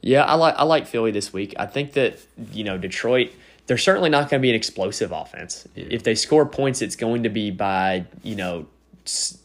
Yeah, 0.04 0.24
I 0.24 0.34
like 0.34 0.54
I 0.58 0.64
like 0.64 0.86
Philly 0.86 1.10
this 1.12 1.32
week. 1.32 1.54
I 1.58 1.64
think 1.64 1.94
that 1.94 2.18
you 2.52 2.62
know 2.62 2.76
Detroit. 2.76 3.32
They're 3.66 3.78
certainly 3.78 4.10
not 4.10 4.28
going 4.28 4.40
to 4.40 4.42
be 4.42 4.50
an 4.50 4.54
explosive 4.54 5.10
offense. 5.10 5.66
If 5.74 6.02
they 6.02 6.14
score 6.14 6.44
points, 6.44 6.82
it's 6.82 6.96
going 6.96 7.22
to 7.22 7.30
be 7.30 7.50
by 7.50 8.04
you 8.22 8.36
know 8.36 8.66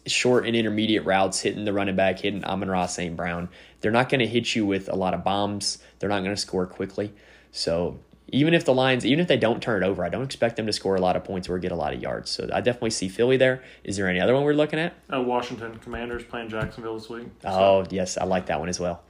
short 0.06 0.46
and 0.46 0.58
intermediate 0.58 1.06
routes, 1.06 1.40
hitting 1.40 1.64
the 1.64 1.72
running 1.72 1.96
back, 1.96 2.20
hitting 2.20 2.44
Amon-Ra 2.44 2.88
St. 2.88 3.16
Brown. 3.16 3.48
They're 3.80 3.92
not 3.92 4.10
going 4.10 4.20
to 4.20 4.28
hit 4.28 4.54
you 4.56 4.66
with 4.66 4.90
a 4.90 4.96
lot 4.96 5.14
of 5.14 5.24
bombs. 5.24 5.78
They're 6.00 6.10
not 6.10 6.24
going 6.24 6.36
to 6.36 6.42
score 6.42 6.66
quickly. 6.66 7.14
So 7.52 8.00
even 8.28 8.54
if 8.54 8.66
the 8.66 8.74
Lions, 8.74 9.06
even 9.06 9.20
if 9.22 9.28
they 9.28 9.38
don't 9.38 9.62
turn 9.62 9.84
it 9.84 9.86
over, 9.86 10.04
I 10.04 10.10
don't 10.10 10.24
expect 10.24 10.58
them 10.58 10.66
to 10.66 10.74
score 10.74 10.96
a 10.96 11.02
lot 11.02 11.16
of 11.16 11.24
points 11.24 11.48
or 11.50 11.58
get 11.60 11.72
a 11.72 11.76
lot 11.76 11.94
of 11.94 12.02
yards. 12.02 12.30
So 12.30 12.50
I 12.54 12.60
definitely 12.62 12.92
see 12.92 13.08
Philly 13.10 13.38
there. 13.38 13.64
Is 13.86 13.96
there 13.98 14.08
any 14.08 14.20
other 14.20 14.34
one 14.34 14.44
we're 14.44 14.54
looking 14.54 14.80
at? 14.80 14.94
Uh, 15.14 15.22
Washington 15.22 15.78
Commanders 15.80 16.24
playing 16.24 16.50
Jacksonville 16.50 16.98
this 16.98 17.10
week. 17.10 17.28
So, 17.42 17.50
Oh, 17.50 17.86
yes, 17.90 18.18
I 18.18 18.26
like 18.26 18.48
that 18.48 18.60
one 18.60 18.70
as 18.70 18.80
well. 18.80 19.04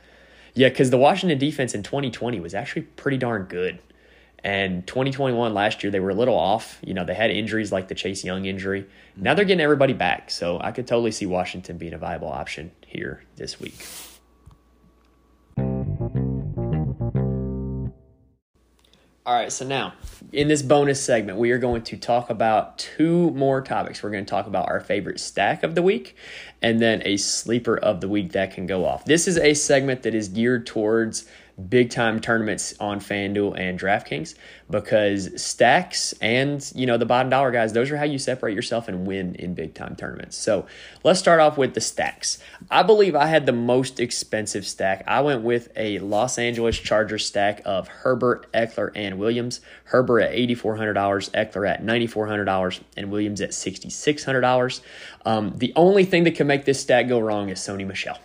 Yeah, 0.53 0.69
because 0.69 0.89
the 0.89 0.97
Washington 0.97 1.37
defense 1.37 1.73
in 1.73 1.83
2020 1.83 2.39
was 2.39 2.53
actually 2.53 2.83
pretty 2.83 3.17
darn 3.17 3.43
good. 3.43 3.79
And 4.43 4.87
2021 4.87 5.53
last 5.53 5.83
year, 5.83 5.91
they 5.91 5.99
were 5.99 6.11
a 6.11 6.15
little 6.15 6.35
off. 6.35 6.79
You 6.81 6.93
know, 6.93 7.03
they 7.03 7.13
had 7.13 7.29
injuries 7.29 7.71
like 7.71 7.89
the 7.89 7.95
Chase 7.95 8.23
Young 8.23 8.45
injury. 8.45 8.85
Now 9.15 9.33
they're 9.33 9.45
getting 9.45 9.61
everybody 9.61 9.93
back. 9.93 10.31
So 10.31 10.59
I 10.61 10.71
could 10.71 10.87
totally 10.87 11.11
see 11.11 11.25
Washington 11.25 11.77
being 11.77 11.93
a 11.93 11.97
viable 11.97 12.29
option 12.29 12.71
here 12.85 13.23
this 13.35 13.59
week. 13.59 13.75
All 19.29 19.35
right, 19.35 19.51
so 19.51 19.63
now 19.63 19.93
in 20.33 20.47
this 20.47 20.63
bonus 20.63 20.99
segment, 20.99 21.37
we 21.37 21.51
are 21.51 21.59
going 21.59 21.83
to 21.83 21.97
talk 21.97 22.31
about 22.31 22.79
two 22.79 23.29
more 23.29 23.61
topics. 23.61 24.01
We're 24.01 24.09
going 24.09 24.25
to 24.25 24.29
talk 24.29 24.47
about 24.47 24.67
our 24.67 24.79
favorite 24.79 25.19
stack 25.19 25.61
of 25.61 25.75
the 25.75 25.83
week 25.83 26.15
and 26.63 26.81
then 26.81 27.03
a 27.05 27.15
sleeper 27.15 27.77
of 27.77 28.01
the 28.01 28.07
week 28.07 28.31
that 28.31 28.55
can 28.55 28.65
go 28.65 28.85
off. 28.85 29.05
This 29.05 29.27
is 29.27 29.37
a 29.37 29.53
segment 29.53 30.01
that 30.01 30.15
is 30.15 30.29
geared 30.29 30.65
towards 30.65 31.29
big 31.67 31.89
time 31.89 32.19
tournaments 32.19 32.73
on 32.79 32.99
FanDuel 32.99 33.59
and 33.59 33.79
DraftKings 33.79 34.35
because 34.69 35.41
stacks 35.41 36.13
and 36.21 36.71
you 36.75 36.85
know 36.85 36.97
the 36.97 37.05
bottom 37.05 37.29
dollar 37.29 37.51
guys 37.51 37.73
those 37.73 37.91
are 37.91 37.97
how 37.97 38.03
you 38.03 38.19
separate 38.19 38.53
yourself 38.53 38.87
and 38.87 39.05
win 39.07 39.35
in 39.35 39.53
big 39.53 39.73
time 39.73 39.95
tournaments. 39.95 40.37
So, 40.37 40.65
let's 41.03 41.19
start 41.19 41.39
off 41.39 41.57
with 41.57 41.73
the 41.73 41.81
stacks. 41.81 42.39
I 42.69 42.83
believe 42.83 43.15
I 43.15 43.27
had 43.27 43.45
the 43.45 43.51
most 43.51 43.99
expensive 43.99 44.65
stack. 44.65 45.03
I 45.07 45.21
went 45.21 45.41
with 45.41 45.69
a 45.75 45.99
Los 45.99 46.37
Angeles 46.37 46.77
Chargers 46.77 47.25
stack 47.25 47.61
of 47.65 47.87
Herbert, 47.87 48.51
Ekeler 48.53 48.91
and 48.95 49.17
Williams. 49.17 49.61
Herbert 49.85 50.19
at 50.21 50.31
$8400, 50.33 50.93
Ekeler 51.31 51.69
at 51.69 51.83
$9400 51.83 52.81
and 52.95 53.11
Williams 53.11 53.41
at 53.41 53.51
$6600. 53.51 54.81
Um, 55.25 55.53
the 55.57 55.73
only 55.75 56.05
thing 56.05 56.23
that 56.25 56.35
can 56.35 56.47
make 56.47 56.65
this 56.65 56.79
stack 56.79 57.07
go 57.07 57.19
wrong 57.19 57.49
is 57.49 57.59
Sony 57.59 57.85
Michel. 57.85 58.17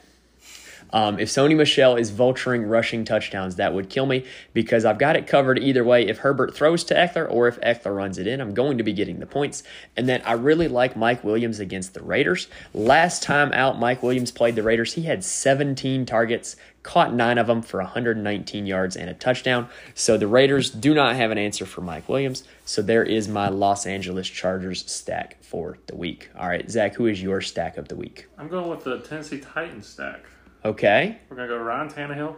Um, 0.94 1.18
if 1.18 1.28
Sony 1.28 1.56
Michel 1.56 1.96
is 1.96 2.12
vulturing 2.12 2.70
rushing 2.70 3.04
touchdowns, 3.04 3.56
that 3.56 3.74
would 3.74 3.90
kill 3.90 4.06
me 4.06 4.24
because 4.52 4.84
I've 4.84 4.96
got 4.96 5.16
it 5.16 5.26
covered 5.26 5.58
either 5.58 5.82
way. 5.82 6.06
If 6.06 6.18
Herbert 6.18 6.54
throws 6.54 6.84
to 6.84 6.94
Ekeler 6.94 7.28
or 7.28 7.48
if 7.48 7.60
Ekeler 7.62 7.96
runs 7.96 8.16
it 8.16 8.28
in, 8.28 8.40
I'm 8.40 8.54
going 8.54 8.78
to 8.78 8.84
be 8.84 8.92
getting 8.92 9.18
the 9.18 9.26
points. 9.26 9.64
And 9.96 10.08
then 10.08 10.22
I 10.24 10.34
really 10.34 10.68
like 10.68 10.96
Mike 10.96 11.24
Williams 11.24 11.58
against 11.58 11.94
the 11.94 12.02
Raiders. 12.02 12.46
Last 12.72 13.24
time 13.24 13.52
out, 13.52 13.76
Mike 13.76 14.04
Williams 14.04 14.30
played 14.30 14.54
the 14.54 14.62
Raiders. 14.62 14.92
He 14.92 15.02
had 15.02 15.24
17 15.24 16.06
targets, 16.06 16.54
caught 16.84 17.12
nine 17.12 17.38
of 17.38 17.48
them 17.48 17.62
for 17.62 17.80
119 17.80 18.64
yards 18.64 18.96
and 18.96 19.10
a 19.10 19.14
touchdown. 19.14 19.68
So 19.94 20.16
the 20.16 20.28
Raiders 20.28 20.70
do 20.70 20.94
not 20.94 21.16
have 21.16 21.32
an 21.32 21.38
answer 21.38 21.66
for 21.66 21.80
Mike 21.80 22.08
Williams. 22.08 22.44
So 22.64 22.82
there 22.82 23.02
is 23.02 23.26
my 23.26 23.48
Los 23.48 23.84
Angeles 23.84 24.28
Chargers 24.28 24.88
stack 24.88 25.42
for 25.42 25.76
the 25.88 25.96
week. 25.96 26.30
All 26.38 26.46
right, 26.46 26.70
Zach, 26.70 26.94
who 26.94 27.06
is 27.06 27.20
your 27.20 27.40
stack 27.40 27.78
of 27.78 27.88
the 27.88 27.96
week? 27.96 28.28
I'm 28.38 28.46
going 28.46 28.70
with 28.70 28.84
the 28.84 29.00
Tennessee 29.00 29.40
Titans 29.40 29.88
stack. 29.88 30.20
Okay. 30.64 31.18
We're 31.28 31.36
gonna 31.36 31.48
go 31.48 31.58
Ryan 31.58 31.88
Tannehill, 31.90 32.36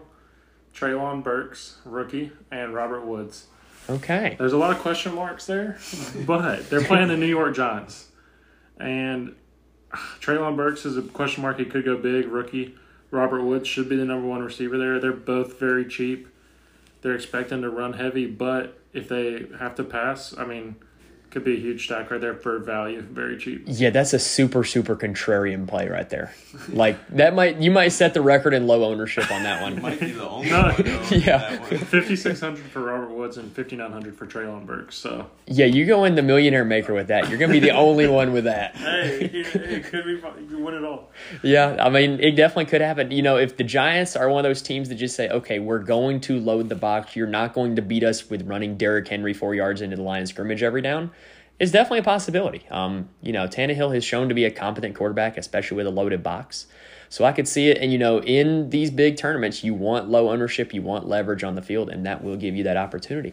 Treylon 0.75 1.23
Burks, 1.23 1.79
rookie, 1.85 2.33
and 2.51 2.75
Robert 2.75 3.07
Woods. 3.07 3.47
Okay. 3.89 4.35
There's 4.39 4.53
a 4.53 4.59
lot 4.59 4.73
of 4.73 4.79
question 4.79 5.15
marks 5.15 5.47
there, 5.47 5.79
but 6.27 6.69
they're 6.69 6.83
playing 6.85 7.09
the 7.09 7.17
New 7.17 7.27
York 7.27 7.55
Giants, 7.55 8.09
and 8.79 9.37
Treylon 10.21 10.57
Burks 10.57 10.85
is 10.85 10.97
a 10.97 11.03
question 11.03 11.43
mark. 11.43 11.59
He 11.59 11.65
could 11.65 11.85
go 11.85 11.97
big. 11.97 12.27
Rookie 12.27 12.75
Robert 13.13 13.43
Woods 13.43 13.69
should 13.69 13.89
be 13.89 13.97
the 13.97 14.05
number 14.05 14.27
one 14.27 14.43
receiver 14.43 14.77
there. 14.77 14.99
They're 14.99 15.13
both 15.13 15.61
very 15.61 15.87
cheap. 15.87 16.29
They're 17.03 17.15
expecting 17.15 17.63
to 17.63 17.71
run 17.71 17.93
heavy, 17.93 18.27
but 18.27 18.81
if 18.93 19.09
they 19.09 19.47
have 19.61 19.77
to 19.77 19.85
pass, 19.85 20.37
I 20.37 20.45
mean, 20.45 20.77
could 21.37 21.45
be 21.45 21.53
a 21.55 21.61
huge 21.61 21.85
stack 21.85 22.11
right 22.11 22.19
there 22.19 22.33
for 22.35 22.59
value. 22.61 23.03
Very 23.03 23.37
cheap. 23.37 23.65
Yeah, 23.67 23.91
that's 23.91 24.15
a 24.15 24.19
super 24.19 24.65
super 24.65 24.97
contrarian 24.97 25.69
play 25.69 25.87
right 25.87 26.09
there. 26.09 26.33
Like 26.71 26.97
that 27.09 27.35
might 27.35 27.61
you 27.61 27.71
might 27.71 27.89
set 27.89 28.15
the 28.15 28.23
record 28.23 28.55
in 28.55 28.67
low 28.67 28.85
ownership 28.85 29.31
on 29.31 29.43
that 29.43 29.61
one. 29.61 29.83
Might 29.87 30.01
be 30.01 30.13
the 30.13 30.27
only 30.27 30.49
No. 30.49 30.63
one. 30.63 30.75
Yeah. 31.11 31.57
that. 31.57 31.67
Fifty 31.89 32.17
six 32.17 32.41
hundred 32.41 32.65
for 32.71 32.81
Robert 32.81 33.11
Woods 33.11 33.37
and 33.37 33.53
fifty 33.53 33.77
nine 33.77 33.93
hundred 33.93 34.17
for 34.17 34.27
Treylon 34.27 34.65
Burks. 34.65 34.97
So 34.97 35.27
Yeah, 35.47 35.67
you 35.67 35.85
go 35.85 36.05
in 36.05 36.15
the 36.15 36.23
millionaire 36.23 36.65
maker 36.65 36.95
with 36.95 37.09
that. 37.09 37.29
You're 37.29 37.39
gonna 37.39 37.53
be 37.53 37.61
the 37.61 37.73
only 37.73 38.09
one 38.09 38.33
with 38.33 38.45
that. 38.45 38.75
hey, 38.77 39.27
it 39.33 39.85
could 39.85 40.07
be 40.07 40.17
fun. 40.19 40.33
You 40.41 40.47
can 40.47 40.65
win 40.65 40.73
it 40.73 40.85
all. 40.85 41.11
Yeah, 41.43 41.77
I 41.79 41.91
mean 41.91 42.19
it 42.19 42.31
definitely 42.31 42.65
could 42.65 42.81
happen. 42.81 43.11
You 43.11 43.21
know, 43.21 43.37
if 43.37 43.59
the 43.59 43.65
Giants 43.65 44.17
are 44.17 44.31
one 44.31 44.39
of 44.47 44.49
those 44.49 44.63
teams 44.63 44.89
that 44.89 44.95
just 44.95 45.15
say, 45.15 45.29
okay, 45.29 45.59
we're 45.59 45.81
going 45.81 46.21
to 46.23 46.41
load 46.41 46.71
the 46.71 46.75
box. 46.77 47.15
You're 47.15 47.27
not 47.27 47.53
going 47.53 47.77
to 47.77 47.83
beat 47.83 48.05
us 48.05 48.31
with 48.31 48.49
running 48.49 48.79
Derrick 48.79 49.07
Henry 49.07 49.35
four 49.35 49.55
yards 49.55 49.83
into 49.83 49.97
the 49.97 50.03
line 50.03 50.23
of 50.23 50.29
scrimmage 50.29 50.63
every 50.63 50.81
down. 50.81 51.11
It's 51.59 51.73
definitely 51.73 52.01
a 52.01 52.05
possibility. 52.05 52.67
Um, 52.71 53.09
you 53.23 53.33
know, 53.33 53.47
Tannehill 53.49 53.95
has 53.95 54.05
shown 54.05 54.29
to 54.29 54.35
be 54.35 54.45
a 54.45 54.51
competent 54.51 54.95
quarterback, 54.95 55.39
especially 55.39 55.79
with 55.79 55.87
a 55.87 55.91
loaded 55.91 56.23
box. 56.23 56.67
So 57.09 57.25
I 57.25 57.33
could 57.33 57.49
see 57.49 57.69
it. 57.69 57.79
And, 57.79 57.93
you 57.93 57.99
know, 57.99 58.21
in 58.21 58.71
these 58.71 58.91
big 58.91 59.17
tournaments, 59.17 59.65
you 59.65 59.73
want 59.73 60.09
low 60.09 60.31
ownership, 60.31 60.75
you 60.75 60.83
want 60.83 61.09
leverage 61.09 61.45
on 61.45 61.55
the 61.55 61.63
field, 61.63 61.89
and 61.89 62.05
that 62.05 62.23
will 62.23 62.37
give 62.37 62.55
you 62.55 62.65
that 62.65 62.77
opportunity. 62.77 63.33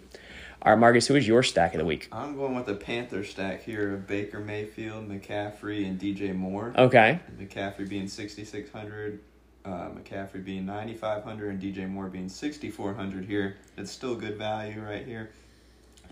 All 0.62 0.72
right, 0.72 0.80
Marcus, 0.80 1.08
who 1.08 1.16
is 1.16 1.28
your 1.28 1.44
stack 1.44 1.74
of 1.74 1.80
the 1.80 1.86
week? 1.86 2.08
I'm 2.14 2.38
going 2.38 2.56
with 2.56 2.68
the 2.68 2.76
Panther 2.76 3.26
stack 3.26 3.64
here 3.64 3.96
of 3.96 4.08
Baker 4.08 4.40
Mayfield, 4.40 5.10
McCaffrey, 5.10 5.86
and 5.86 6.00
DJ 6.00 6.34
Moore. 6.34 6.74
Okay. 6.78 7.20
McCaffrey 7.38 7.90
being 7.90 8.08
6,600, 8.08 9.20
uh, 9.66 9.70
McCaffrey 9.70 10.46
being 10.46 10.66
9,500, 10.66 11.50
and 11.50 11.62
DJ 11.62 11.90
Moore 11.90 12.08
being 12.08 12.30
6,400 12.30 13.26
here. 13.26 13.58
It's 13.76 13.92
still 13.92 14.16
good 14.16 14.38
value 14.38 14.82
right 14.82 15.06
here. 15.06 15.32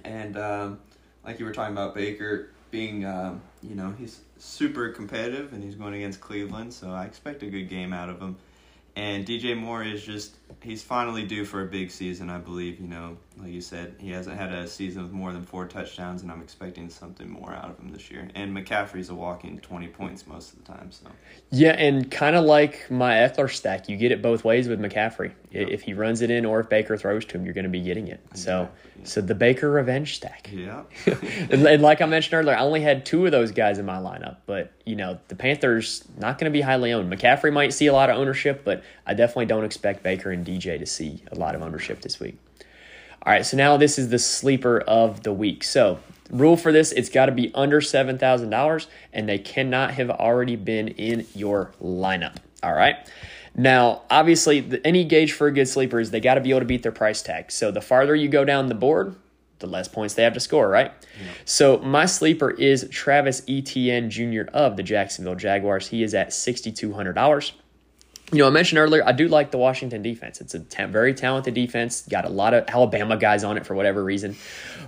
And 0.03 0.35
um, 0.35 0.79
like 1.25 1.39
you 1.39 1.45
were 1.45 1.53
talking 1.53 1.73
about 1.73 1.95
Baker 1.95 2.49
being, 2.71 3.05
um, 3.05 3.41
you 3.61 3.75
know, 3.75 3.93
he's 3.97 4.21
super 4.37 4.89
competitive 4.89 5.53
and 5.53 5.63
he's 5.63 5.75
going 5.75 5.93
against 5.93 6.21
Cleveland, 6.21 6.73
so 6.73 6.91
I 6.91 7.05
expect 7.05 7.43
a 7.43 7.47
good 7.47 7.69
game 7.69 7.93
out 7.93 8.09
of 8.09 8.19
him. 8.19 8.37
And 8.95 9.25
DJ 9.25 9.57
Moore 9.57 9.83
is 9.83 10.03
just, 10.03 10.35
he's 10.61 10.83
finally 10.83 11.25
due 11.25 11.45
for 11.45 11.61
a 11.61 11.65
big 11.65 11.91
season, 11.91 12.29
I 12.29 12.39
believe. 12.39 12.79
You 12.79 12.87
know, 12.87 13.17
like 13.37 13.51
you 13.51 13.61
said, 13.61 13.95
he 13.97 14.11
hasn't 14.11 14.37
had 14.37 14.51
a 14.51 14.67
season 14.67 15.03
with 15.03 15.11
more 15.11 15.31
than 15.31 15.43
four 15.43 15.65
touchdowns, 15.65 16.21
and 16.21 16.31
I'm 16.31 16.41
expecting 16.41 16.89
something 16.89 17.29
more 17.29 17.53
out 17.53 17.69
of 17.69 17.79
him 17.79 17.89
this 17.91 18.11
year. 18.11 18.29
And 18.35 18.55
McCaffrey's 18.55 19.09
a 19.09 19.15
walking 19.15 19.57
20 19.59 19.87
points 19.87 20.27
most 20.27 20.53
of 20.53 20.59
the 20.59 20.71
time, 20.71 20.91
so. 20.91 21.07
Yeah, 21.49 21.71
and 21.71 22.11
kind 22.11 22.35
of 22.35 22.43
like 22.43 22.91
my 22.91 23.13
Ekeler 23.13 23.49
stack, 23.49 23.87
you 23.87 23.95
get 23.95 24.11
it 24.11 24.21
both 24.21 24.43
ways 24.43 24.67
with 24.67 24.79
McCaffrey. 24.81 25.31
I 25.31 25.57
If 25.57 25.81
he 25.81 25.93
runs 25.93 26.21
it 26.21 26.29
in 26.29 26.45
or 26.45 26.59
if 26.59 26.69
Baker 26.69 26.97
throws 26.97 27.25
to 27.25 27.37
him, 27.37 27.45
you're 27.45 27.53
going 27.53 27.63
to 27.63 27.69
be 27.69 27.81
getting 27.81 28.09
it. 28.09 28.21
So, 28.33 28.69
so 29.03 29.21
the 29.21 29.35
Baker 29.35 29.71
revenge 29.71 30.15
stack. 30.15 30.49
Yeah. 30.51 30.83
and, 31.05 31.65
and 31.65 31.81
like 31.81 32.01
I 32.01 32.05
mentioned 32.05 32.33
earlier, 32.33 32.55
I 32.55 32.61
only 32.61 32.81
had 32.81 33.05
two 33.05 33.25
of 33.25 33.31
those 33.31 33.51
guys 33.51 33.79
in 33.79 33.85
my 33.85 33.97
lineup, 33.97 34.37
but 34.45 34.73
you 34.85 34.95
know 34.95 35.19
the 35.29 35.35
Panthers 35.35 36.03
not 36.17 36.37
going 36.37 36.51
to 36.51 36.55
be 36.55 36.61
highly 36.61 36.91
owned. 36.91 37.11
McCaffrey 37.11 37.51
might 37.51 37.73
see 37.73 37.87
a 37.87 37.93
lot 37.93 38.09
of 38.09 38.17
ownership, 38.17 38.63
but 38.65 38.83
I 39.07 39.13
definitely 39.13 39.45
don't 39.45 39.63
expect 39.63 40.03
Baker 40.03 40.31
and 40.31 40.45
DJ 40.45 40.77
to 40.77 40.85
see 40.85 41.23
a 41.31 41.35
lot 41.35 41.55
of 41.55 41.61
ownership 41.61 42.01
this 42.01 42.19
week. 42.19 42.37
All 43.23 43.31
right, 43.31 43.45
so 43.45 43.55
now 43.55 43.77
this 43.77 43.99
is 43.99 44.09
the 44.09 44.17
sleeper 44.17 44.79
of 44.79 45.21
the 45.21 45.31
week. 45.31 45.63
So 45.63 45.99
rule 46.31 46.57
for 46.57 46.71
this: 46.71 46.91
it's 46.91 47.09
got 47.09 47.27
to 47.27 47.31
be 47.31 47.51
under 47.53 47.79
seven 47.79 48.17
thousand 48.17 48.49
dollars, 48.49 48.87
and 49.13 49.29
they 49.29 49.37
cannot 49.37 49.93
have 49.93 50.09
already 50.09 50.55
been 50.55 50.87
in 50.89 51.27
your 51.35 51.71
lineup. 51.81 52.37
All 52.63 52.73
right. 52.73 52.95
Now, 53.53 54.03
obviously, 54.09 54.61
the, 54.61 54.87
any 54.87 55.03
gauge 55.03 55.33
for 55.33 55.47
a 55.47 55.51
good 55.51 55.67
sleeper 55.67 55.99
is 55.99 56.09
they 56.09 56.21
got 56.21 56.35
to 56.35 56.41
be 56.41 56.51
able 56.51 56.61
to 56.61 56.65
beat 56.65 56.83
their 56.83 56.91
price 56.91 57.21
tag. 57.21 57.51
So 57.51 57.69
the 57.69 57.81
farther 57.81 58.15
you 58.15 58.29
go 58.29 58.45
down 58.45 58.69
the 58.69 58.75
board, 58.75 59.15
the 59.59 59.67
less 59.67 59.87
points 59.87 60.13
they 60.13 60.23
have 60.23 60.33
to 60.33 60.39
score, 60.39 60.69
right? 60.69 60.91
So 61.45 61.77
my 61.79 62.05
sleeper 62.05 62.51
is 62.51 62.87
Travis 62.89 63.43
Etienne 63.47 64.09
Jr. 64.09 64.43
of 64.53 64.77
the 64.77 64.83
Jacksonville 64.83 65.35
Jaguars. 65.35 65.87
He 65.87 66.01
is 66.01 66.15
at 66.15 66.33
sixty 66.33 66.71
two 66.71 66.93
hundred 66.93 67.13
dollars. 67.13 67.53
You 68.31 68.37
know, 68.37 68.47
I 68.47 68.49
mentioned 68.49 68.79
earlier, 68.79 69.03
I 69.05 69.11
do 69.11 69.27
like 69.27 69.51
the 69.51 69.57
Washington 69.57 70.01
defense. 70.01 70.39
It's 70.39 70.53
a 70.53 70.87
very 70.87 71.13
talented 71.13 71.53
defense. 71.53 72.01
Got 72.09 72.25
a 72.25 72.29
lot 72.29 72.53
of 72.53 72.63
Alabama 72.67 73.17
guys 73.17 73.43
on 73.43 73.57
it 73.57 73.65
for 73.65 73.75
whatever 73.75 74.03
reason. 74.03 74.37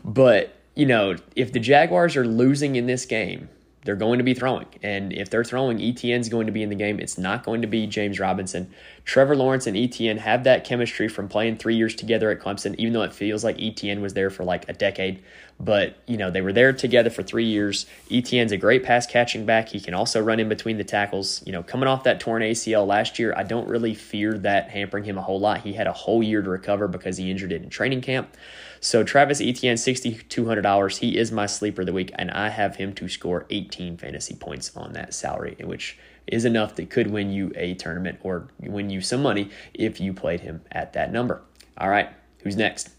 But, 0.06 0.56
you 0.76 0.86
know, 0.86 1.18
if 1.36 1.52
the 1.52 1.60
Jaguars 1.60 2.16
are 2.16 2.26
losing 2.26 2.78
in 2.78 2.86
this 2.86 3.06
game, 3.06 3.50
they're 3.84 3.98
going 3.98 4.20
to 4.20 4.24
be 4.24 4.34
throwing. 4.34 4.68
And 4.82 5.12
if 5.12 5.30
they're 5.30 5.44
throwing, 5.44 5.82
Etienne's 5.82 6.30
going 6.30 6.46
to 6.46 6.54
be 6.54 6.64
in 6.64 6.70
the 6.70 6.76
game. 6.76 7.02
It's 7.02 7.18
not 7.18 7.44
going 7.44 7.62
to 7.64 7.68
be 7.68 7.86
James 7.86 8.18
Robinson. 8.18 8.74
Trevor 9.06 9.36
Lawrence 9.36 9.68
and 9.68 9.76
Etienne 9.76 10.18
have 10.18 10.46
that 10.46 10.64
chemistry 10.64 11.10
from 11.10 11.28
playing 11.28 11.58
three 11.58 11.76
years 11.76 11.94
together 11.94 12.32
at 12.32 12.40
Clemson, 12.40 12.76
even 12.78 12.94
though 12.94 13.02
it 13.02 13.14
feels 13.14 13.44
like 13.44 13.62
Etienne 13.62 14.02
was 14.02 14.14
there 14.14 14.30
for 14.30 14.44
like 14.44 14.68
a 14.70 14.74
decade. 14.74 15.22
But, 15.60 15.98
you 16.08 16.18
know, 16.18 16.32
they 16.32 16.42
were 16.42 16.54
there 16.54 16.74
together 16.74 17.10
for 17.10 17.22
three 17.22 17.46
years. 17.46 17.86
Etienne's 18.10 18.52
a 18.52 18.58
great 18.58 18.84
pass 18.84 19.06
catching 19.06 19.46
back. 19.46 19.70
He 19.70 19.80
can 19.80 19.94
also 19.94 20.22
run 20.22 20.40
in 20.40 20.50
between 20.50 20.78
the 20.78 20.84
tackles. 20.84 21.44
You 21.46 21.52
know, 21.52 21.64
coming 21.64 21.88
off 21.88 22.04
that 22.06 22.20
torn 22.20 22.42
ACL 22.42 22.88
last 22.88 23.20
year, 23.20 23.34
I 23.36 23.44
don't 23.44 23.68
really 23.68 23.94
fear 23.94 24.38
that 24.40 24.70
hampering 24.70 25.04
him 25.04 25.18
a 25.18 25.22
whole 25.22 25.40
lot. 25.40 25.62
He 25.62 25.74
had 25.74 25.88
a 25.88 25.94
whole 25.94 26.24
year 26.24 26.42
to 26.42 26.50
recover 26.50 26.88
because 26.88 27.18
he 27.18 27.30
injured 27.30 27.52
it 27.52 27.62
in 27.62 27.70
training 27.70 28.02
camp. 28.02 28.36
So 28.80 29.04
Travis 29.04 29.40
hundred 29.40 30.62
dollars. 30.62 30.98
He 30.98 31.18
is 31.18 31.32
my 31.32 31.46
sleeper 31.46 31.82
of 31.82 31.88
the 31.88 31.94
week, 31.94 32.12
and 32.16 32.32
I 32.32 32.50
have 32.50 32.76
him 32.76 32.94
to 32.96 33.08
score 33.08 33.46
eighteen 33.50 33.96
fantasy 33.96 34.36
points 34.36 34.76
on 34.76 34.92
that 34.94 35.14
salary, 35.14 35.56
in 35.58 35.68
which 35.68 35.98
is 36.28 36.46
enough 36.46 36.76
that 36.76 36.90
could 36.90 37.12
win 37.12 37.32
you 37.32 37.52
a 37.56 37.74
tournament 37.76 38.20
or 38.24 38.48
win 38.60 38.90
you 38.90 39.02
some 39.02 39.22
money 39.22 39.50
if 39.74 40.00
you 40.00 40.14
played 40.14 40.42
him 40.42 40.62
at 40.72 40.94
that 40.94 41.12
number. 41.12 41.42
All 41.78 41.90
right, 41.90 42.10
who's 42.40 42.56
next? 42.56 42.90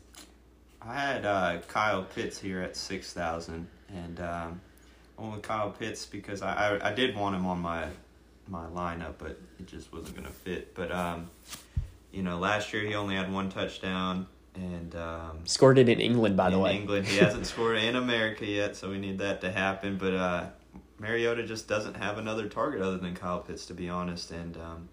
I 0.82 0.94
had 0.94 1.24
uh, 1.24 1.58
Kyle 1.68 2.04
Pitts 2.04 2.38
here 2.38 2.60
at 2.60 2.76
six 2.76 3.12
thousand, 3.12 3.66
and 3.88 4.20
um, 4.20 4.60
I 5.18 5.22
went 5.22 5.34
with 5.36 5.42
Kyle 5.42 5.70
Pitts 5.70 6.04
because 6.06 6.42
I, 6.42 6.76
I 6.76 6.90
I 6.90 6.94
did 6.94 7.16
want 7.16 7.36
him 7.36 7.46
on 7.46 7.60
my 7.60 7.86
my 8.48 8.66
lineup, 8.66 9.14
but 9.18 9.38
it 9.58 9.66
just 9.66 9.92
wasn't 9.92 10.16
gonna 10.16 10.28
fit. 10.28 10.74
But 10.74 10.92
um, 10.92 11.30
you 12.12 12.22
know, 12.22 12.38
last 12.38 12.72
year 12.72 12.84
he 12.84 12.94
only 12.94 13.14
had 13.16 13.32
one 13.32 13.48
touchdown, 13.48 14.26
and 14.54 14.94
um, 14.94 15.40
Scored 15.44 15.78
it 15.78 15.88
in 15.88 16.00
England, 16.00 16.36
by 16.36 16.50
the 16.50 16.58
way. 16.58 16.76
England. 16.76 17.06
He 17.06 17.18
hasn't 17.18 17.46
scored 17.54 17.78
in 17.78 17.96
America 17.96 18.46
yet, 18.46 18.76
so 18.76 18.90
we 18.90 18.98
need 18.98 19.18
that 19.18 19.40
to 19.40 19.50
happen. 19.50 19.96
But 19.96 20.14
uh, 20.14 20.46
Mariota 21.04 21.44
just 21.44 21.68
doesn't 21.68 21.94
have 21.96 22.16
another 22.18 22.48
target 22.48 22.80
other 22.80 22.96
than 22.96 23.14
Kyle 23.14 23.40
Pitts, 23.40 23.66
to 23.66 23.74
be 23.74 23.88
honest. 23.90 24.30
And 24.30 24.56
um, 24.56 24.88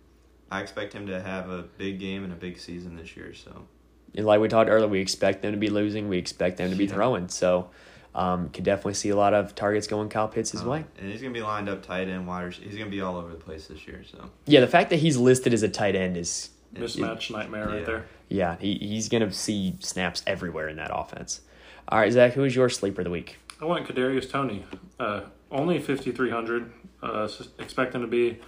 I 0.51 0.61
expect 0.61 0.91
him 0.93 1.07
to 1.07 1.21
have 1.21 1.49
a 1.49 1.63
big 1.77 1.99
game 1.99 2.23
and 2.25 2.33
a 2.33 2.35
big 2.35 2.59
season 2.59 2.97
this 2.97 3.15
year. 3.15 3.33
So 3.33 3.65
And 4.13 4.25
like 4.25 4.41
we 4.41 4.49
talked 4.49 4.69
earlier, 4.69 4.87
we 4.89 4.99
expect 4.99 5.41
them 5.41 5.53
to 5.53 5.57
be 5.57 5.69
losing. 5.69 6.09
We 6.09 6.17
expect 6.17 6.57
them 6.57 6.69
to 6.69 6.75
be 6.75 6.85
Yeah. 6.85 6.91
throwing. 6.93 7.29
So, 7.29 7.69
um, 8.13 8.49
could 8.49 8.65
definitely 8.65 8.95
see 8.95 9.07
a 9.07 9.15
lot 9.15 9.33
of 9.33 9.55
targets 9.55 9.87
going 9.87 10.09
Kyle 10.09 10.27
Pitts' 10.27 10.53
um, 10.59 10.67
way. 10.67 10.83
and 10.99 11.09
he's 11.09 11.21
gonna 11.21 11.33
be 11.33 11.41
lined 11.41 11.69
up 11.69 11.81
tight 11.81 12.09
end, 12.09 12.27
wide. 12.27 12.43
rec- 12.43 12.53
He's 12.55 12.77
gonna 12.77 12.89
be 12.89 12.99
all 12.99 13.15
over 13.15 13.29
the 13.29 13.37
place 13.37 13.67
this 13.67 13.87
year. 13.87 14.03
So 14.03 14.29
Yeah, 14.45 14.59
the 14.59 14.67
fact 14.67 14.89
that 14.89 14.97
he's 14.97 15.15
listed 15.15 15.53
as 15.53 15.63
a 15.63 15.69
tight 15.69 15.95
end 15.95 16.17
is 16.17 16.49
Mismatch 16.75 17.31
nightmare 17.31 17.67
right 17.69 17.85
there. 17.85 18.05
Yeah, 18.27 18.57
he, 18.59 18.75
he's 18.75 19.07
going 19.09 19.27
to 19.27 19.33
see 19.33 19.75
snaps 19.79 20.23
everywhere 20.25 20.69
in 20.69 20.77
that 20.77 20.89
offense. 20.93 21.41
All 21.89 21.99
right, 21.99 22.09
Zach, 22.11 22.31
who 22.31 22.45
is 22.45 22.55
your 22.55 22.69
sleeper 22.69 23.01
of 23.01 23.05
the 23.05 23.11
week? 23.11 23.37
I 23.61 23.65
went 23.65 23.85
Kadarius 23.85 24.29
Toney. 24.29 24.63
Uh, 24.97 25.23
only 25.51 25.79
fifty 25.79 26.11
three 26.11 26.29
hundred. 26.29 26.71
Uh, 27.03 27.23
s- 27.23 27.49
expect 27.59 27.95
him 27.95 28.01
to 28.01 28.07
be 28.07 28.39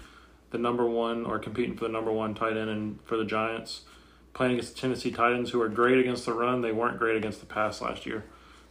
the 0.52 0.58
number 0.58 0.86
one 0.86 1.26
or 1.26 1.40
competing 1.40 1.76
for 1.76 1.86
the 1.86 1.92
number 1.92 2.12
one 2.12 2.36
tight 2.36 2.56
end 2.58 2.70
and 2.70 3.00
for 3.06 3.18
the 3.18 3.26
Giants. 3.26 3.82
Playing 4.34 4.54
against 4.54 4.76
the 4.76 4.82
Tennessee 4.82 5.12
Titans, 5.12 5.52
who 5.52 5.62
are 5.62 5.70
great 5.70 6.00
against 6.00 6.26
the 6.26 6.34
run, 6.34 6.62
they 6.62 6.72
weren't 6.72 6.98
great 6.98 7.16
against 7.18 7.40
the 7.40 7.46
pass 7.46 7.82
last 7.82 8.06
year. 8.06 8.24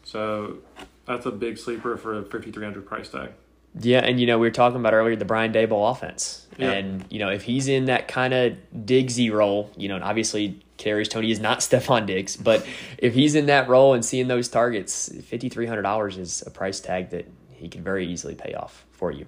So 0.03 0.59
that's 1.07 1.27
a 1.27 1.31
big 1.31 1.59
sleeper 1.59 1.97
for 1.97 2.19
a 2.19 2.25
fifty 2.25 2.51
three 2.51 2.65
hundred 2.65 2.87
price 2.87 3.09
tag. 3.09 3.31
Yeah, 3.79 4.01
and 4.01 4.21
you 4.21 4.27
know, 4.27 4.39
we 4.39 4.47
were 4.47 4.53
talking 4.53 4.79
about 4.79 4.93
earlier 4.93 5.17
the 5.17 5.25
Brian 5.25 5.53
Daboll 5.53 5.91
offense. 5.91 6.47
Yeah. 6.59 6.73
And, 6.73 7.05
you 7.09 7.19
know, 7.19 7.31
if 7.31 7.43
he's 7.43 7.69
in 7.69 7.87
that 7.87 8.09
kind 8.09 8.35
of 8.35 8.59
Diggsy 8.77 9.33
role, 9.33 9.71
you 9.77 9.89
know, 9.89 9.95
and 9.95 10.05
obviously 10.05 10.63
Kadarius 10.77 11.09
Toney 11.09 11.31
is 11.31 11.41
not 11.41 11.59
Stefon 11.61 12.07
Diggs, 12.07 12.37
but 12.37 12.67
if 12.99 13.15
he's 13.15 13.35
in 13.35 13.47
that 13.47 13.69
role 13.69 13.95
and 13.95 14.05
seeing 14.05 14.29
those 14.29 14.49
targets, 14.49 15.09
$5,300 15.09 16.19
is 16.19 16.43
a 16.47 16.51
price 16.51 16.81
tag 16.81 17.11
that 17.11 17.27
he 17.63 17.69
can 17.69 17.83
very 17.83 18.07
easily 18.07 18.35
pay 18.35 18.55
off 18.55 18.85
for 18.91 19.13
you. 19.13 19.27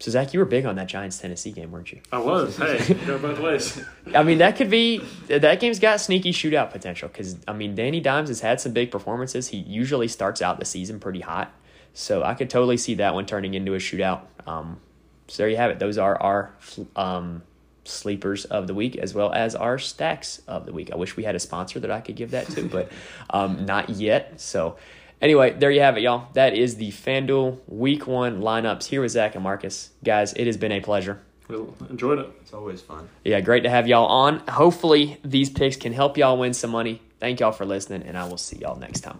So, 0.00 0.10
Zach, 0.12 0.32
you 0.32 0.38
were 0.38 0.44
big 0.44 0.64
on 0.64 0.76
that 0.76 0.86
Giants 0.86 1.18
Tennessee 1.18 1.50
game, 1.50 1.72
weren't 1.72 1.90
you? 1.90 2.00
I 2.12 2.18
was. 2.18 2.56
Hey, 2.56 2.94
go 3.06 3.18
both 3.18 3.40
ways. 3.40 3.82
I 4.14 4.22
mean, 4.22 4.38
that 4.38 4.56
could 4.56 4.70
be 4.70 5.00
that 5.28 5.58
game's 5.58 5.78
got 5.80 6.00
sneaky 6.00 6.32
shootout 6.32 6.70
potential 6.70 7.08
because 7.08 7.36
I 7.48 7.52
mean, 7.52 7.74
Danny 7.74 8.00
Dimes 8.00 8.28
has 8.28 8.40
had 8.40 8.60
some 8.60 8.72
big 8.72 8.90
performances. 8.90 9.48
He 9.48 9.58
usually 9.58 10.06
starts 10.06 10.40
out 10.40 10.58
the 10.58 10.64
season 10.64 11.00
pretty 11.00 11.20
hot, 11.20 11.52
so 11.94 12.22
I 12.22 12.34
could 12.34 12.48
totally 12.48 12.76
see 12.76 12.94
that 12.96 13.14
one 13.14 13.26
turning 13.26 13.54
into 13.54 13.74
a 13.74 13.78
shootout. 13.78 14.22
Um, 14.46 14.80
so 15.26 15.42
there 15.42 15.50
you 15.50 15.56
have 15.56 15.70
it. 15.70 15.80
Those 15.80 15.98
are 15.98 16.20
our 16.20 16.54
um, 16.94 17.42
sleepers 17.84 18.44
of 18.44 18.68
the 18.68 18.74
week 18.74 18.96
as 18.96 19.14
well 19.14 19.32
as 19.32 19.56
our 19.56 19.78
stacks 19.78 20.42
of 20.46 20.64
the 20.64 20.72
week. 20.72 20.92
I 20.92 20.96
wish 20.96 21.16
we 21.16 21.24
had 21.24 21.34
a 21.34 21.40
sponsor 21.40 21.80
that 21.80 21.90
I 21.90 22.00
could 22.00 22.14
give 22.14 22.30
that 22.30 22.48
to, 22.50 22.68
but 22.68 22.92
um, 23.30 23.66
not 23.66 23.90
yet. 23.90 24.40
So. 24.40 24.76
Anyway, 25.20 25.52
there 25.52 25.70
you 25.70 25.80
have 25.80 25.96
it, 25.96 26.02
y'all. 26.02 26.28
That 26.34 26.54
is 26.54 26.76
the 26.76 26.90
FanDuel 26.90 27.58
Week 27.66 28.06
One 28.06 28.40
lineups 28.40 28.84
here 28.86 29.00
with 29.00 29.12
Zach 29.12 29.34
and 29.34 29.42
Marcus. 29.42 29.90
Guys, 30.04 30.32
it 30.34 30.46
has 30.46 30.56
been 30.56 30.72
a 30.72 30.80
pleasure. 30.80 31.20
We 31.48 31.56
enjoyed 31.88 32.18
it. 32.18 32.30
it's 32.40 32.52
always 32.52 32.80
fun. 32.82 33.08
Yeah, 33.24 33.40
great 33.40 33.62
to 33.62 33.70
have 33.70 33.88
y'all 33.88 34.06
on. 34.06 34.40
Hopefully, 34.48 35.18
these 35.24 35.50
picks 35.50 35.76
can 35.76 35.92
help 35.92 36.16
y'all 36.18 36.38
win 36.38 36.52
some 36.54 36.70
money. 36.70 37.02
Thank 37.20 37.40
y'all 37.40 37.52
for 37.52 37.64
listening, 37.64 38.02
and 38.02 38.16
I 38.16 38.28
will 38.28 38.36
see 38.36 38.58
y'all 38.58 38.78
next 38.78 39.00
time. 39.00 39.18